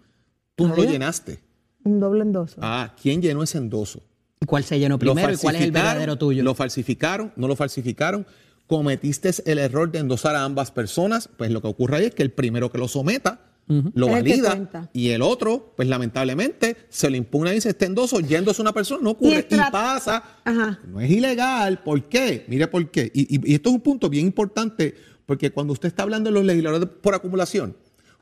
Tú 0.55 0.67
no 0.67 0.75
lo 0.75 0.81
Vaya. 0.81 0.91
llenaste. 0.91 1.39
Un 1.83 1.99
doble 1.99 2.21
endoso. 2.23 2.57
Ah, 2.61 2.93
¿quién 3.01 3.21
llenó 3.21 3.43
ese 3.43 3.57
endoso? 3.57 4.01
¿Y 4.41 4.45
¿Cuál 4.45 4.63
se 4.63 4.79
llenó 4.79 4.95
¿Lo 4.95 4.99
primero 4.99 5.33
y 5.33 5.37
cuál 5.37 5.55
es 5.55 5.61
el 5.63 5.71
verdadero 5.71 6.17
tuyo? 6.17 6.43
¿Lo 6.43 6.55
falsificaron? 6.55 7.31
¿No 7.35 7.47
lo 7.47 7.55
falsificaron? 7.55 8.25
¿Cometiste 8.67 9.31
el 9.45 9.59
error 9.59 9.91
de 9.91 9.99
endosar 9.99 10.35
a 10.35 10.43
ambas 10.43 10.71
personas? 10.71 11.29
Pues 11.37 11.51
lo 11.51 11.61
que 11.61 11.67
ocurre 11.67 11.97
ahí 11.97 12.05
es 12.05 12.15
que 12.15 12.23
el 12.23 12.31
primero 12.31 12.71
que 12.71 12.77
lo 12.77 12.87
someta 12.87 13.47
lo 13.93 14.07
Es 14.07 14.13
valida 14.13 14.89
y 14.91 15.09
el 15.09 15.21
otro, 15.21 15.71
pues 15.77 15.87
lamentablemente, 15.87 16.75
se 16.89 17.09
le 17.09 17.17
impugna 17.17 17.51
y 17.51 17.55
dice, 17.55 17.69
este 17.69 17.85
endoso 17.85 18.19
yéndose 18.19 18.61
una 18.61 18.73
persona, 18.73 19.01
no 19.01 19.11
ocurre. 19.11 19.47
Y 19.49 19.55
pasa. 19.71 20.21
Ajá. 20.43 20.79
No 20.87 20.99
es 20.99 21.09
ilegal. 21.09 21.81
¿Por 21.81 22.03
qué? 22.09 22.43
Mire 22.49 22.67
por 22.67 22.89
qué. 22.91 23.09
Y, 23.13 23.33
y- 23.33 23.51
y 23.51 23.53
esto 23.55 23.69
es 23.69 23.75
un 23.75 23.81
punto 23.81 24.09
bien 24.09 24.25
importante 24.25 24.95
porque 25.25 25.51
cuando 25.51 25.71
usted 25.71 25.87
está 25.87 26.03
hablando 26.03 26.29
de 26.29 26.33
los 26.33 26.43
legisladores 26.43 26.89
por 27.01 27.15
acumulación, 27.15 27.77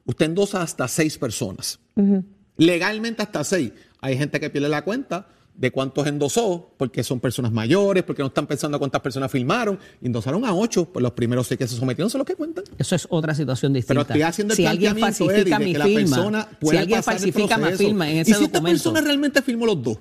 usted 0.05 0.26
endosa 0.28 0.62
hasta 0.62 0.88
seis 0.88 1.18
personas. 1.18 1.80
Legalmente 2.60 3.24
hasta 3.24 3.43
seis. 3.43 3.72
Hay 4.01 4.18
gente 4.18 4.39
que 4.39 4.49
pierde 4.49 4.70
la 4.70 4.84
cuenta 4.84 5.28
de 5.55 5.72
cuántos 5.72 6.07
endosó, 6.07 6.74
porque 6.78 7.03
son 7.03 7.20
personas 7.20 7.51
mayores, 7.51 8.03
porque 8.03 8.22
no 8.22 8.28
están 8.28 8.47
pensando 8.47 8.80
cuántas 8.80 9.01
personas 9.01 9.30
firmaron. 9.30 9.78
Endosaron 10.01 10.45
a 10.45 10.53
ocho, 10.53 10.86
pues 10.86 11.03
los 11.03 11.12
primeros 11.12 11.47
seis 11.47 11.57
que 11.57 11.68
se 11.68 11.76
sometieron 11.76 12.10
son 12.10 12.20
los 12.20 12.26
que 12.26 12.36
cuentan. 12.36 12.64
Eso 12.78 12.95
es 12.95 13.07
otra 13.10 13.36
situación 13.36 13.74
distinta. 13.74 13.93
Pero 13.93 14.01
estoy 14.01 14.22
haciendo 14.22 14.53
el 14.53 14.57
si 14.57 14.66
alguien 14.66 14.97
falsifica 14.97 15.36
Eddie, 15.41 15.53
de 15.53 15.66
mi 15.66 15.72
que 15.74 15.78
la 15.78 15.86
firma, 15.86 16.01
persona 16.01 16.49
si 16.62 16.78
alguien 16.78 16.99
pasar 16.99 17.16
el 17.16 17.20
falsifica 17.20 17.57
mi 17.57 17.72
firma 17.74 18.10
en 18.10 18.18
¿Y 18.18 18.20
ese 18.22 18.36
si 18.36 18.43
esta 18.45 18.62
persona 18.62 19.01
realmente 19.01 19.41
firmó 19.41 19.66
los 19.66 19.84
dos? 19.84 19.97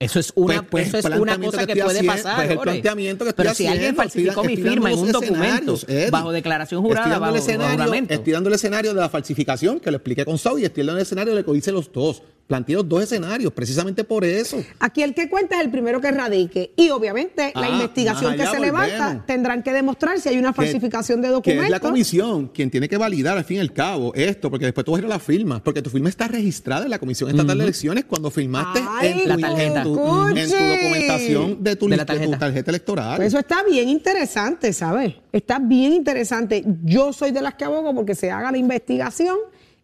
Eso 0.00 0.20
es 0.20 0.32
una, 0.36 0.62
Pues- 0.62 0.90
pues 0.90 0.94
eso 1.04 1.08
es 1.08 1.20
una 1.20 1.38
cosa 1.38 1.66
que 1.66 1.74
puede 1.74 1.98
haciendo, 1.98 2.12
pasar. 2.12 2.36
pues 2.36 2.50
el 2.50 2.56
Jorge. 2.56 2.70
planteamiento 2.72 3.24
que 3.24 3.28
estoy 3.30 3.42
Pero 3.42 3.54
si 3.54 3.66
alguien 3.66 3.96
falsificó 3.96 4.42
estoy- 4.42 4.56
mi 4.56 4.62
firma 4.62 4.92
en 4.92 4.98
un 4.98 5.12
documento 5.12 5.78
Eddie. 5.88 6.10
bajo 6.10 6.30
declaración 6.32 6.82
jurada, 6.82 7.00
Estoy 7.00 7.10
dando 7.12 7.20
bajo, 7.20 7.34
el 7.34 7.40
escenario, 7.40 7.78
bajo. 7.78 7.94
Estoy 8.14 8.32
dando 8.32 8.48
el 8.48 8.54
escenario 8.54 8.94
de 8.94 9.00
la 9.00 9.08
falsificación 9.08 9.80
que 9.80 9.90
lo 9.90 9.96
expliqué 9.96 10.24
con 10.24 10.38
Saudi 10.38 10.62
y 10.62 10.64
estoy 10.66 10.84
dando 10.84 10.98
el 10.98 11.02
escenario 11.02 11.34
de 11.34 11.40
lo 11.42 11.46
que 11.46 11.52
dice 11.52 11.72
los 11.72 11.90
dos. 11.92 12.22
Planteé 12.48 12.76
los 12.76 12.88
dos 12.88 13.02
escenarios, 13.02 13.52
precisamente 13.52 14.04
por 14.04 14.24
eso. 14.24 14.56
Aquí 14.80 15.02
el 15.02 15.12
que 15.14 15.28
cuenta 15.28 15.56
es 15.56 15.64
el 15.66 15.70
primero 15.70 16.00
que 16.00 16.10
radique. 16.10 16.72
Y 16.76 16.88
obviamente 16.88 17.52
la 17.54 17.66
Ah, 17.66 17.68
investigación 17.68 18.36
que 18.38 18.46
se 18.46 18.58
levanta 18.58 19.22
tendrán 19.26 19.62
que 19.62 19.70
demostrar 19.70 20.18
si 20.18 20.30
hay 20.30 20.38
una 20.38 20.52
Que- 20.54 20.62
falsificación 20.62 21.20
de 21.20 21.28
Que 21.42 21.50
es 21.50 21.56
la 21.56 21.62
documentos. 21.62 21.80
comisión 21.82 22.48
quien 22.48 22.70
tiene 22.70 22.88
que 22.88 22.96
validar 22.96 23.36
al 23.36 23.44
fin 23.44 23.58
y 23.58 23.60
al 23.60 23.74
cabo 23.74 24.14
esto, 24.14 24.50
porque 24.50 24.64
después 24.64 24.82
tú 24.86 24.92
vas 24.92 24.98
a 24.98 25.02
ir 25.02 25.04
a 25.04 25.08
la 25.10 25.18
firma, 25.18 25.62
porque 25.62 25.82
tu 25.82 25.90
firma 25.90 26.08
está 26.08 26.26
registrada 26.26 26.84
en 26.84 26.90
la 26.90 26.98
Comisión 26.98 27.28
Estatal 27.28 27.58
de 27.58 27.64
Elecciones 27.64 28.06
cuando 28.06 28.30
firmaste 28.30 28.80
Ay, 28.98 29.08
en, 29.10 29.22
tu, 29.24 29.28
La 29.28 29.36
tarjeta. 29.36 29.82
en 29.82 29.84
tu- 29.84 30.28
en 30.28 30.48
tu 30.50 30.56
documentación 30.56 31.62
de 31.62 31.76
tu, 31.76 31.86
De 31.88 31.96
la 31.98 32.04
de 32.06 32.26
tu 32.26 32.30
tarjeta. 32.38 32.70
electoral. 32.70 33.16
Pues 33.16 33.28
eso 33.28 33.38
está 33.40 33.62
bien 33.62 33.90
interesante, 33.90 34.72
¿sabes? 34.72 35.14
Está 35.32 35.58
bien 35.58 35.92
interesante. 35.92 36.64
Yo 36.82 37.12
soy 37.12 37.30
de 37.30 37.42
las 37.42 37.54
que 37.54 37.66
abogo 37.66 37.94
porque 37.94 38.14
se 38.14 38.30
haga 38.30 38.50
la 38.50 38.56
investigación 38.58 39.36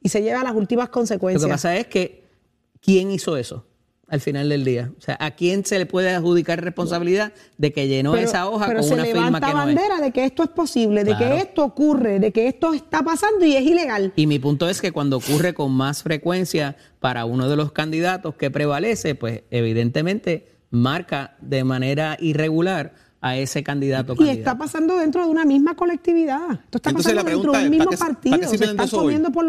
y 0.03 0.09
se 0.09 0.23
lleve 0.23 0.37
a 0.37 0.45
las 0.45 0.55
últimas 0.55 0.87
Lo 0.89 0.93
consecuencias. 0.93 1.45
que 1.45 1.51
pasa 1.53 1.77
es 1.77 1.87
que, 1.89 2.24
¿quién 2.85 3.11
hizo 3.11 3.37
eso? 3.37 3.67
Al 4.07 4.21
final 4.21 4.51
del 4.51 4.65
día. 4.65 4.93
O 4.99 5.01
sea, 5.01 5.17
¿a 5.19 5.31
quién 5.31 5.65
se 5.65 5.79
le 5.79 5.87
puede 5.87 6.11
adjudicar 6.11 6.63
responsabilidad 6.63 7.33
de 7.57 7.73
que 7.73 7.89
llenó 7.89 8.13
pero, 8.13 8.25
esa 8.29 8.49
hoja 8.49 8.67
pero 8.67 8.81
con 8.81 8.89
se 8.89 8.95
una 8.95 9.05
firma 9.07 9.41
que 9.41 9.47
no 9.47 9.49
es? 9.49 9.55
bandera 9.55 10.01
de 10.01 10.13
que 10.13 10.25
esto 10.27 10.43
es 10.43 10.51
posible, 10.51 11.05
de 11.05 11.17
Claro. 11.17 11.35
que 11.37 11.41
esto 11.41 11.65
ocurre, 11.65 12.21
de 12.21 12.31
que 12.31 12.47
esto 12.47 12.75
está 12.75 13.03
pasando 13.03 13.47
y 13.47 13.57
es 13.57 13.63
ilegal. 13.65 14.13
Y 14.15 14.27
mi 14.27 14.39
punto 14.39 14.69
es 14.69 14.83
que 14.83 14.93
cuando 14.93 15.17
ocurre 15.17 15.55
con 15.55 15.73
más 15.73 16.03
frecuencia 16.03 16.77
para 17.01 17.25
uno 17.25 17.49
de 17.49 17.57
los 17.57 17.73
candidatos 17.73 18.35
que 18.35 18.51
prevalece, 18.51 19.15
pues 19.15 19.43
evidentemente 19.51 20.49
marca 20.71 21.37
de 21.41 21.65
manera 21.65 22.19
irregular 22.21 22.95
a 23.23 23.39
ese 23.39 23.63
candidato 23.63 24.15
Y 24.19 24.29
está 24.29 24.59
pasando 24.59 24.99
dentro 24.99 25.25
de 25.25 25.31
una 25.31 25.47
misma 25.47 25.75
colectividad. 25.77 26.43
Esto 26.63 26.77
está 26.77 26.91
Entonces 26.91 27.15
pasando 27.15 27.15
la 27.15 27.31
dentro 27.31 27.53
pregunta 27.53 27.59
del 27.59 27.65
es, 27.65 27.71
mismo 27.71 27.85
¿para 27.87 27.97
qué, 27.97 28.05
partido. 28.05 28.31
¿para 28.37 28.41
qué 28.43 28.47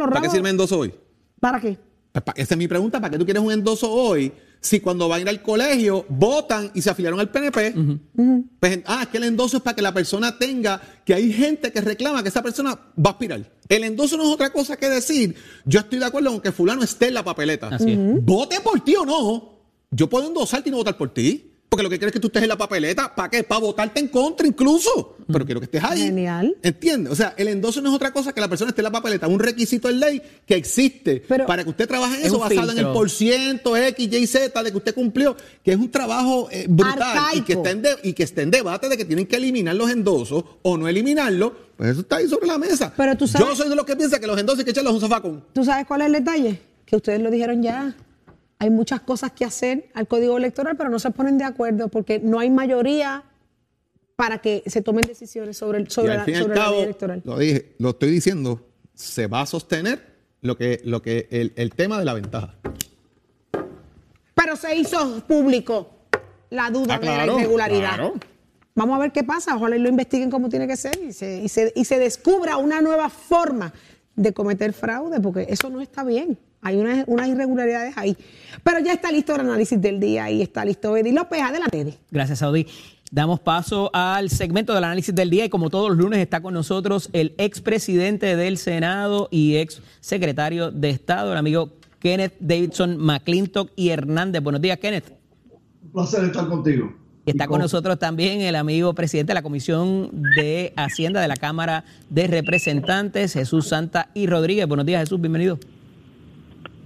¿Para 0.10 0.22
qué 0.22 0.30
sirve 0.30 0.50
endoso 0.50 0.80
hoy? 0.80 0.94
¿Para 1.42 1.60
qué? 1.60 1.78
Pues, 2.24 2.38
Esa 2.38 2.54
es 2.54 2.58
mi 2.58 2.68
pregunta, 2.68 3.02
¿para 3.02 3.12
qué 3.12 3.18
tú 3.18 3.26
quieres 3.26 3.44
un 3.44 3.52
endoso 3.52 3.92
hoy? 3.92 4.32
Si 4.62 4.80
cuando 4.80 5.08
van 5.08 5.20
a 5.20 5.22
ir 5.22 5.30
al 5.30 5.42
colegio 5.42 6.06
votan 6.10 6.72
y 6.74 6.82
se 6.82 6.90
afiliaron 6.90 7.20
al 7.20 7.30
PNP, 7.30 7.76
pues, 8.60 8.80
ah, 8.86 9.02
es 9.04 9.10
que 9.10 9.18
el 9.18 9.26
endoso 9.26 9.58
es 9.58 9.64
para 9.64 9.76
que 9.76 9.82
la 9.82 9.94
persona 9.94 10.38
tenga, 10.38 10.82
que 11.06 11.14
hay 11.14 11.32
gente 11.32 11.72
que 11.72 11.82
reclama 11.82 12.24
que 12.24 12.30
esa 12.30 12.42
persona 12.42 12.74
va 12.74 13.10
a 13.10 13.14
aspirar. 13.14 13.52
El 13.68 13.84
endoso 13.84 14.18
no 14.18 14.24
es 14.24 14.30
otra 14.30 14.52
cosa 14.52 14.78
que 14.78 14.90
decir, 14.90 15.36
yo 15.66 15.82
estoy 15.82 16.00
de 16.00 16.06
acuerdo 16.06 16.32
con 16.32 16.42
que 16.42 16.52
fulano 16.52 16.84
esté 16.84 17.10
en 17.10 17.16
la 17.16 17.24
papeleta. 17.24 17.68
Así 17.68 17.92
es. 17.92 18.00
Vote 18.24 18.62
por 18.62 18.80
ti 18.80 18.96
o 18.96 19.06
no. 19.06 19.60
Yo 19.92 20.10
puedo 20.10 20.28
endosarte 20.28 20.70
y 20.70 20.72
no 20.72 20.78
votar 20.78 20.98
por 20.98 21.14
ti. 21.14 21.55
Porque 21.76 21.84
lo 21.84 21.90
que 21.90 21.98
quiero 21.98 22.08
es 22.08 22.14
que 22.14 22.20
tú 22.22 22.28
estés 22.28 22.44
en 22.44 22.48
la 22.50 22.58
papeleta. 22.58 23.14
¿Para 23.14 23.30
qué? 23.30 23.44
Para 23.44 23.60
votarte 23.60 24.00
en 24.00 24.08
contra 24.08 24.48
incluso. 24.48 25.18
Pero 25.28 25.44
quiero 25.46 25.60
que 25.60 25.66
estés 25.66 25.84
ahí. 25.84 26.00
Genial. 26.04 26.56
¿Entiendes? 26.64 27.12
O 27.12 27.16
sea, 27.18 27.34
el 27.36 27.50
endoso 27.50 27.82
no 27.82 27.90
es 27.90 27.96
otra 27.96 28.14
cosa 28.14 28.32
que 28.32 28.40
la 28.40 28.48
persona 28.48 28.70
esté 28.70 28.80
en 28.80 28.86
la 28.86 28.92
papeleta. 28.92 29.26
Es 29.26 29.32
un 29.34 29.40
requisito 29.40 29.90
en 29.90 30.00
ley 30.00 30.22
que 30.46 30.56
existe 30.56 31.22
Pero- 31.28 31.46
para 31.46 31.66
que 31.66 31.70
usted 31.72 31.86
trabaje 31.86 32.16
en 32.16 32.22
Es 32.22 32.28
eso 32.28 32.40
basado 32.40 32.62
en 32.64 32.70
el 32.70 32.76
filtro. 32.76 32.94
por 32.94 33.10
ciento, 33.10 33.76
X, 33.76 34.10
Y, 34.14 34.28
Z 34.28 34.64
de 34.64 34.72
que 34.72 34.78
usted 34.78 34.94
cumplió, 34.96 35.36
que 35.64 35.72
es 35.72 35.78
un 35.78 35.92
trabajo 35.92 36.48
eh, 36.50 36.66
brutal 36.70 37.36
y 37.36 37.42
que, 37.42 37.54
está 37.54 37.72
en 37.72 37.82
de- 37.82 37.98
y 38.04 38.14
que 38.14 38.24
está 38.24 38.42
en 38.42 38.52
debate 38.52 38.88
de 38.88 38.96
que 38.96 39.04
tienen 39.04 39.26
que 39.28 39.36
eliminar 39.36 39.76
los 39.76 39.90
endosos 39.92 40.46
o 40.62 40.78
no 40.78 40.88
eliminarlos. 40.88 41.52
Pues 41.76 41.90
eso 41.90 42.02
está 42.02 42.16
ahí 42.18 42.28
sobre 42.30 42.48
la 42.48 42.58
mesa. 42.58 42.94
Pero 42.96 43.18
tú 43.18 43.28
sabes- 43.28 43.46
Yo 43.50 43.54
soy 43.56 43.68
de 43.68 43.76
los 43.76 43.86
que 43.86 43.98
piensa 43.98 44.18
que 44.20 44.28
los 44.28 44.40
endosos 44.40 44.60
hay 44.60 44.66
que 44.66 44.72
echarlos 44.72 44.92
a 44.92 44.96
un 44.96 45.02
zafacón. 45.02 45.44
¿Tú 45.52 45.66
sabes 45.66 45.86
cuál 45.86 46.02
es 46.02 46.08
el 46.08 46.14
detalle? 46.14 46.62
Que 46.86 46.96
ustedes 46.96 47.20
lo 47.20 47.30
dijeron 47.30 47.62
ya. 47.62 47.94
Hay 48.60 48.70
muchas 48.70 49.02
cosas 49.02 49.32
que 49.32 49.44
hacer 49.46 49.90
al 49.94 50.08
código 50.08 50.38
electoral, 50.38 50.76
pero 50.78 50.90
no 50.90 51.00
se 51.00 51.12
ponen 51.12 51.38
de 51.38 51.44
acuerdo 51.44 51.90
porque 51.90 52.20
no 52.20 52.40
hay 52.40 52.50
mayoría 52.50 53.24
para 54.16 54.38
que 54.40 54.64
se 54.66 54.82
tomen 54.82 55.02
decisiones 55.06 55.58
sobre, 55.58 55.80
el- 55.80 55.88
Y 55.88 55.92
sobre, 55.92 56.16
la, 56.16 56.24
y 56.26 56.34
al 56.34 56.42
sobre 56.44 56.56
la 56.56 56.62
cabo, 56.64 56.76
ley 56.76 56.84
electoral. 56.84 57.22
lo 57.26 57.38
dije, 57.38 57.76
lo 57.80 57.90
estoy 57.90 58.10
diciendo, 58.12 58.66
se 58.94 59.28
va 59.28 59.42
a 59.42 59.46
sostener 59.46 60.16
lo 60.42 60.56
que, 60.58 60.80
lo 60.86 61.02
que 61.02 61.28
el, 61.32 61.52
el 61.58 61.72
tema 61.72 62.00
de 62.00 62.06
la 62.06 62.14
ventaja. 62.14 62.56
Pero 64.34 64.56
se 64.56 64.76
hizo 64.76 65.22
público 65.28 65.90
la 66.50 66.70
duda 66.70 66.96
Ah, 66.96 67.00
de 67.00 67.06
la 67.08 67.26
irregularidad. 67.26 67.96
claro. 67.96 68.14
Vamos 68.76 68.96
a 68.98 69.00
ver 69.00 69.12
qué 69.12 69.24
pasa. 69.24 69.56
Ojalá 69.56 69.76
y 69.78 69.80
lo 69.80 69.90
investiguen 69.90 70.30
como 70.30 70.50
tiene 70.50 70.68
que 70.68 70.76
ser 70.78 70.98
y 71.02 71.14
se, 71.14 71.42
y 71.42 71.50
se, 71.50 71.72
y 71.76 71.86
se 71.86 71.98
descubra 71.98 72.58
una 72.58 72.82
nueva 72.82 73.10
forma 73.10 73.74
de 74.16 74.34
cometer 74.34 74.74
fraude, 74.74 75.20
porque 75.20 75.46
eso 75.50 75.70
no 75.70 75.82
está 75.82 76.04
bien. 76.04 76.38
Hay 76.66 76.78
unas, 76.78 77.04
unas 77.06 77.28
irregularidades 77.28 77.96
ahí. 77.96 78.18
Pero 78.64 78.80
ya 78.80 78.92
está 78.92 79.12
listo 79.12 79.36
el 79.36 79.42
análisis 79.42 79.80
del 79.80 80.00
día 80.00 80.32
y 80.32 80.42
está 80.42 80.66
listo 80.66 80.98
Eddie 80.98 81.14
López. 81.14 81.40
Adelante, 81.40 81.80
Eddie. 81.80 81.98
Gracias, 82.10 82.40
Saudi. 82.40 82.66
Damos 83.12 83.40
paso 83.40 83.92
al 83.94 84.32
segmento 84.32 84.74
del 84.74 84.84
análisis 84.84 85.14
del 85.14 85.30
día 85.30 85.46
y 85.46 85.50
como 85.50 85.70
todos 85.70 85.90
los 85.90 85.98
lunes 86.00 86.18
está 86.18 86.42
con 86.42 86.56
nosotros 86.56 87.12
el 87.14 87.36
expresidente 87.38 88.36
del 88.36 88.58
Senado 88.58 89.28
y 89.30 89.58
ex 89.58 89.84
secretario 90.00 90.72
de 90.72 90.90
Estado, 90.90 91.34
el 91.34 91.38
amigo 91.38 91.74
Kenneth 92.00 92.34
Davidson 92.40 92.98
McClintock 92.98 93.70
y 93.76 93.90
Hernández. 93.90 94.42
Buenos 94.42 94.60
días, 94.60 94.80
Kenneth. 94.80 95.14
Un 95.84 95.92
placer 95.92 96.24
estar 96.24 96.48
contigo. 96.48 96.92
Y 97.28 97.30
está 97.30 97.48
con 97.48 97.62
nosotros 97.62 98.00
también 98.00 98.42
el 98.42 98.56
amigo 98.56 98.96
presidente 98.96 99.32
de 99.32 99.36
la 99.36 99.44
Comisión 99.44 100.10
de 100.36 100.74
Hacienda 100.76 101.22
de 101.22 101.28
la 101.28 101.36
Cámara 101.36 101.86
de 102.10 102.26
Representantes, 102.26 103.34
Jesús 103.34 103.68
Santa 103.68 104.10
y 104.16 104.26
Rodríguez. 104.26 104.68
Buenos 104.68 104.88
días, 104.88 105.02
Jesús, 105.02 105.22
bienvenido. 105.22 105.60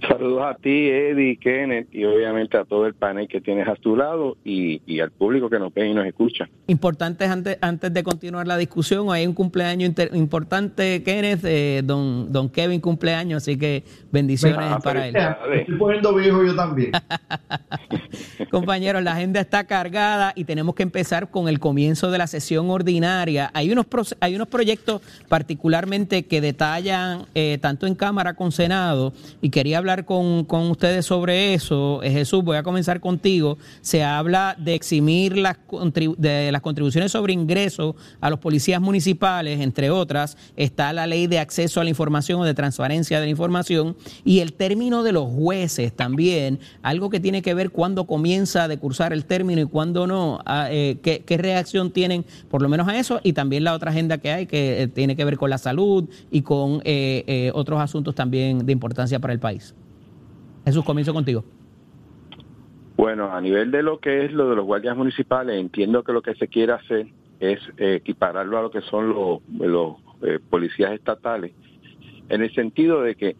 Saludos 0.08 0.42
a 0.44 0.54
ti, 0.54 0.88
Eddie, 0.88 1.36
Kenneth, 1.36 1.88
y 1.92 2.04
obviamente 2.04 2.56
a 2.56 2.64
todo 2.64 2.86
el 2.86 2.94
panel 2.94 3.28
que 3.28 3.40
tienes 3.40 3.68
a 3.68 3.74
tu 3.74 3.96
lado 3.96 4.36
y, 4.44 4.80
y 4.86 5.00
al 5.00 5.10
público 5.10 5.50
que 5.50 5.58
nos 5.58 5.74
ve 5.74 5.88
y 5.88 5.94
nos 5.94 6.06
escucha. 6.06 6.48
Importantes 6.68 7.28
antes, 7.28 7.58
antes 7.60 7.92
de 7.92 8.02
continuar 8.02 8.46
la 8.46 8.56
discusión, 8.56 9.10
hay 9.12 9.26
un 9.26 9.34
cumpleaños 9.34 9.88
inter- 9.88 10.10
importante, 10.14 11.02
Kenneth, 11.02 11.44
eh, 11.44 11.82
don, 11.84 12.32
don 12.32 12.48
Kevin 12.48 12.80
cumpleaños, 12.80 13.42
así 13.42 13.58
que 13.58 13.82
bendiciones 14.12 14.58
Venga, 14.58 14.78
para 14.78 15.08
él. 15.08 15.16
Estoy 15.52 15.76
poniendo 15.76 16.14
viejo 16.14 16.44
yo 16.44 16.54
también. 16.54 16.92
Compañeros, 18.50 19.02
la 19.02 19.12
agenda 19.12 19.40
está 19.40 19.64
cargada 19.64 20.32
y 20.34 20.44
tenemos 20.44 20.74
que 20.74 20.82
empezar 20.82 21.30
con 21.30 21.48
el 21.48 21.58
comienzo 21.60 22.10
de 22.10 22.18
la 22.18 22.26
sesión 22.26 22.70
ordinaria. 22.70 23.50
Hay 23.54 23.70
unos, 23.72 23.86
hay 24.20 24.34
unos 24.34 24.48
proyectos 24.48 25.02
particularmente 25.28 26.24
que 26.26 26.40
detallan 26.40 27.26
eh, 27.34 27.58
tanto 27.60 27.86
en 27.86 27.94
Cámara 27.94 28.34
como 28.34 28.50
Senado 28.50 29.12
y 29.40 29.50
quería 29.50 29.78
hablar 29.78 29.89
con, 30.04 30.44
con 30.44 30.70
ustedes 30.70 31.06
sobre 31.06 31.54
eso. 31.54 32.02
Eh, 32.02 32.10
Jesús, 32.10 32.42
voy 32.42 32.56
a 32.56 32.62
comenzar 32.62 33.00
contigo. 33.00 33.58
Se 33.80 34.02
habla 34.02 34.56
de 34.58 34.74
eximir 34.74 35.36
las, 35.36 35.56
de 36.16 36.50
las 36.52 36.62
contribuciones 36.62 37.12
sobre 37.12 37.32
ingresos 37.32 37.94
a 38.20 38.30
los 38.30 38.38
policías 38.38 38.80
municipales, 38.80 39.60
entre 39.60 39.90
otras. 39.90 40.36
Está 40.56 40.92
la 40.92 41.06
ley 41.06 41.26
de 41.26 41.38
acceso 41.38 41.80
a 41.80 41.84
la 41.84 41.90
información 41.90 42.40
o 42.40 42.44
de 42.44 42.54
transparencia 42.54 43.20
de 43.20 43.26
la 43.26 43.30
información 43.30 43.96
y 44.24 44.40
el 44.40 44.52
término 44.52 45.02
de 45.02 45.12
los 45.12 45.28
jueces 45.28 45.92
también, 45.92 46.60
algo 46.82 47.10
que 47.10 47.20
tiene 47.20 47.42
que 47.42 47.54
ver 47.54 47.70
cuándo 47.70 48.06
comienza 48.06 48.64
a 48.64 48.68
decursar 48.68 49.12
el 49.12 49.24
término 49.24 49.60
y 49.62 49.66
cuándo 49.66 50.06
no. 50.06 50.40
Ah, 50.44 50.68
eh, 50.70 50.98
¿qué, 51.02 51.36
reacción 51.36 51.90
tienen 51.90 52.24
por 52.50 52.62
lo 52.62 52.68
menos 52.68 52.88
a 52.88 52.98
eso? 52.98 53.20
Y 53.22 53.32
también 53.32 53.64
la 53.64 53.74
otra 53.74 53.90
agenda 53.90 54.18
que 54.18 54.30
hay 54.30 54.46
que 54.46 54.82
eh, 54.82 54.88
tiene 54.88 55.16
que 55.16 55.24
ver 55.24 55.36
con 55.36 55.50
la 55.50 55.58
salud 55.58 56.08
y 56.30 56.42
con 56.42 56.82
eh, 56.84 57.50
otros 57.54 57.80
asuntos 57.80 58.14
también 58.14 58.66
de 58.66 58.72
importancia 58.72 59.18
para 59.18 59.32
el 59.32 59.40
país. 59.40 59.74
Jesús, 60.70 60.84
comienzo 60.84 61.12
contigo. 61.12 61.44
Bueno, 62.96 63.32
a 63.32 63.40
nivel 63.40 63.70
de 63.70 63.82
lo 63.82 63.98
que 63.98 64.24
es 64.24 64.32
lo 64.32 64.50
de 64.50 64.56
los 64.56 64.64
guardias 64.64 64.96
municipales, 64.96 65.58
entiendo 65.58 66.02
que 66.04 66.12
lo 66.12 66.22
que 66.22 66.34
se 66.34 66.48
quiere 66.48 66.72
hacer 66.72 67.06
es 67.40 67.58
eh, 67.78 67.94
equipararlo 67.94 68.58
a 68.58 68.62
lo 68.62 68.70
que 68.70 68.82
son 68.82 69.08
los, 69.08 69.40
los 69.58 69.96
eh, 70.22 70.38
policías 70.50 70.92
estatales, 70.92 71.52
en 72.28 72.42
el 72.42 72.54
sentido 72.54 73.02
de 73.02 73.14
que 73.14 73.36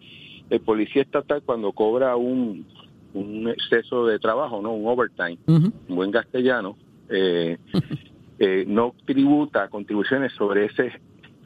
el 0.49 0.61
policía 0.61 1.03
estatal 1.03 1.43
cuando 1.45 1.72
cobra 1.72 2.16
un, 2.16 2.66
un 3.14 3.49
exceso 3.49 4.07
de 4.07 4.18
trabajo, 4.18 4.61
no 4.62 4.72
un 4.72 4.87
overtime, 4.87 5.39
en 5.47 5.72
buen 5.89 6.11
castellano, 6.11 6.76
eh, 7.09 7.59
eh, 8.39 8.64
no 8.66 8.95
tributa 9.05 9.68
contribuciones 9.68 10.33
sobre 10.33 10.66
ese 10.66 10.93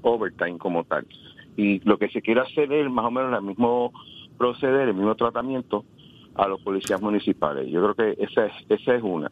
overtime 0.02 0.58
como 0.58 0.84
tal. 0.84 1.06
Y 1.56 1.80
lo 1.88 1.98
que 1.98 2.08
se 2.08 2.22
quiere 2.22 2.40
hacer 2.40 2.72
es 2.72 2.90
más 2.90 3.06
o 3.06 3.10
menos 3.10 3.36
el 3.36 3.44
mismo 3.44 3.92
proceder, 4.38 4.88
el 4.88 4.94
mismo 4.94 5.14
tratamiento 5.14 5.84
a 6.34 6.48
los 6.48 6.60
policías 6.60 7.00
municipales. 7.00 7.70
Yo 7.70 7.80
creo 7.82 7.94
que 7.94 8.22
esa 8.24 8.46
es, 8.46 8.52
esa 8.68 8.94
es 8.94 9.02
una. 9.02 9.30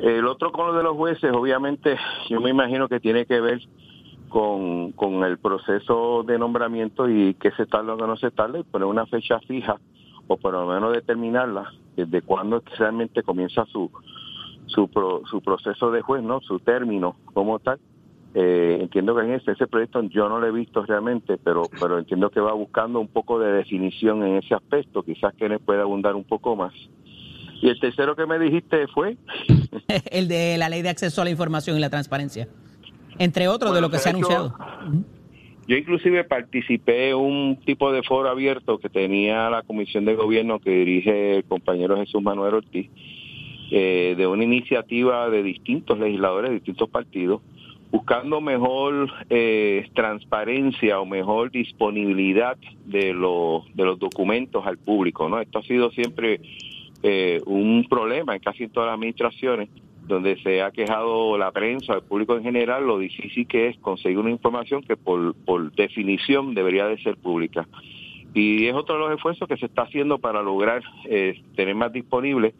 El 0.00 0.26
otro 0.26 0.50
con 0.52 0.66
lo 0.66 0.74
de 0.74 0.82
los 0.82 0.96
jueces, 0.96 1.32
obviamente, 1.32 1.96
yo 2.28 2.40
me 2.40 2.50
imagino 2.50 2.88
que 2.88 3.00
tiene 3.00 3.26
que 3.26 3.40
ver 3.40 3.60
con, 4.28 4.92
con 4.92 5.22
el 5.24 5.38
proceso 5.38 6.24
de 6.24 6.38
nombramiento 6.38 7.08
y 7.08 7.34
qué 7.34 7.50
se 7.52 7.66
tarda 7.66 7.94
o 7.94 7.96
qué 7.96 8.06
no 8.06 8.16
se 8.16 8.30
tarda 8.30 8.58
y 8.58 8.64
poner 8.64 8.86
una 8.86 9.06
fecha 9.06 9.38
fija 9.40 9.76
o 10.26 10.36
por 10.36 10.52
lo 10.54 10.66
menos 10.66 10.92
determinarla 10.92 11.72
desde 11.96 12.22
cuándo 12.22 12.60
que 12.62 12.74
realmente 12.76 13.22
comienza 13.22 13.64
su 13.66 13.90
su, 14.66 14.88
pro- 14.88 15.20
su 15.26 15.40
proceso 15.42 15.90
de 15.90 16.00
juez, 16.00 16.22
¿no? 16.22 16.40
Su 16.40 16.58
término 16.58 17.16
como 17.34 17.58
tal. 17.58 17.78
Eh, 18.36 18.78
entiendo 18.80 19.14
que 19.14 19.22
en 19.22 19.34
ese, 19.34 19.52
ese 19.52 19.68
proyecto 19.68 20.02
yo 20.02 20.28
no 20.28 20.40
lo 20.40 20.46
he 20.48 20.50
visto 20.50 20.84
realmente, 20.84 21.38
pero 21.38 21.62
pero 21.80 21.98
entiendo 21.98 22.30
que 22.30 22.40
va 22.40 22.52
buscando 22.52 22.98
un 22.98 23.06
poco 23.06 23.38
de 23.38 23.52
definición 23.52 24.24
en 24.24 24.36
ese 24.36 24.54
aspecto, 24.54 25.04
quizás 25.04 25.32
que 25.34 25.48
nos 25.48 25.62
pueda 25.62 25.82
abundar 25.82 26.16
un 26.16 26.24
poco 26.24 26.56
más. 26.56 26.72
Y 27.62 27.68
el 27.68 27.78
tercero 27.78 28.16
que 28.16 28.26
me 28.26 28.38
dijiste 28.38 28.88
fue 28.88 29.16
el 30.10 30.26
de 30.26 30.58
la 30.58 30.68
ley 30.68 30.82
de 30.82 30.88
acceso 30.88 31.22
a 31.22 31.24
la 31.24 31.30
información 31.30 31.76
y 31.76 31.80
la 31.80 31.90
transparencia. 31.90 32.48
Entre 33.18 33.46
otros 33.46 33.72
de 33.72 33.80
lo 33.80 33.88
que 33.90 33.98
se 33.98 34.08
ha 34.08 34.12
anunciado. 34.12 34.54
Yo 35.66 35.76
inclusive 35.76 36.24
participé 36.24 37.10
en 37.10 37.16
un 37.16 37.56
tipo 37.64 37.90
de 37.92 38.02
foro 38.02 38.28
abierto 38.28 38.78
que 38.78 38.90
tenía 38.90 39.48
la 39.48 39.62
Comisión 39.62 40.04
de 40.04 40.14
Gobierno 40.14 40.58
que 40.58 40.70
dirige 40.70 41.36
el 41.36 41.44
compañero 41.44 41.96
Jesús 41.96 42.22
Manuel 42.22 42.54
Ortiz, 42.54 42.90
eh, 43.70 44.14
de 44.16 44.26
una 44.26 44.44
iniciativa 44.44 45.30
de 45.30 45.42
distintos 45.42 45.98
legisladores 45.98 46.50
de 46.50 46.56
distintos 46.56 46.90
partidos, 46.90 47.40
buscando 47.94 48.40
mejor 48.40 49.08
eh, 49.30 49.88
transparencia 49.94 50.98
o 50.98 51.06
mejor 51.06 51.52
disponibilidad 51.52 52.56
de 52.86 53.14
los, 53.14 53.72
de 53.72 53.84
los 53.84 54.00
documentos 54.00 54.66
al 54.66 54.78
público. 54.78 55.28
¿no? 55.28 55.40
Esto 55.40 55.60
ha 55.60 55.62
sido 55.62 55.92
siempre 55.92 56.40
eh, 57.04 57.40
un 57.46 57.86
problema 57.88 58.34
en 58.34 58.40
casi 58.40 58.66
todas 58.66 58.88
las 58.88 58.94
administraciones 58.94 59.68
donde 60.08 60.42
se 60.42 60.60
ha 60.60 60.72
quejado 60.72 61.38
la 61.38 61.52
prensa, 61.52 61.94
el 61.94 62.02
público 62.02 62.36
en 62.36 62.42
general, 62.42 62.84
lo 62.84 62.98
difícil 62.98 63.46
que 63.46 63.68
es 63.68 63.78
conseguir 63.78 64.18
una 64.18 64.30
información 64.32 64.82
que 64.82 64.96
por, 64.96 65.32
por 65.44 65.70
definición 65.70 66.52
debería 66.52 66.88
de 66.88 67.00
ser 67.00 67.16
pública. 67.16 67.68
Y 68.34 68.66
es 68.66 68.74
otro 68.74 68.96
de 68.96 69.02
los 69.02 69.12
esfuerzos 69.12 69.46
que 69.46 69.56
se 69.56 69.66
está 69.66 69.82
haciendo 69.82 70.18
para 70.18 70.42
lograr 70.42 70.82
eh, 71.04 71.40
tener 71.54 71.76
más 71.76 71.92
disponible 71.92 72.54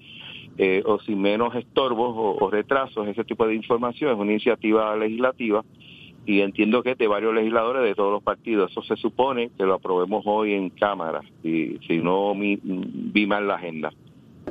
eh, 0.58 0.82
o 0.86 0.98
sin 1.00 1.20
menos 1.20 1.54
estorbos 1.54 2.14
o, 2.40 2.50
retrasos 2.50 3.06
ese 3.08 3.24
tipo 3.24 3.46
de 3.46 3.54
información. 3.54 4.12
Es 4.12 4.18
una 4.18 4.32
iniciativa 4.32 4.96
legislativa 4.96 5.64
y 6.26 6.40
entiendo 6.40 6.82
que 6.82 6.92
es 6.92 6.98
de 6.98 7.06
varios 7.06 7.34
legisladores 7.34 7.82
de 7.82 7.94
todos 7.94 8.12
los 8.12 8.22
partidos. 8.22 8.70
Eso 8.70 8.82
se 8.82 8.96
supone 8.96 9.50
que 9.58 9.64
lo 9.64 9.74
aprobemos 9.74 10.22
hoy 10.26 10.54
en 10.54 10.70
Cámara, 10.70 11.20
si, 11.42 11.78
si 11.86 11.98
no 11.98 12.34
mi- 12.34 12.58
vi 12.62 13.26
mal 13.26 13.46
la 13.46 13.56
agenda. 13.56 13.92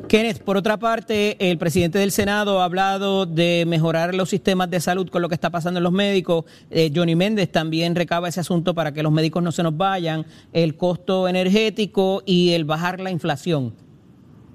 Kenneth, 0.10 0.44
por 0.44 0.58
otra 0.58 0.78
parte, 0.78 1.38
el 1.52 1.60
presidente 1.60 2.00
del 2.00 2.10
Senado 2.12 2.62
ha 2.62 2.66
hablado 2.66 3.28
de 3.28 3.64
mejorar 3.68 4.16
los 4.16 4.28
sistemas 4.30 4.70
de 4.72 4.80
salud 4.80 5.08
con 5.08 5.22
lo 5.22 5.30
que 5.30 5.36
está 5.36 5.52
pasando 5.52 5.78
en 5.80 5.84
los 5.84 5.94
médicos. 5.94 6.46
Eh, 6.72 6.92
Johnny 6.94 7.16
Méndez 7.16 7.52
también 7.52 7.94
recaba 7.96 8.28
ese 8.28 8.40
asunto 8.40 8.74
para 8.74 8.92
que 8.92 9.04
los 9.04 9.12
médicos 9.12 9.44
no 9.44 9.52
se 9.52 9.62
nos 9.62 9.78
vayan, 9.78 10.26
el 10.52 10.76
costo 10.78 11.28
energético 11.28 12.24
y 12.26 12.54
el 12.54 12.66
bajar 12.66 13.00
la 13.00 13.12
inflación. 13.12 13.74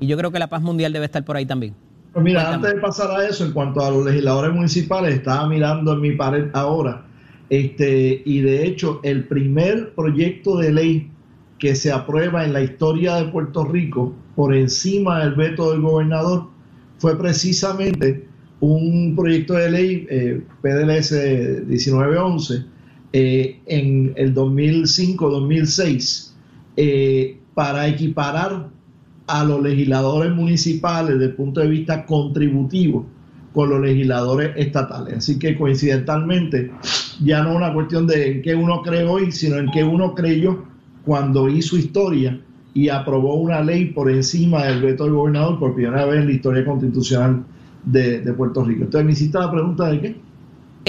Y 0.01 0.07
yo 0.07 0.17
creo 0.17 0.31
que 0.31 0.39
la 0.39 0.49
paz 0.49 0.63
mundial 0.63 0.93
debe 0.93 1.07
estar 1.07 1.25
por 1.25 1.37
ahí 1.37 1.47
también. 1.47 1.75
Pues 2.13 2.25
mira, 2.25 2.41
Cuéntame. 2.41 2.69
antes 2.69 2.75
de 2.75 2.81
pasar 2.81 3.11
a 3.11 3.27
eso, 3.27 3.45
en 3.45 3.53
cuanto 3.53 3.85
a 3.85 3.91
los 3.91 4.05
legisladores 4.05 4.53
municipales, 4.53 5.15
estaba 5.15 5.49
mirando 5.49 5.93
en 5.93 6.01
mi 6.01 6.13
pared 6.13 6.49
ahora, 6.53 7.05
este, 7.51 8.23
y 8.25 8.41
de 8.41 8.67
hecho, 8.67 9.01
el 9.03 9.25
primer 9.25 9.95
proyecto 9.95 10.59
de 10.59 10.73
ley 10.73 11.11
que 11.59 11.75
se 11.75 11.91
aprueba 11.91 12.45
en 12.45 12.53
la 12.53 12.63
historia 12.63 13.17
de 13.17 13.25
Puerto 13.25 13.65
Rico 13.65 14.15
por 14.37 14.55
encima 14.55 15.21
del 15.21 15.35
veto 15.35 15.73
del 15.73 15.81
gobernador 15.81 16.49
fue 16.99 17.19
precisamente 17.19 18.29
un 18.61 19.15
proyecto 19.17 19.55
de 19.55 19.71
ley 19.71 20.07
eh, 20.11 20.43
PDLS 20.63 21.13
1911 21.67 22.65
eh, 23.13 23.61
en 23.67 24.13
el 24.17 24.35
2005-2006 24.35 26.33
eh, 26.77 27.39
para 27.55 27.89
equiparar 27.89 28.69
a 29.29 29.45
los 29.45 29.63
legisladores 29.63 30.33
municipales 30.35 31.15
desde 31.15 31.27
el 31.27 31.35
punto 31.35 31.61
de 31.61 31.69
vista 31.69 32.05
contributivo 32.07 33.07
con 33.53 33.71
los 33.71 33.81
legisladores 33.81 34.53
estatales. 34.57 35.19
Así 35.19 35.39
que 35.39 35.57
coincidentalmente 35.57 36.71
ya 37.23 37.43
no 37.43 37.51
es 37.51 37.57
una 37.57 37.73
cuestión 37.73 38.07
de 38.07 38.33
en 38.33 38.43
qué 38.43 38.55
uno 38.55 38.83
cree 38.83 39.05
hoy, 39.05 39.31
sino 39.31 39.59
en 39.59 39.71
qué 39.71 39.85
uno 39.85 40.15
creyó 40.15 40.65
cuando 41.05 41.49
hizo 41.49 41.77
historia 41.77 42.41
y 42.75 42.89
aprobó 42.89 43.35
una 43.35 43.61
ley 43.61 43.87
por 43.87 44.11
encima 44.11 44.65
del 44.65 44.81
veto 44.83 45.05
del 45.05 45.15
gobernador 45.15 45.59
por 45.59 45.75
primera 45.75 46.05
vez 46.07 46.21
en 46.21 46.27
la 46.27 46.33
historia 46.33 46.65
constitucional 46.65 47.45
de, 47.85 48.21
de 48.21 48.33
Puerto 48.33 48.65
Rico. 48.65 48.85
Entonces 48.85 49.07
me 49.07 49.13
hiciste 49.13 49.39
la 49.39 49.51
pregunta 49.51 49.91
de 49.91 50.01
qué. 50.01 50.28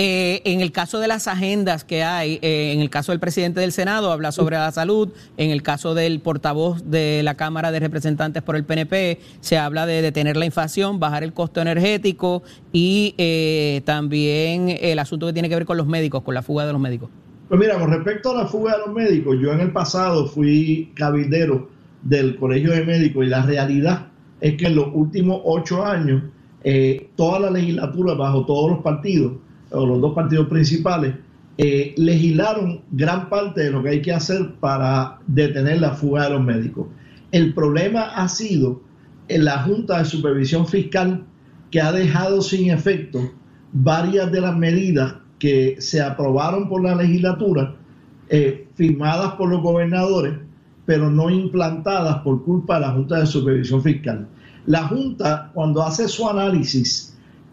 Eh, 0.02 0.42
en 0.46 0.62
el 0.62 0.72
caso 0.72 1.02
de 1.02 1.10
las 1.10 1.28
agendas 1.28 1.84
que 1.84 2.04
hay, 2.04 2.40
eh, 2.42 2.72
en 2.74 2.80
el 2.80 2.90
caso 2.90 3.12
del 3.12 3.20
presidente 3.20 3.60
del 3.60 3.74
Senado 3.74 4.14
habla 4.14 4.32
sobre 4.32 4.56
la 4.56 4.72
salud, 4.72 5.10
en 5.36 5.50
el 5.50 5.62
caso 5.62 5.94
del 5.94 6.22
portavoz 6.22 6.90
de 6.90 7.22
la 7.22 7.36
Cámara 7.36 7.70
de 7.74 7.82
Representantes 7.82 8.42
por 8.42 8.56
el 8.56 8.64
PNP 8.64 9.20
se 9.42 9.58
habla 9.58 9.86
de 9.86 10.02
detener 10.02 10.38
la 10.38 10.46
inflación, 10.46 11.02
bajar 11.02 11.26
el 11.26 11.34
costo 11.34 11.60
energético 11.60 12.44
y 12.72 13.14
eh, 13.18 13.82
también 13.84 14.70
el 14.80 15.00
asunto 15.00 15.28
que 15.28 15.34
tiene 15.34 15.50
que 15.50 15.56
ver 15.56 15.66
con 15.66 15.76
los 15.76 15.88
médicos, 15.88 16.24
con 16.24 16.34
la 16.34 16.44
fuga 16.44 16.66
de 16.66 16.72
los 16.72 16.80
médicos. 16.80 17.10
Pues 17.50 17.60
mira, 17.60 17.78
con 17.78 17.92
respecto 17.92 18.32
a 18.32 18.44
la 18.44 18.48
fuga 18.48 18.78
de 18.78 18.86
los 18.86 18.96
médicos, 18.96 19.36
yo 19.42 19.52
en 19.52 19.60
el 19.60 19.74
pasado 19.74 20.28
fui 20.28 20.94
cabildero 20.96 21.72
del 22.04 22.38
Colegio 22.38 22.72
de 22.72 22.86
Médicos 22.86 23.26
y 23.26 23.28
la 23.28 23.42
realidad 23.42 24.08
es 24.40 24.56
que 24.56 24.68
en 24.68 24.76
los 24.76 24.88
últimos 24.94 25.42
ocho 25.44 25.86
años, 25.86 26.24
eh, 26.64 27.10
toda 27.18 27.42
la 27.42 27.52
legislatura, 27.52 28.14
bajo 28.14 28.46
todos 28.46 28.72
los 28.72 28.82
partidos, 28.82 29.34
o 29.72 29.86
los 29.86 30.02
dos 30.02 30.14
partidos 30.14 30.48
principales, 30.48 31.16
eh, 31.58 31.94
legislaron 31.98 32.82
gran 32.92 33.30
parte 33.30 33.64
de 33.66 33.72
lo 33.72 33.84
que 33.84 33.90
hay 33.90 34.02
que 34.02 34.14
hacer 34.14 34.56
para 34.60 35.20
detener 35.28 35.82
la 35.82 35.92
fuga 35.92 36.24
de 36.24 36.30
los 36.32 36.44
médicos. 36.44 36.88
El 37.32 37.54
problema 37.54 38.04
ha 38.16 38.28
sido 38.30 38.82
en 39.28 39.46
la 39.46 39.64
Junta 39.64 40.00
de 40.00 40.06
Supervisión 40.06 40.68
Fiscal 40.68 41.26
que 41.70 41.82
ha 41.82 41.92
dejado 41.92 42.42
sin 42.42 42.72
efecto 42.72 43.20
varias 43.74 44.32
de 44.32 44.42
las 44.42 44.58
medidas 44.58 45.16
que 45.38 45.76
se 45.80 46.02
aprobaron 46.02 46.68
por 46.68 46.84
la 46.84 46.96
legislatura, 46.96 47.76
eh, 48.30 48.68
firmadas 48.76 49.34
por 49.34 49.50
los 49.50 49.62
gobernadores, 49.62 50.34
pero 50.86 51.10
no 51.10 51.30
implantadas 51.30 52.20
por 52.20 52.44
culpa 52.44 52.76
de 52.76 52.82
la 52.82 52.92
Junta 52.92 53.20
de 53.20 53.26
Supervisión 53.26 53.82
Fiscal. 53.84 54.28
La 54.66 54.88
Junta, 54.88 55.52
cuando 55.54 55.84
hace 55.84 56.08
su 56.08 56.28
análisis, 56.28 57.09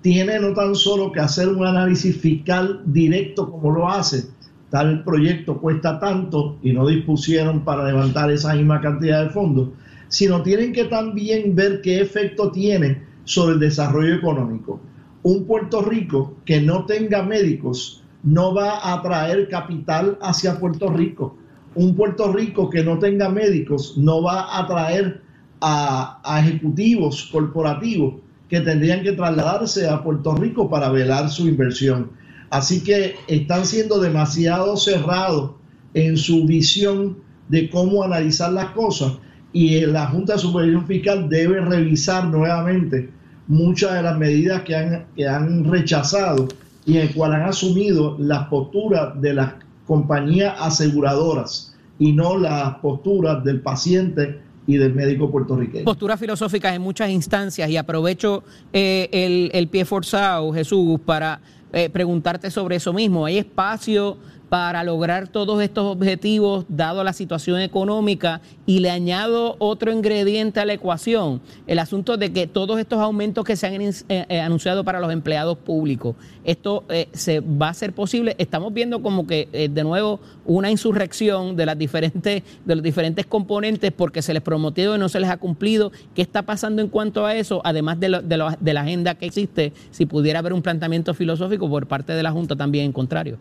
tiene 0.07 0.39
no 0.39 0.55
tan 0.55 0.77
solo 0.77 1.11
que 1.11 1.19
hacer 1.19 1.49
un 1.49 1.67
análisis 1.67 2.17
fiscal 2.17 2.81
directo 2.87 3.51
como 3.51 3.73
lo 3.73 3.89
hace, 3.89 4.27
tal 4.71 5.03
proyecto 5.03 5.61
cuesta 5.61 5.99
tanto 5.99 6.59
y 6.63 6.73
no 6.73 6.87
dispusieron 6.87 7.65
para 7.65 7.85
levantar 7.85 8.31
esa 8.31 8.55
misma 8.55 8.81
cantidad 8.81 9.25
de 9.25 9.31
fondos, 9.31 9.71
sino 10.07 10.45
tienen 10.45 10.73
que 10.73 10.85
también 10.85 11.57
ver 11.57 11.81
qué 11.81 12.01
efecto 12.01 12.53
tiene 12.53 13.03
sobre 13.25 13.55
el 13.55 13.59
desarrollo 13.59 14.15
económico. 14.15 14.79
Un 15.25 15.45
Puerto 15.45 15.83
Rico 15.83 16.37
que 16.45 16.61
no 16.61 16.87
tenga 16.87 17.25
médicos 17.25 18.05
no 18.23 18.55
va 18.55 18.79
a 18.79 19.01
atraer 19.01 19.49
capital 19.49 20.19
hacia 20.23 20.61
Puerto 20.61 20.89
Rico. 20.89 21.37
Un 21.75 21.97
Puerto 21.97 22.33
Rico 22.33 22.71
que 22.71 22.85
no 22.85 23.01
tenga 23.01 23.29
médicos 23.29 23.99
no 23.99 24.23
va 24.23 24.43
a 24.43 24.61
atraer 24.61 25.21
a, 25.61 26.21
a 26.23 26.39
ejecutivos 26.39 27.29
corporativos 27.33 28.15
que 28.49 28.61
tendrían 28.61 29.03
que 29.03 29.13
trasladarse 29.13 29.89
a 29.89 30.03
Puerto 30.03 30.35
Rico 30.35 30.71
para 30.71 30.91
velar 30.91 31.31
su 31.31 31.49
inversión. 31.49 32.11
Así 32.51 32.83
que 32.83 33.17
están 33.27 33.67
siendo 33.67 34.01
demasiado 34.01 34.77
cerrados 34.77 35.53
en 35.95 36.17
su 36.17 36.47
visión 36.47 37.19
de 37.49 37.69
cómo 37.71 38.03
analizar 38.05 38.53
las 38.53 38.71
cosas 38.71 39.15
y 39.53 39.81
la 39.87 40.07
Junta 40.07 40.35
de 40.35 40.39
Supervisión 40.39 40.87
Fiscal 40.87 41.29
debe 41.29 41.61
revisar 41.61 42.27
nuevamente 42.27 43.11
muchas 43.49 43.95
de 43.95 44.03
las 44.03 44.19
medidas 44.19 44.63
que 44.63 44.77
han, 44.77 45.07
que 45.17 45.27
han 45.27 45.65
rechazado 45.65 46.49
y 46.85 46.99
en 46.99 47.09
el 47.09 47.15
cual 47.15 47.33
han 47.33 47.43
asumido 47.43 48.17
las 48.19 48.49
posturas 48.49 49.21
de 49.21 49.35
las 49.35 49.55
compañías 49.87 50.55
aseguradoras 50.59 51.75
y 51.99 52.13
no 52.13 52.37
las 52.37 52.77
posturas 52.77 53.43
del 53.45 53.61
paciente 53.61 54.41
y 54.67 54.77
del 54.77 54.95
médico 54.95 55.31
puertorriqueño. 55.31 55.85
Posturas 55.85 56.19
filosóficas 56.19 56.75
en 56.75 56.83
muchas 56.83 57.11
instancias 57.11 57.71
y 57.71 57.77
aprovecho 57.77 58.43
eh, 58.73 59.09
el, 59.12 59.51
el, 59.53 59.69
pie 59.69 59.85
forzado, 59.85 60.53
Jesús, 60.53 61.01
para 61.05 61.41
eh, 61.73 61.91
preguntarte 61.91 62.51
sobre 62.51 62.77
eso 62.77 62.93
mismo. 62.93 63.27
¿Hay 63.27 63.39
espacio 63.39 64.17
para 64.49 64.85
lograr 64.85 65.29
todos 65.29 65.61
estos 65.61 65.85
objetivos 65.85 66.65
dado 66.69 67.03
la 67.03 67.13
situación 67.13 67.61
económica 67.61 68.41
y 68.65 68.79
le 68.79 68.91
añado 68.91 69.57
otro 69.59 69.93
ingrediente 69.93 70.61
a 70.61 70.65
la 70.65 70.75
ecuación, 70.75 71.41
el 71.67 71.79
asunto 71.79 72.17
de 72.17 72.33
que 72.33 72.47
todos 72.47 72.79
estos 72.79 73.01
aumentos 73.01 73.45
que 73.45 73.57
se 73.57 73.67
han 73.67 73.81
eh, 73.81 73.93
eh, 74.09 74.41
anunciado 74.41 74.85
para 74.85 75.01
los 75.01 75.13
empleados 75.13 75.59
públicos, 75.59 76.15
esto 76.45 76.85
eh, 76.89 77.09
se 77.13 77.41
va 77.41 77.71
a 77.71 77.75
ser 77.75 77.93
posible. 77.93 78.37
Estamos 78.39 78.73
viendo 78.73 79.03
como 79.03 79.27
que 79.27 79.69
de 79.73 79.85
nuevo 79.85 80.21
una 80.45 80.71
insurrección 80.71 81.57
de 81.57 81.67
las 81.67 81.79
diferentes 81.79 82.43
de 82.65 82.75
los 82.75 82.83
diferentes 82.83 83.27
componentes 83.27 83.93
porque 83.93 84.23
se 84.23 84.33
les 84.33 84.43
prometió 84.43 84.95
y 84.95 84.99
no 84.99 85.09
se 85.09 85.21
les 85.21 85.31
ha 85.31 85.39
cumplido. 85.39 85.91
¿Qué 86.15 86.23
está 86.23 86.43
pasando 86.43 86.83
en 86.83 86.89
cuanto 86.89 87.27
a 87.27 87.35
eso? 87.35 87.61
Además 87.65 87.99
de, 87.99 88.09
de, 88.23 88.57
de 88.61 88.75
la 88.75 88.81
agenda 88.81 89.17
que 89.17 89.27
existe, 89.27 89.73
si 89.91 90.07
pudiera 90.07 90.39
haber 90.39 90.53
un 90.53 90.63
planteamiento 90.63 91.15
filosófico 91.15 91.69
por 91.69 91.87
parte 91.87 92.13
de 92.13 92.23
la 92.23 92.31
Junta 92.31 92.55
también 92.55 92.87
en 92.87 92.93
contrario. 92.93 93.39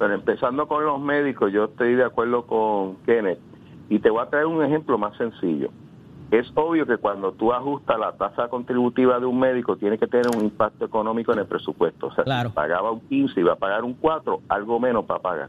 Pero 0.00 0.14
empezando 0.14 0.66
con 0.66 0.82
los 0.82 0.98
médicos, 0.98 1.52
yo 1.52 1.64
estoy 1.64 1.94
de 1.94 2.04
acuerdo 2.04 2.46
con 2.46 2.96
Kenneth. 3.04 3.38
Y 3.90 3.98
te 3.98 4.08
voy 4.08 4.22
a 4.22 4.30
traer 4.30 4.46
un 4.46 4.64
ejemplo 4.64 4.96
más 4.96 5.14
sencillo. 5.18 5.68
Es 6.30 6.50
obvio 6.54 6.86
que 6.86 6.96
cuando 6.96 7.32
tú 7.32 7.52
ajustas 7.52 7.98
la 7.98 8.12
tasa 8.12 8.48
contributiva 8.48 9.20
de 9.20 9.26
un 9.26 9.38
médico, 9.38 9.76
tiene 9.76 9.98
que 9.98 10.06
tener 10.06 10.28
un 10.34 10.42
impacto 10.42 10.86
económico 10.86 11.34
en 11.34 11.40
el 11.40 11.46
presupuesto. 11.46 12.06
O 12.06 12.14
sea, 12.14 12.24
si 12.24 12.48
pagaba 12.54 12.90
un 12.90 13.00
15 13.00 13.40
y 13.40 13.42
va 13.42 13.52
a 13.52 13.56
pagar 13.56 13.84
un 13.84 13.92
4, 13.92 14.40
algo 14.48 14.80
menos 14.80 15.04
para 15.04 15.20
pagar. 15.20 15.48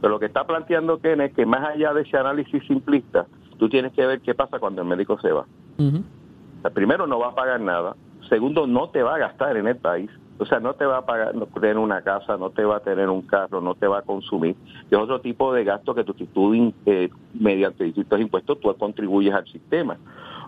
Pero 0.00 0.12
lo 0.12 0.20
que 0.20 0.26
está 0.26 0.46
planteando 0.46 1.00
Kenneth 1.00 1.30
es 1.30 1.36
que 1.36 1.44
más 1.44 1.68
allá 1.68 1.92
de 1.92 2.02
ese 2.02 2.16
análisis 2.16 2.62
simplista, 2.68 3.26
tú 3.58 3.68
tienes 3.68 3.92
que 3.94 4.06
ver 4.06 4.20
qué 4.20 4.32
pasa 4.32 4.60
cuando 4.60 4.80
el 4.80 4.86
médico 4.86 5.18
se 5.18 5.32
va. 5.32 5.44
o 5.80 6.62
sea, 6.62 6.70
primero, 6.70 7.08
no 7.08 7.18
va 7.18 7.30
a 7.30 7.34
pagar 7.34 7.60
nada. 7.60 7.96
Segundo, 8.28 8.68
no 8.68 8.90
te 8.90 9.02
va 9.02 9.16
a 9.16 9.18
gastar 9.18 9.56
en 9.56 9.66
el 9.66 9.76
país. 9.76 10.08
O 10.38 10.46
sea, 10.46 10.60
no 10.60 10.74
te 10.74 10.86
va 10.86 10.98
a 10.98 11.06
pagar, 11.06 11.34
no 11.34 11.46
tener 11.46 11.78
una 11.78 12.02
casa, 12.02 12.36
no 12.36 12.50
te 12.50 12.64
va 12.64 12.76
a 12.76 12.80
tener 12.80 13.08
un 13.08 13.22
carro, 13.22 13.60
no 13.60 13.74
te 13.74 13.88
va 13.88 13.98
a 13.98 14.02
consumir. 14.02 14.56
Es 14.90 14.96
otro 14.98 15.20
tipo 15.20 15.52
de 15.52 15.64
gasto 15.64 15.94
que 15.94 16.04
tú, 16.04 16.14
tú 16.14 16.72
eh, 16.86 17.10
mediante 17.34 17.84
distintos 17.84 18.20
impuestos 18.20 18.60
tú 18.60 18.72
contribuyes 18.76 19.34
al 19.34 19.46
sistema. 19.48 19.96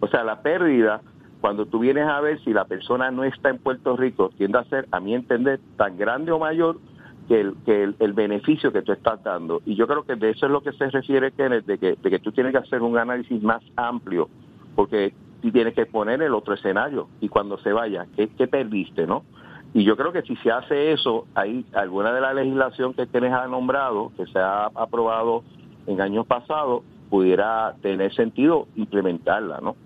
O 0.01 0.07
sea, 0.07 0.23
la 0.23 0.43
pérdida, 0.43 1.01
cuando 1.41 1.67
tú 1.67 1.81
vienes 1.81 2.07
a 2.07 2.21
ver 2.21 2.41
si 2.45 2.53
la 2.53 2.65
persona 2.67 3.11
no 3.11 3.25
está 3.25 3.51
en 3.51 3.59
Puerto 3.59 3.97
Rico, 3.97 4.31
tiende 4.37 4.59
a 4.59 4.65
ser, 4.65 4.87
a 4.93 5.01
mi 5.01 5.15
entender, 5.15 5.61
tan 5.77 5.97
grande 5.99 6.31
o 6.31 6.39
mayor 6.39 6.79
que 7.27 7.41
el, 7.41 7.55
que 7.65 7.95
el, 7.99 8.13
beneficio 8.13 8.73
que 8.73 8.83
tú 8.83 8.93
estás 8.93 9.23
dando. 9.23 9.61
Y 9.67 9.75
yo 9.75 9.87
creo 9.87 10.05
que 10.05 10.17
de 10.17 10.31
eso 10.31 10.47
es 10.47 10.53
lo 10.53 10.63
que 10.63 10.73
se 10.73 10.89
refiere, 10.91 11.33
Kenneth, 11.33 11.67
de 11.67 11.79
que, 11.79 11.97
de 12.01 12.11
que 12.11 12.19
tú 12.19 12.33
tienes 12.33 12.53
que 12.53 12.59
hacer 12.59 12.83
un 12.83 12.97
análisis 12.97 13.43
más 13.43 13.63
amplio, 13.77 14.29
porque 14.75 15.15
tú 15.41 15.51
tienes 15.51 15.75
que 15.75 15.87
poner 15.87 16.23
el 16.23 16.35
otro 16.35 16.55
escenario 16.55 17.09
y 17.21 17.29
cuando 17.29 17.59
se 17.59 17.73
vaya, 17.73 18.07
¿qué, 18.17 18.29
qué 18.29 18.47
perdiste, 18.47 19.07
no? 19.07 19.25
Y 19.73 19.85
yo 19.85 19.97
creo 19.97 20.13
que 20.13 20.23
si 20.23 20.35
se 20.37 20.51
hace 20.51 20.93
eso, 20.93 21.27
hay 21.35 21.65
alguna 21.73 22.13
de 22.13 22.21
la 22.21 22.35
legislación 22.35 22.93
que 22.95 23.07
tienes 23.07 23.33
ha 23.33 23.47
nombrado, 23.47 24.11
que 24.17 24.27
se 24.27 24.39
ha 24.39 24.67
aprobado 24.67 25.45
en 25.87 26.01
años 26.01 26.27
pasados, 26.27 26.83
pudiera 27.09 27.75
tener 27.81 28.13
sentido 28.15 28.67
implementarla, 28.77 29.61
¿no? 29.61 29.77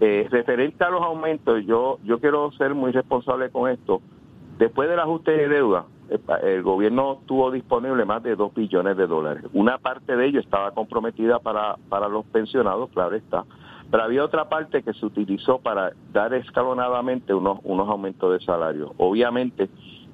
Eh, 0.00 0.26
referente 0.30 0.82
a 0.84 0.90
los 0.90 1.02
aumentos, 1.02 1.64
yo 1.66 1.98
yo 2.04 2.18
quiero 2.18 2.50
ser 2.52 2.74
muy 2.74 2.92
responsable 2.92 3.50
con 3.50 3.70
esto. 3.70 4.00
Después 4.58 4.88
del 4.88 5.00
ajuste 5.00 5.32
de 5.32 5.48
deuda, 5.48 5.86
el, 6.10 6.20
el 6.48 6.62
gobierno 6.62 7.20
tuvo 7.26 7.50
disponible 7.50 8.04
más 8.04 8.22
de 8.22 8.36
2 8.36 8.54
billones 8.54 8.96
de 8.96 9.06
dólares. 9.06 9.44
Una 9.52 9.78
parte 9.78 10.16
de 10.16 10.26
ello 10.26 10.40
estaba 10.40 10.72
comprometida 10.72 11.38
para, 11.40 11.76
para 11.88 12.08
los 12.08 12.24
pensionados, 12.26 12.90
claro 12.90 13.16
está 13.16 13.44
pero 13.94 14.06
había 14.06 14.24
otra 14.24 14.48
parte 14.48 14.82
que 14.82 14.92
se 14.92 15.06
utilizó 15.06 15.58
para 15.58 15.92
dar 16.12 16.34
escalonadamente 16.34 17.32
unos, 17.32 17.60
aumentos 17.64 18.32
de 18.32 18.44
salario. 18.44 18.92
Obviamente, 18.96 19.68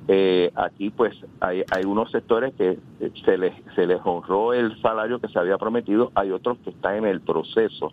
eh, 0.07 0.53
aquí 0.55 0.91
pues 0.91 1.17
hay, 1.41 1.65
unos 1.87 2.11
sectores 2.11 2.53
que 2.57 2.79
eh, 3.01 3.13
se 3.25 3.39
les, 3.39 4.01
honró 4.05 4.53
el 4.53 4.79
salario 4.83 5.19
que 5.19 5.29
se 5.29 5.39
había 5.39 5.57
prometido, 5.57 6.13
hay 6.15 6.31
otros 6.31 6.59
que 6.59 6.69
están 6.69 6.97
en 6.97 7.07
el 7.07 7.23
proceso. 7.23 7.91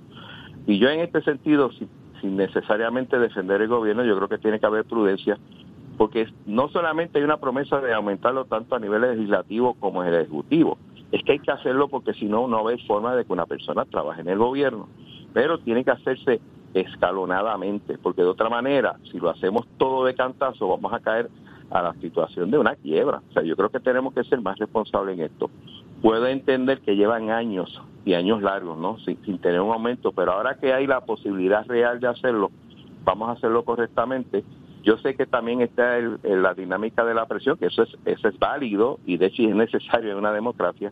Y 0.66 0.78
yo 0.78 0.90
en 0.90 1.00
este 1.00 1.22
sentido, 1.22 1.72
sin, 2.20 2.36
necesariamente 2.36 3.18
defender 3.18 3.62
el 3.62 3.70
gobierno, 3.70 4.04
yo 4.04 4.18
creo 4.18 4.28
que 4.28 4.40
tiene 4.40 4.60
que 4.60 4.66
haber 4.66 4.84
prudencia, 4.84 5.38
porque 5.98 6.28
no 6.46 6.68
solamente 6.68 7.20
hay 7.20 7.24
una 7.24 7.38
promesa 7.38 7.80
de 7.80 7.94
aumentarlo 7.94 8.44
tanto 8.44 8.76
a 8.76 8.80
nivel 8.80 9.04
legislativo 9.04 9.76
como 9.76 10.04
en 10.04 10.10
el 10.10 10.16
ejecutivo, 10.24 10.78
es 11.14 11.24
que 11.24 11.32
hay 11.32 11.40
que 11.40 11.52
hacerlo 11.52 11.88
porque 11.88 12.14
si 12.14 12.26
no, 12.26 12.50
no 12.50 12.68
hay 12.68 12.78
forma 12.86 13.16
de 13.16 13.24
que 13.24 13.32
una 13.32 13.46
persona 13.46 13.86
trabaje 13.86 14.20
en 14.20 14.28
el 14.28 14.38
gobierno 14.38 14.90
pero 15.38 15.60
tiene 15.60 15.84
que 15.84 15.92
hacerse 15.92 16.42
escalonadamente, 16.74 18.00
porque 18.00 18.24
de 18.24 18.28
otra 18.28 18.50
manera, 18.50 18.96
si 19.12 19.20
lo 19.20 19.30
hacemos 19.30 19.68
todo 19.78 20.04
de 20.04 20.16
cantazo, 20.16 20.68
vamos 20.68 20.92
a 20.92 21.00
caer 21.00 21.30
a 21.70 21.84
la 21.84 21.94
situación 22.02 22.50
de 22.50 22.58
una 22.58 22.76
quiebra. 22.76 23.22
O 23.30 23.34
sea, 23.34 23.44
yo 23.44 23.56
creo 23.56 23.70
que 23.70 23.80
tenemos 23.80 24.16
que 24.16 24.24
ser 24.24 24.42
más 24.42 24.58
responsables 24.58 25.16
en 25.16 25.26
esto. 25.26 25.52
Puedo 26.02 26.26
entender 26.26 26.82
que 26.82 26.96
llevan 26.96 27.30
años 27.30 27.80
y 28.04 28.16
años 28.16 28.42
largos, 28.42 28.80
¿no? 28.80 28.98
Sin, 29.06 29.38
tener 29.38 29.62
un 29.62 29.72
aumento, 29.72 30.12
pero 30.12 30.32
ahora 30.32 30.58
que 30.58 30.74
hay 30.74 30.88
la 30.88 31.02
posibilidad 31.02 31.68
real 31.68 32.00
de 32.00 32.08
hacerlo, 32.08 32.50
vamos 33.06 33.30
a 33.30 33.34
hacerlo 33.34 33.64
correctamente. 33.64 34.44
Yo 34.82 34.98
sé 34.98 35.16
que 35.16 35.28
también 35.28 35.62
está 35.62 36.00
el, 36.00 36.18
la 36.24 36.56
dinámica 36.56 37.06
de 37.06 37.14
la 37.14 37.28
presión, 37.28 37.58
que 37.58 37.68
eso 37.68 37.84
es, 37.84 37.96
eso 38.06 38.28
es 38.28 38.40
válido 38.40 38.98
y 39.06 39.18
de 39.18 39.28
hecho 39.28 39.44
es 39.44 39.54
necesario 39.54 40.14
en 40.14 40.18
una 40.18 40.32
democracia, 40.32 40.92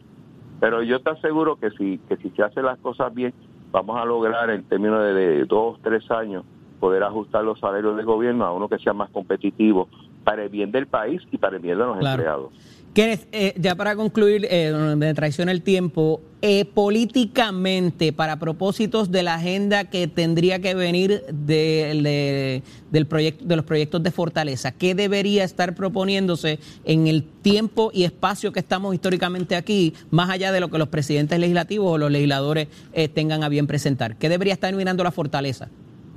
pero 0.60 0.84
yo 0.84 1.02
te 1.02 1.10
aseguro 1.10 1.56
que 1.56 1.72
si, 1.72 1.98
que 2.08 2.18
si 2.18 2.30
se 2.30 2.44
hacen 2.44 2.66
las 2.66 2.78
cosas 2.78 3.12
bien, 3.12 3.34
vamos 3.72 4.00
a 4.00 4.06
lograr 4.06 4.50
en 4.50 4.64
términos 4.64 5.02
de, 5.02 5.46
dos, 5.46 5.80
tres 5.82 6.10
años 6.12 6.44
poder 6.80 7.04
ajustar 7.04 7.44
los 7.44 7.60
salarios 7.60 7.96
del 7.96 8.06
gobierno 8.06 8.46
a 8.46 8.52
uno 8.52 8.68
que 8.68 8.78
sea 8.78 8.94
más 8.94 9.10
competitivo 9.10 9.88
para 10.24 10.44
el 10.44 10.50
bien 10.50 10.72
del 10.72 10.88
país 10.88 11.22
y 11.32 11.38
para 11.38 11.56
el 11.56 11.62
bien 11.62 11.78
de 11.78 11.86
los 11.86 11.96
empleados. 11.98 12.52
Kenneth, 12.96 13.28
eh, 13.34 13.54
ya 13.60 13.76
para 13.76 13.94
concluir, 13.98 14.48
eh, 14.50 14.72
me 14.96 15.14
traiciona 15.14 15.52
el 15.52 15.62
tiempo, 15.62 16.22
eh, 16.42 16.64
políticamente, 16.64 18.14
para 18.14 18.40
propósitos 18.40 19.12
de 19.12 19.22
la 19.22 19.34
agenda 19.34 19.84
que 19.90 20.08
tendría 20.08 20.60
que 20.60 20.76
venir 20.76 21.26
de, 21.30 22.64
del 22.92 23.06
proyecto, 23.06 23.44
de 23.44 23.56
los 23.58 23.66
proyectos 23.66 24.02
de 24.02 24.12
Fortaleza, 24.12 24.72
¿qué 24.72 24.96
debería 24.96 25.44
estar 25.44 25.76
proponiéndose 25.76 26.60
en 26.86 27.08
el 27.08 27.26
tiempo 27.26 27.92
y 27.94 28.06
espacio 28.06 28.54
que 28.54 28.62
estamos 28.62 28.94
históricamente 28.94 29.58
aquí, 29.58 29.94
más 30.10 30.30
allá 30.30 30.54
de 30.54 30.62
lo 30.62 30.70
que 30.70 30.78
los 30.78 30.88
presidentes 30.88 31.38
legislativos 31.38 31.92
o 31.92 31.98
los 31.98 32.10
legisladores 32.10 32.70
eh, 32.94 33.10
tengan 33.10 33.44
a 33.44 33.50
bien 33.50 33.68
presentar? 33.68 34.16
¿Qué 34.16 34.30
debería 34.30 34.54
estar 34.54 34.74
mirando 34.74 35.04
la 35.04 35.12
Fortaleza? 35.12 35.68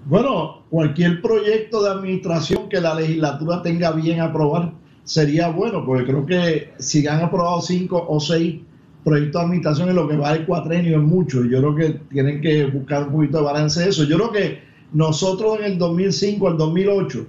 Bueno, 0.05 0.63
cualquier 0.71 1.21
proyecto 1.23 1.83
de 1.83 1.91
administración 1.91 2.69
que 2.69 2.81
la 2.81 2.95
legislatura 2.95 3.63
tenga 3.63 3.91
bien 3.91 4.21
aprobar 4.21 4.75
sería 5.09 5.49
bueno, 5.49 5.87
porque 5.87 6.05
creo 6.05 6.27
que 6.27 6.75
si 6.79 7.07
han 7.07 7.23
aprobado 7.23 7.63
cinco 7.63 8.05
o 8.11 8.21
seis 8.21 8.57
proyectos 9.03 9.41
de 9.41 9.45
administración 9.47 9.89
en 9.89 9.97
lo 9.97 10.07
que 10.07 10.19
va 10.19 10.35
el 10.35 10.45
cuatrenio 10.45 10.99
es 10.99 11.03
mucho. 11.03 11.45
Yo 11.47 11.61
creo 11.61 11.75
que 11.75 12.01
tienen 12.11 12.43
que 12.43 12.67
buscar 12.67 13.05
un 13.05 13.13
poquito 13.13 13.39
de 13.39 13.45
balance 13.45 13.89
eso. 13.89 14.05
Yo 14.05 14.17
creo 14.17 14.33
que 14.33 14.59
nosotros 14.93 15.61
en 15.61 15.65
el 15.65 15.79
2005 15.79 16.49
al 16.49 16.59
2008, 16.59 17.27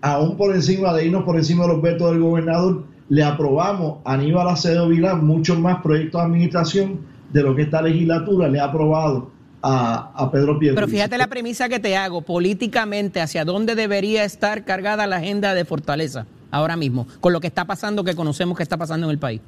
aún 0.00 0.38
por 0.38 0.54
encima 0.54 0.94
de 0.94 1.04
irnos 1.04 1.24
por 1.24 1.36
encima 1.36 1.66
de 1.66 1.74
los 1.74 1.82
vetos 1.82 2.10
del 2.10 2.20
gobernador, 2.22 2.84
le 3.10 3.22
aprobamos 3.22 3.98
a 4.06 4.14
Aníbal 4.14 4.48
Acevedo 4.48 4.88
Vilán 4.88 5.26
muchos 5.26 5.58
más 5.58 5.82
proyectos 5.82 6.22
de 6.22 6.26
administración 6.26 7.00
de 7.30 7.42
lo 7.42 7.54
que 7.54 7.62
esta 7.62 7.82
legislatura 7.82 8.48
le 8.48 8.58
ha 8.58 8.64
aprobado 8.64 9.30
a, 9.60 10.12
a 10.14 10.30
Pedro 10.30 10.58
Pierluisi. 10.58 10.76
Pero 10.76 10.88
fíjate 10.88 11.18
la 11.18 11.26
premisa 11.26 11.68
que 11.68 11.78
te 11.78 11.94
hago, 11.94 12.22
políticamente, 12.22 13.20
¿hacia 13.20 13.44
dónde 13.44 13.74
debería 13.74 14.24
estar 14.24 14.64
cargada 14.64 15.06
la 15.06 15.16
agenda 15.16 15.52
de 15.52 15.66
Fortaleza 15.66 16.24
ahora 16.50 16.76
mismo, 16.76 17.06
con 17.20 17.32
lo 17.32 17.40
que 17.40 17.46
está 17.46 17.66
pasando, 17.66 18.04
que 18.04 18.14
conocemos 18.14 18.56
que 18.56 18.62
está 18.62 18.76
pasando 18.76 19.06
en 19.06 19.10
el 19.12 19.18
país? 19.18 19.40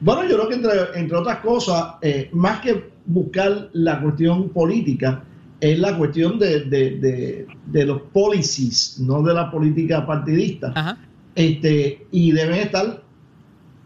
Bueno, 0.00 0.24
yo 0.24 0.36
creo 0.36 0.48
que 0.48 0.54
entre, 0.56 0.72
entre 0.96 1.16
otras 1.16 1.38
cosas, 1.38 1.94
eh, 2.02 2.28
más 2.32 2.60
que 2.60 2.90
buscar 3.06 3.70
la 3.72 4.00
cuestión 4.00 4.48
política, 4.50 5.22
es 5.60 5.78
la 5.78 5.96
cuestión 5.96 6.38
de, 6.38 6.64
de, 6.64 6.98
de, 6.98 7.46
de 7.66 7.86
los 7.86 8.02
policies, 8.12 8.98
no 9.00 9.22
de 9.22 9.32
la 9.32 9.50
política 9.50 10.04
partidista. 10.04 10.98
Este, 11.34 12.06
y 12.10 12.32
deben 12.32 12.60
estar 12.60 13.02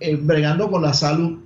eh, 0.00 0.16
bregando 0.16 0.70
con 0.70 0.82
la 0.82 0.92
salud 0.92 1.38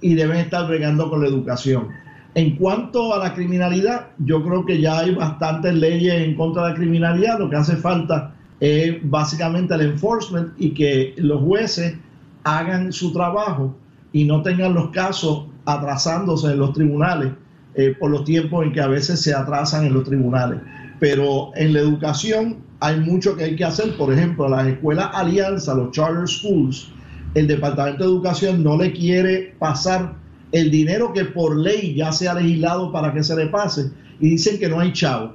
y 0.00 0.14
deben 0.14 0.36
estar 0.36 0.68
bregando 0.68 1.08
con 1.08 1.22
la 1.22 1.28
educación. 1.28 1.88
En 2.34 2.56
cuanto 2.56 3.14
a 3.14 3.18
la 3.18 3.34
criminalidad, 3.34 4.08
yo 4.18 4.44
creo 4.44 4.66
que 4.66 4.80
ya 4.80 4.98
hay 5.00 5.14
bastantes 5.14 5.74
leyes 5.74 6.14
en 6.14 6.36
contra 6.36 6.64
de 6.64 6.70
la 6.70 6.76
criminalidad. 6.76 7.38
Lo 7.38 7.48
que 7.48 7.56
hace 7.56 7.76
falta 7.76 8.34
es 8.60 8.96
básicamente 9.02 9.74
el 9.74 9.82
enforcement 9.82 10.52
y 10.58 10.70
que 10.70 11.14
los 11.18 11.40
jueces 11.42 11.96
hagan 12.44 12.92
su 12.92 13.12
trabajo 13.12 13.74
y 14.12 14.24
no 14.24 14.42
tengan 14.42 14.74
los 14.74 14.90
casos 14.90 15.44
atrasándose 15.64 16.52
en 16.52 16.58
los 16.58 16.72
tribunales 16.72 17.32
eh, 17.74 17.94
por 17.98 18.10
los 18.10 18.24
tiempos 18.24 18.64
en 18.64 18.72
que 18.72 18.80
a 18.80 18.88
veces 18.88 19.20
se 19.20 19.34
atrasan 19.34 19.86
en 19.86 19.94
los 19.94 20.04
tribunales. 20.04 20.60
Pero 20.98 21.52
en 21.54 21.74
la 21.74 21.80
educación 21.80 22.56
hay 22.80 22.98
mucho 22.98 23.36
que 23.36 23.44
hay 23.44 23.56
que 23.56 23.64
hacer. 23.64 23.96
Por 23.96 24.12
ejemplo, 24.12 24.48
las 24.48 24.66
escuelas 24.66 25.10
alianza, 25.12 25.74
los 25.74 25.92
charter 25.92 26.26
schools, 26.26 26.90
el 27.34 27.46
Departamento 27.46 28.04
de 28.04 28.10
Educación 28.10 28.64
no 28.64 28.76
le 28.76 28.92
quiere 28.92 29.54
pasar 29.58 30.14
el 30.50 30.70
dinero 30.70 31.12
que 31.12 31.26
por 31.26 31.56
ley 31.56 31.94
ya 31.94 32.10
se 32.10 32.28
ha 32.28 32.34
legislado 32.34 32.90
para 32.90 33.12
que 33.12 33.22
se 33.22 33.36
le 33.36 33.46
pase 33.46 33.90
y 34.18 34.30
dicen 34.30 34.58
que 34.58 34.68
no 34.68 34.80
hay 34.80 34.92
chavo. 34.92 35.34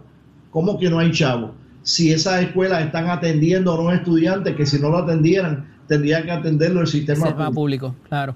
¿Cómo 0.50 0.78
que 0.80 0.90
no 0.90 1.00
hay 1.00 1.12
chavo? 1.12 1.54
Si 1.84 2.12
esas 2.12 2.42
escuelas 2.42 2.84
están 2.84 3.10
atendiendo 3.10 3.72
a 3.72 3.80
unos 3.80 3.94
estudiantes 3.94 4.56
que 4.56 4.66
si 4.66 4.80
no 4.80 4.90
lo 4.90 5.00
atendieran 5.00 5.74
tendrían 5.88 6.24
que 6.24 6.32
atenderlo 6.32 6.82
el 6.82 6.88
sistema, 6.88 7.28
sistema 7.28 7.52
público. 7.52 7.96
Claro. 8.08 8.36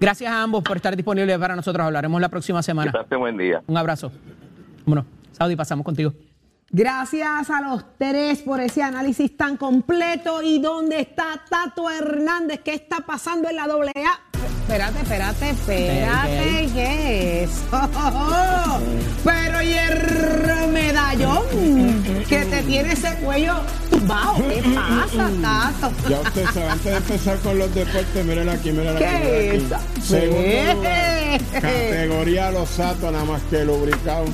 Gracias 0.00 0.30
a 0.30 0.42
ambos 0.42 0.62
por 0.62 0.76
estar 0.76 0.94
disponibles 0.94 1.36
para 1.38 1.56
nosotros. 1.56 1.84
Hablaremos 1.84 2.20
la 2.20 2.28
próxima 2.28 2.62
semana. 2.62 2.92
Que 3.08 3.16
buen 3.16 3.36
día. 3.36 3.62
Un 3.66 3.76
abrazo. 3.76 4.12
Bueno, 4.86 5.04
Saudi, 5.32 5.56
pasamos 5.56 5.84
contigo. 5.84 6.12
Gracias 6.70 7.50
a 7.50 7.62
los 7.62 7.84
tres 7.96 8.42
por 8.42 8.60
ese 8.60 8.82
análisis 8.82 9.36
tan 9.36 9.56
completo. 9.56 10.42
¿Y 10.42 10.60
dónde 10.60 11.00
está 11.00 11.42
Tato 11.48 11.90
Hernández? 11.90 12.60
¿Qué 12.60 12.74
está 12.74 12.98
pasando 13.06 13.48
en 13.48 13.56
la 13.56 13.66
doble 13.66 13.90
A? 13.96 14.27
Espérate, 14.68 15.00
espérate, 15.00 15.48
espérate, 15.48 16.68
¿qué 16.74 17.42
es? 17.44 17.50
Pero 19.24 19.62
y 19.62 19.72
el 19.72 20.68
medallón 20.70 22.04
que 22.28 22.44
te 22.44 22.62
tiene 22.64 22.92
ese 22.92 23.14
cuello 23.14 23.54
tumbado. 23.90 24.34
¿Qué 24.46 24.62
pasa, 24.74 25.30
Tato? 25.40 25.94
Ya 26.10 26.20
usted 26.20 26.44
sabe, 26.52 26.68
antes 26.68 26.84
de 26.84 26.96
empezar 26.98 27.38
con 27.38 27.58
los 27.58 27.74
deportes, 27.74 28.26
miren 28.26 28.50
aquí, 28.50 28.70
miren 28.70 28.96
aquí. 28.96 29.04
¿Qué 29.06 29.56
es? 29.56 30.06
Segundo 30.06 30.42
lugar, 30.74 31.40
categoría 31.62 32.50
los 32.50 32.68
satos, 32.68 33.10
nada 33.10 33.24
más 33.24 33.40
que 33.48 33.64
lubricado. 33.64 34.26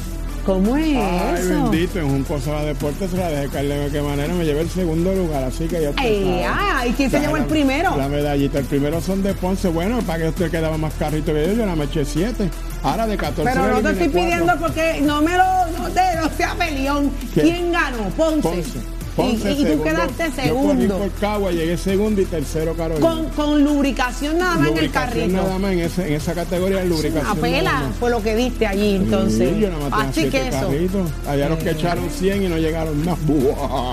¿Cómo 0.45 0.77
es 0.77 0.85
Ay, 0.85 1.35
eso? 1.39 1.71
bendito, 1.71 1.99
en 2.01 2.05
un 2.05 2.23
cosa 2.25 2.61
de 2.61 2.67
deporte 2.67 3.09
se 3.09 3.17
la 3.17 3.29
dejé 3.31 3.49
caer 3.49 3.85
de 3.85 3.91
qué 3.91 4.03
manera. 4.03 4.35
Me 4.35 4.45
llevé 4.45 4.61
el 4.61 4.69
segundo 4.71 5.15
lugar, 5.15 5.43
así 5.45 5.67
que 5.67 5.81
ya 5.81 5.91
usted 5.91 6.03
Ay, 6.03 6.23
sabe. 6.23 6.45
ay, 6.47 6.95
¿quién 6.97 7.11
se 7.11 7.17
Ya, 7.17 7.23
llevó 7.23 7.37
el 7.39 7.45
primero? 7.47 7.97
La 7.97 8.09
medallita. 8.09 8.59
El 8.59 8.67
primero 8.67 9.01
son 9.01 9.23
de 9.23 9.33
Ponce. 9.35 9.69
Bueno, 9.69 10.01
para 10.03 10.19
que 10.25 10.29
usted 10.29 10.51
quedaba 10.51 10.77
más 10.77 10.93
carrito 10.95 11.33
que 11.33 11.47
yo, 11.47 11.53
yo 11.55 11.67
la 11.67 11.75
me 11.75 11.85
eché 11.87 12.05
siete. 12.05 12.51
Ahora 12.83 13.07
de 13.07 13.17
14 13.17 13.51
Pero 13.51 13.69
no 13.73 13.81
te 13.83 13.91
estoy 13.93 14.09
pidiendo 14.09 14.53
porque 14.59 15.01
no 15.03 15.23
me 15.23 15.33
lo, 15.33 15.45
no, 15.79 15.89
te, 15.91 16.01
no 16.21 16.29
sea 16.37 16.55
peleón. 16.55 17.11
¿Quién 17.33 17.73
ganó? 17.73 18.05
Ponce. 18.17 18.43
Ponce. 18.49 18.94
Y- 19.15 19.17
Ponce, 19.17 19.49
y, 19.51 19.53
y 19.53 19.57
tú 19.59 19.63
segundo. 19.63 19.85
quedaste 19.85 20.25
Yo 20.25 20.33
corrí 20.33 20.47
segundo. 20.49 20.99
por 20.99 21.11
Cagua, 21.13 21.53
llegué 21.53 21.77
segundo 21.77 22.21
y 22.21 22.25
tercero 22.25 22.75
Carolina. 22.75 23.09
Con, 23.09 23.29
con 23.31 23.63
lubricación 23.65 24.39
nada 24.39 24.57
más 24.57 24.69
en 24.71 24.79
el 24.79 24.91
carrito. 24.91 25.29
nada 25.29 25.59
más 25.59 25.73
en, 25.73 25.79
ese- 25.81 26.07
en 26.09 26.13
esa 26.15 26.35
categoría 26.35 26.79
de 26.79 26.87
lubricación. 26.87 27.25
Una 27.33 27.41
pela 27.41 27.63
nada 27.73 27.89
más. 27.89 27.97
fue 27.99 28.11
lo 28.11 28.23
que 28.23 28.35
diste 28.35 28.67
allí, 28.67 28.97
entonces. 28.97 29.51
Sí, 29.55 29.61
yo 29.61 29.71
nada 29.71 29.89
más 29.89 30.13
tenía 30.13 30.29
Así 30.29 30.31
que 30.31 30.49
eso. 30.49 30.67
carritos. 30.69 31.11
Allá 31.29 31.49
los 31.49 31.59
que 31.59 31.71
echaron 31.71 32.11
100 32.11 32.43
y 32.43 32.49
no 32.49 32.59
llegaron 32.59 33.05
más. 33.05 33.19
¡Buah! 33.27 33.93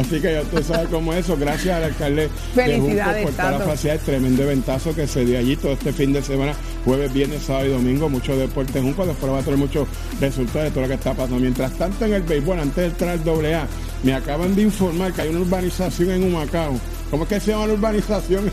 Así 0.00 0.20
que 0.20 0.32
ya 0.34 0.42
usted 0.42 0.62
sabe 0.62 0.86
cómo 0.88 1.12
es 1.14 1.24
eso. 1.24 1.36
Gracias 1.36 1.76
al 1.76 1.84
alcalde 1.84 2.28
Felicidades, 2.54 3.16
de 3.16 3.22
por 3.24 3.32
toda 3.32 3.50
la 3.52 3.58
facilidad. 3.60 3.96
El 3.96 4.02
tremendo 4.04 4.46
ventazo 4.46 4.94
que 4.94 5.06
se 5.08 5.24
dio 5.24 5.38
allí 5.38 5.56
todo 5.56 5.72
este 5.72 5.92
fin 5.92 6.12
de 6.12 6.22
semana. 6.22 6.52
Jueves, 6.84 7.12
viernes, 7.12 7.42
sábado 7.42 7.66
y 7.66 7.70
domingo. 7.70 8.08
Mucho 8.08 8.36
deporte 8.36 8.80
Junco. 8.80 9.04
Después 9.04 9.32
va 9.32 9.38
a 9.38 9.42
tener 9.42 9.58
muchos 9.58 9.88
resultados 10.20 10.64
de 10.64 10.70
todo 10.70 10.82
lo 10.82 10.88
que 10.88 10.94
está 10.94 11.12
pasando. 11.14 11.40
Mientras 11.40 11.72
tanto, 11.72 12.04
en 12.04 12.14
el 12.14 12.22
béisbol, 12.22 12.60
antes 12.60 12.76
de 12.76 12.86
entrar 12.86 13.10
al 13.10 13.24
doble 13.24 13.54
A, 13.54 13.66
me 14.02 14.14
acaban 14.14 14.54
de 14.54 14.62
informar 14.62 15.12
que 15.12 15.22
hay 15.22 15.28
una 15.28 15.40
urbanización 15.40 16.10
en 16.10 16.24
Humacao. 16.24 16.78
¿Cómo 17.10 17.24
es 17.24 17.28
que 17.28 17.40
se 17.40 17.50
llama 17.50 17.66
la 17.66 17.72
urbanización? 17.74 18.50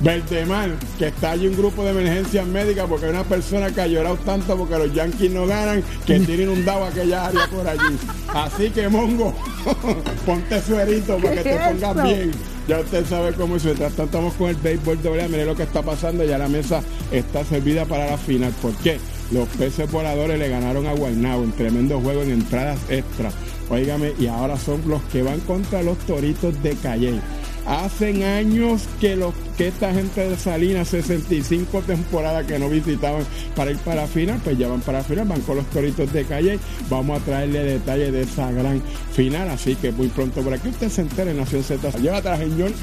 Verdemar, 0.00 0.70
que 0.96 1.08
está 1.08 1.32
allí 1.32 1.48
un 1.48 1.56
grupo 1.56 1.82
de 1.82 1.90
emergencias 1.90 2.46
médicas 2.46 2.86
porque 2.88 3.06
hay 3.06 3.10
una 3.10 3.24
persona 3.24 3.70
que 3.70 3.80
ha 3.80 3.86
llorado 3.88 4.16
tanto 4.18 4.56
porque 4.56 4.78
los 4.78 4.94
Yankees 4.94 5.32
no 5.32 5.46
ganan 5.46 5.82
que 6.06 6.20
tiene 6.20 6.44
inundado 6.44 6.84
aquella 6.84 7.26
área 7.26 7.46
por 7.48 7.66
allí. 7.66 7.98
Así 8.32 8.70
que, 8.70 8.88
Mongo, 8.88 9.34
ponte 10.26 10.62
suerito 10.62 11.16
para 11.16 11.34
que 11.34 11.42
te 11.42 11.56
pongas 11.56 11.96
Eso. 11.96 12.04
bien. 12.04 12.30
Ya 12.68 12.80
usted 12.80 13.04
sabe 13.06 13.32
cómo 13.34 13.56
es. 13.56 13.64
Mientras 13.64 13.92
tanto, 13.92 14.04
estamos 14.04 14.34
con 14.34 14.48
el 14.48 14.56
béisbol 14.56 15.02
doble. 15.02 15.28
Mire 15.28 15.44
lo 15.44 15.54
que 15.54 15.64
está 15.64 15.82
pasando. 15.82 16.24
Ya 16.24 16.38
la 16.38 16.48
mesa 16.48 16.80
está 17.10 17.44
servida 17.44 17.84
para 17.84 18.10
la 18.10 18.16
final. 18.16 18.52
¿Por 18.62 18.72
qué? 18.76 18.98
Los 19.32 19.48
peces 19.48 19.90
voladores 19.90 20.38
le 20.38 20.48
ganaron 20.48 20.86
a 20.86 20.92
Guaynabo 20.92 21.44
en 21.44 21.52
tremendo 21.52 22.00
juego 22.00 22.22
en 22.22 22.30
entradas 22.30 22.78
extra. 22.88 23.30
Óigame, 23.70 24.12
y 24.18 24.26
ahora 24.26 24.58
son 24.58 24.82
los 24.86 25.02
que 25.04 25.22
van 25.22 25.40
contra 25.40 25.82
los 25.82 25.98
toritos 25.98 26.62
de 26.62 26.74
Calle. 26.76 27.20
Hacen 27.66 28.22
años 28.24 28.82
que 29.00 29.16
los 29.16 29.32
que 29.56 29.68
esta 29.68 29.94
gente 29.94 30.28
de 30.28 30.36
Salinas, 30.36 30.88
65 30.88 31.80
temporadas 31.82 32.46
que 32.46 32.58
no 32.58 32.68
visitaban 32.68 33.24
para 33.56 33.70
ir 33.70 33.78
para 33.78 34.06
final, 34.06 34.38
pues 34.44 34.58
ya 34.58 34.68
van 34.68 34.82
para 34.82 35.02
final, 35.02 35.26
van 35.26 35.40
con 35.40 35.56
los 35.56 35.66
toritos 35.66 36.12
de 36.12 36.24
Calle. 36.24 36.58
Vamos 36.90 37.20
a 37.20 37.24
traerle 37.24 37.64
detalles 37.64 38.12
de 38.12 38.22
esa 38.22 38.50
gran 38.52 38.82
final. 39.12 39.48
Así 39.48 39.76
que 39.76 39.92
muy 39.92 40.08
pronto 40.08 40.42
por 40.42 40.52
aquí 40.52 40.68
usted 40.68 40.90
se 40.90 41.00
entere 41.02 41.30
en 41.30 41.38
Nación 41.38 41.62
Z. 41.62 41.90
Llévatela, 41.98 42.36
señor. 42.36 42.70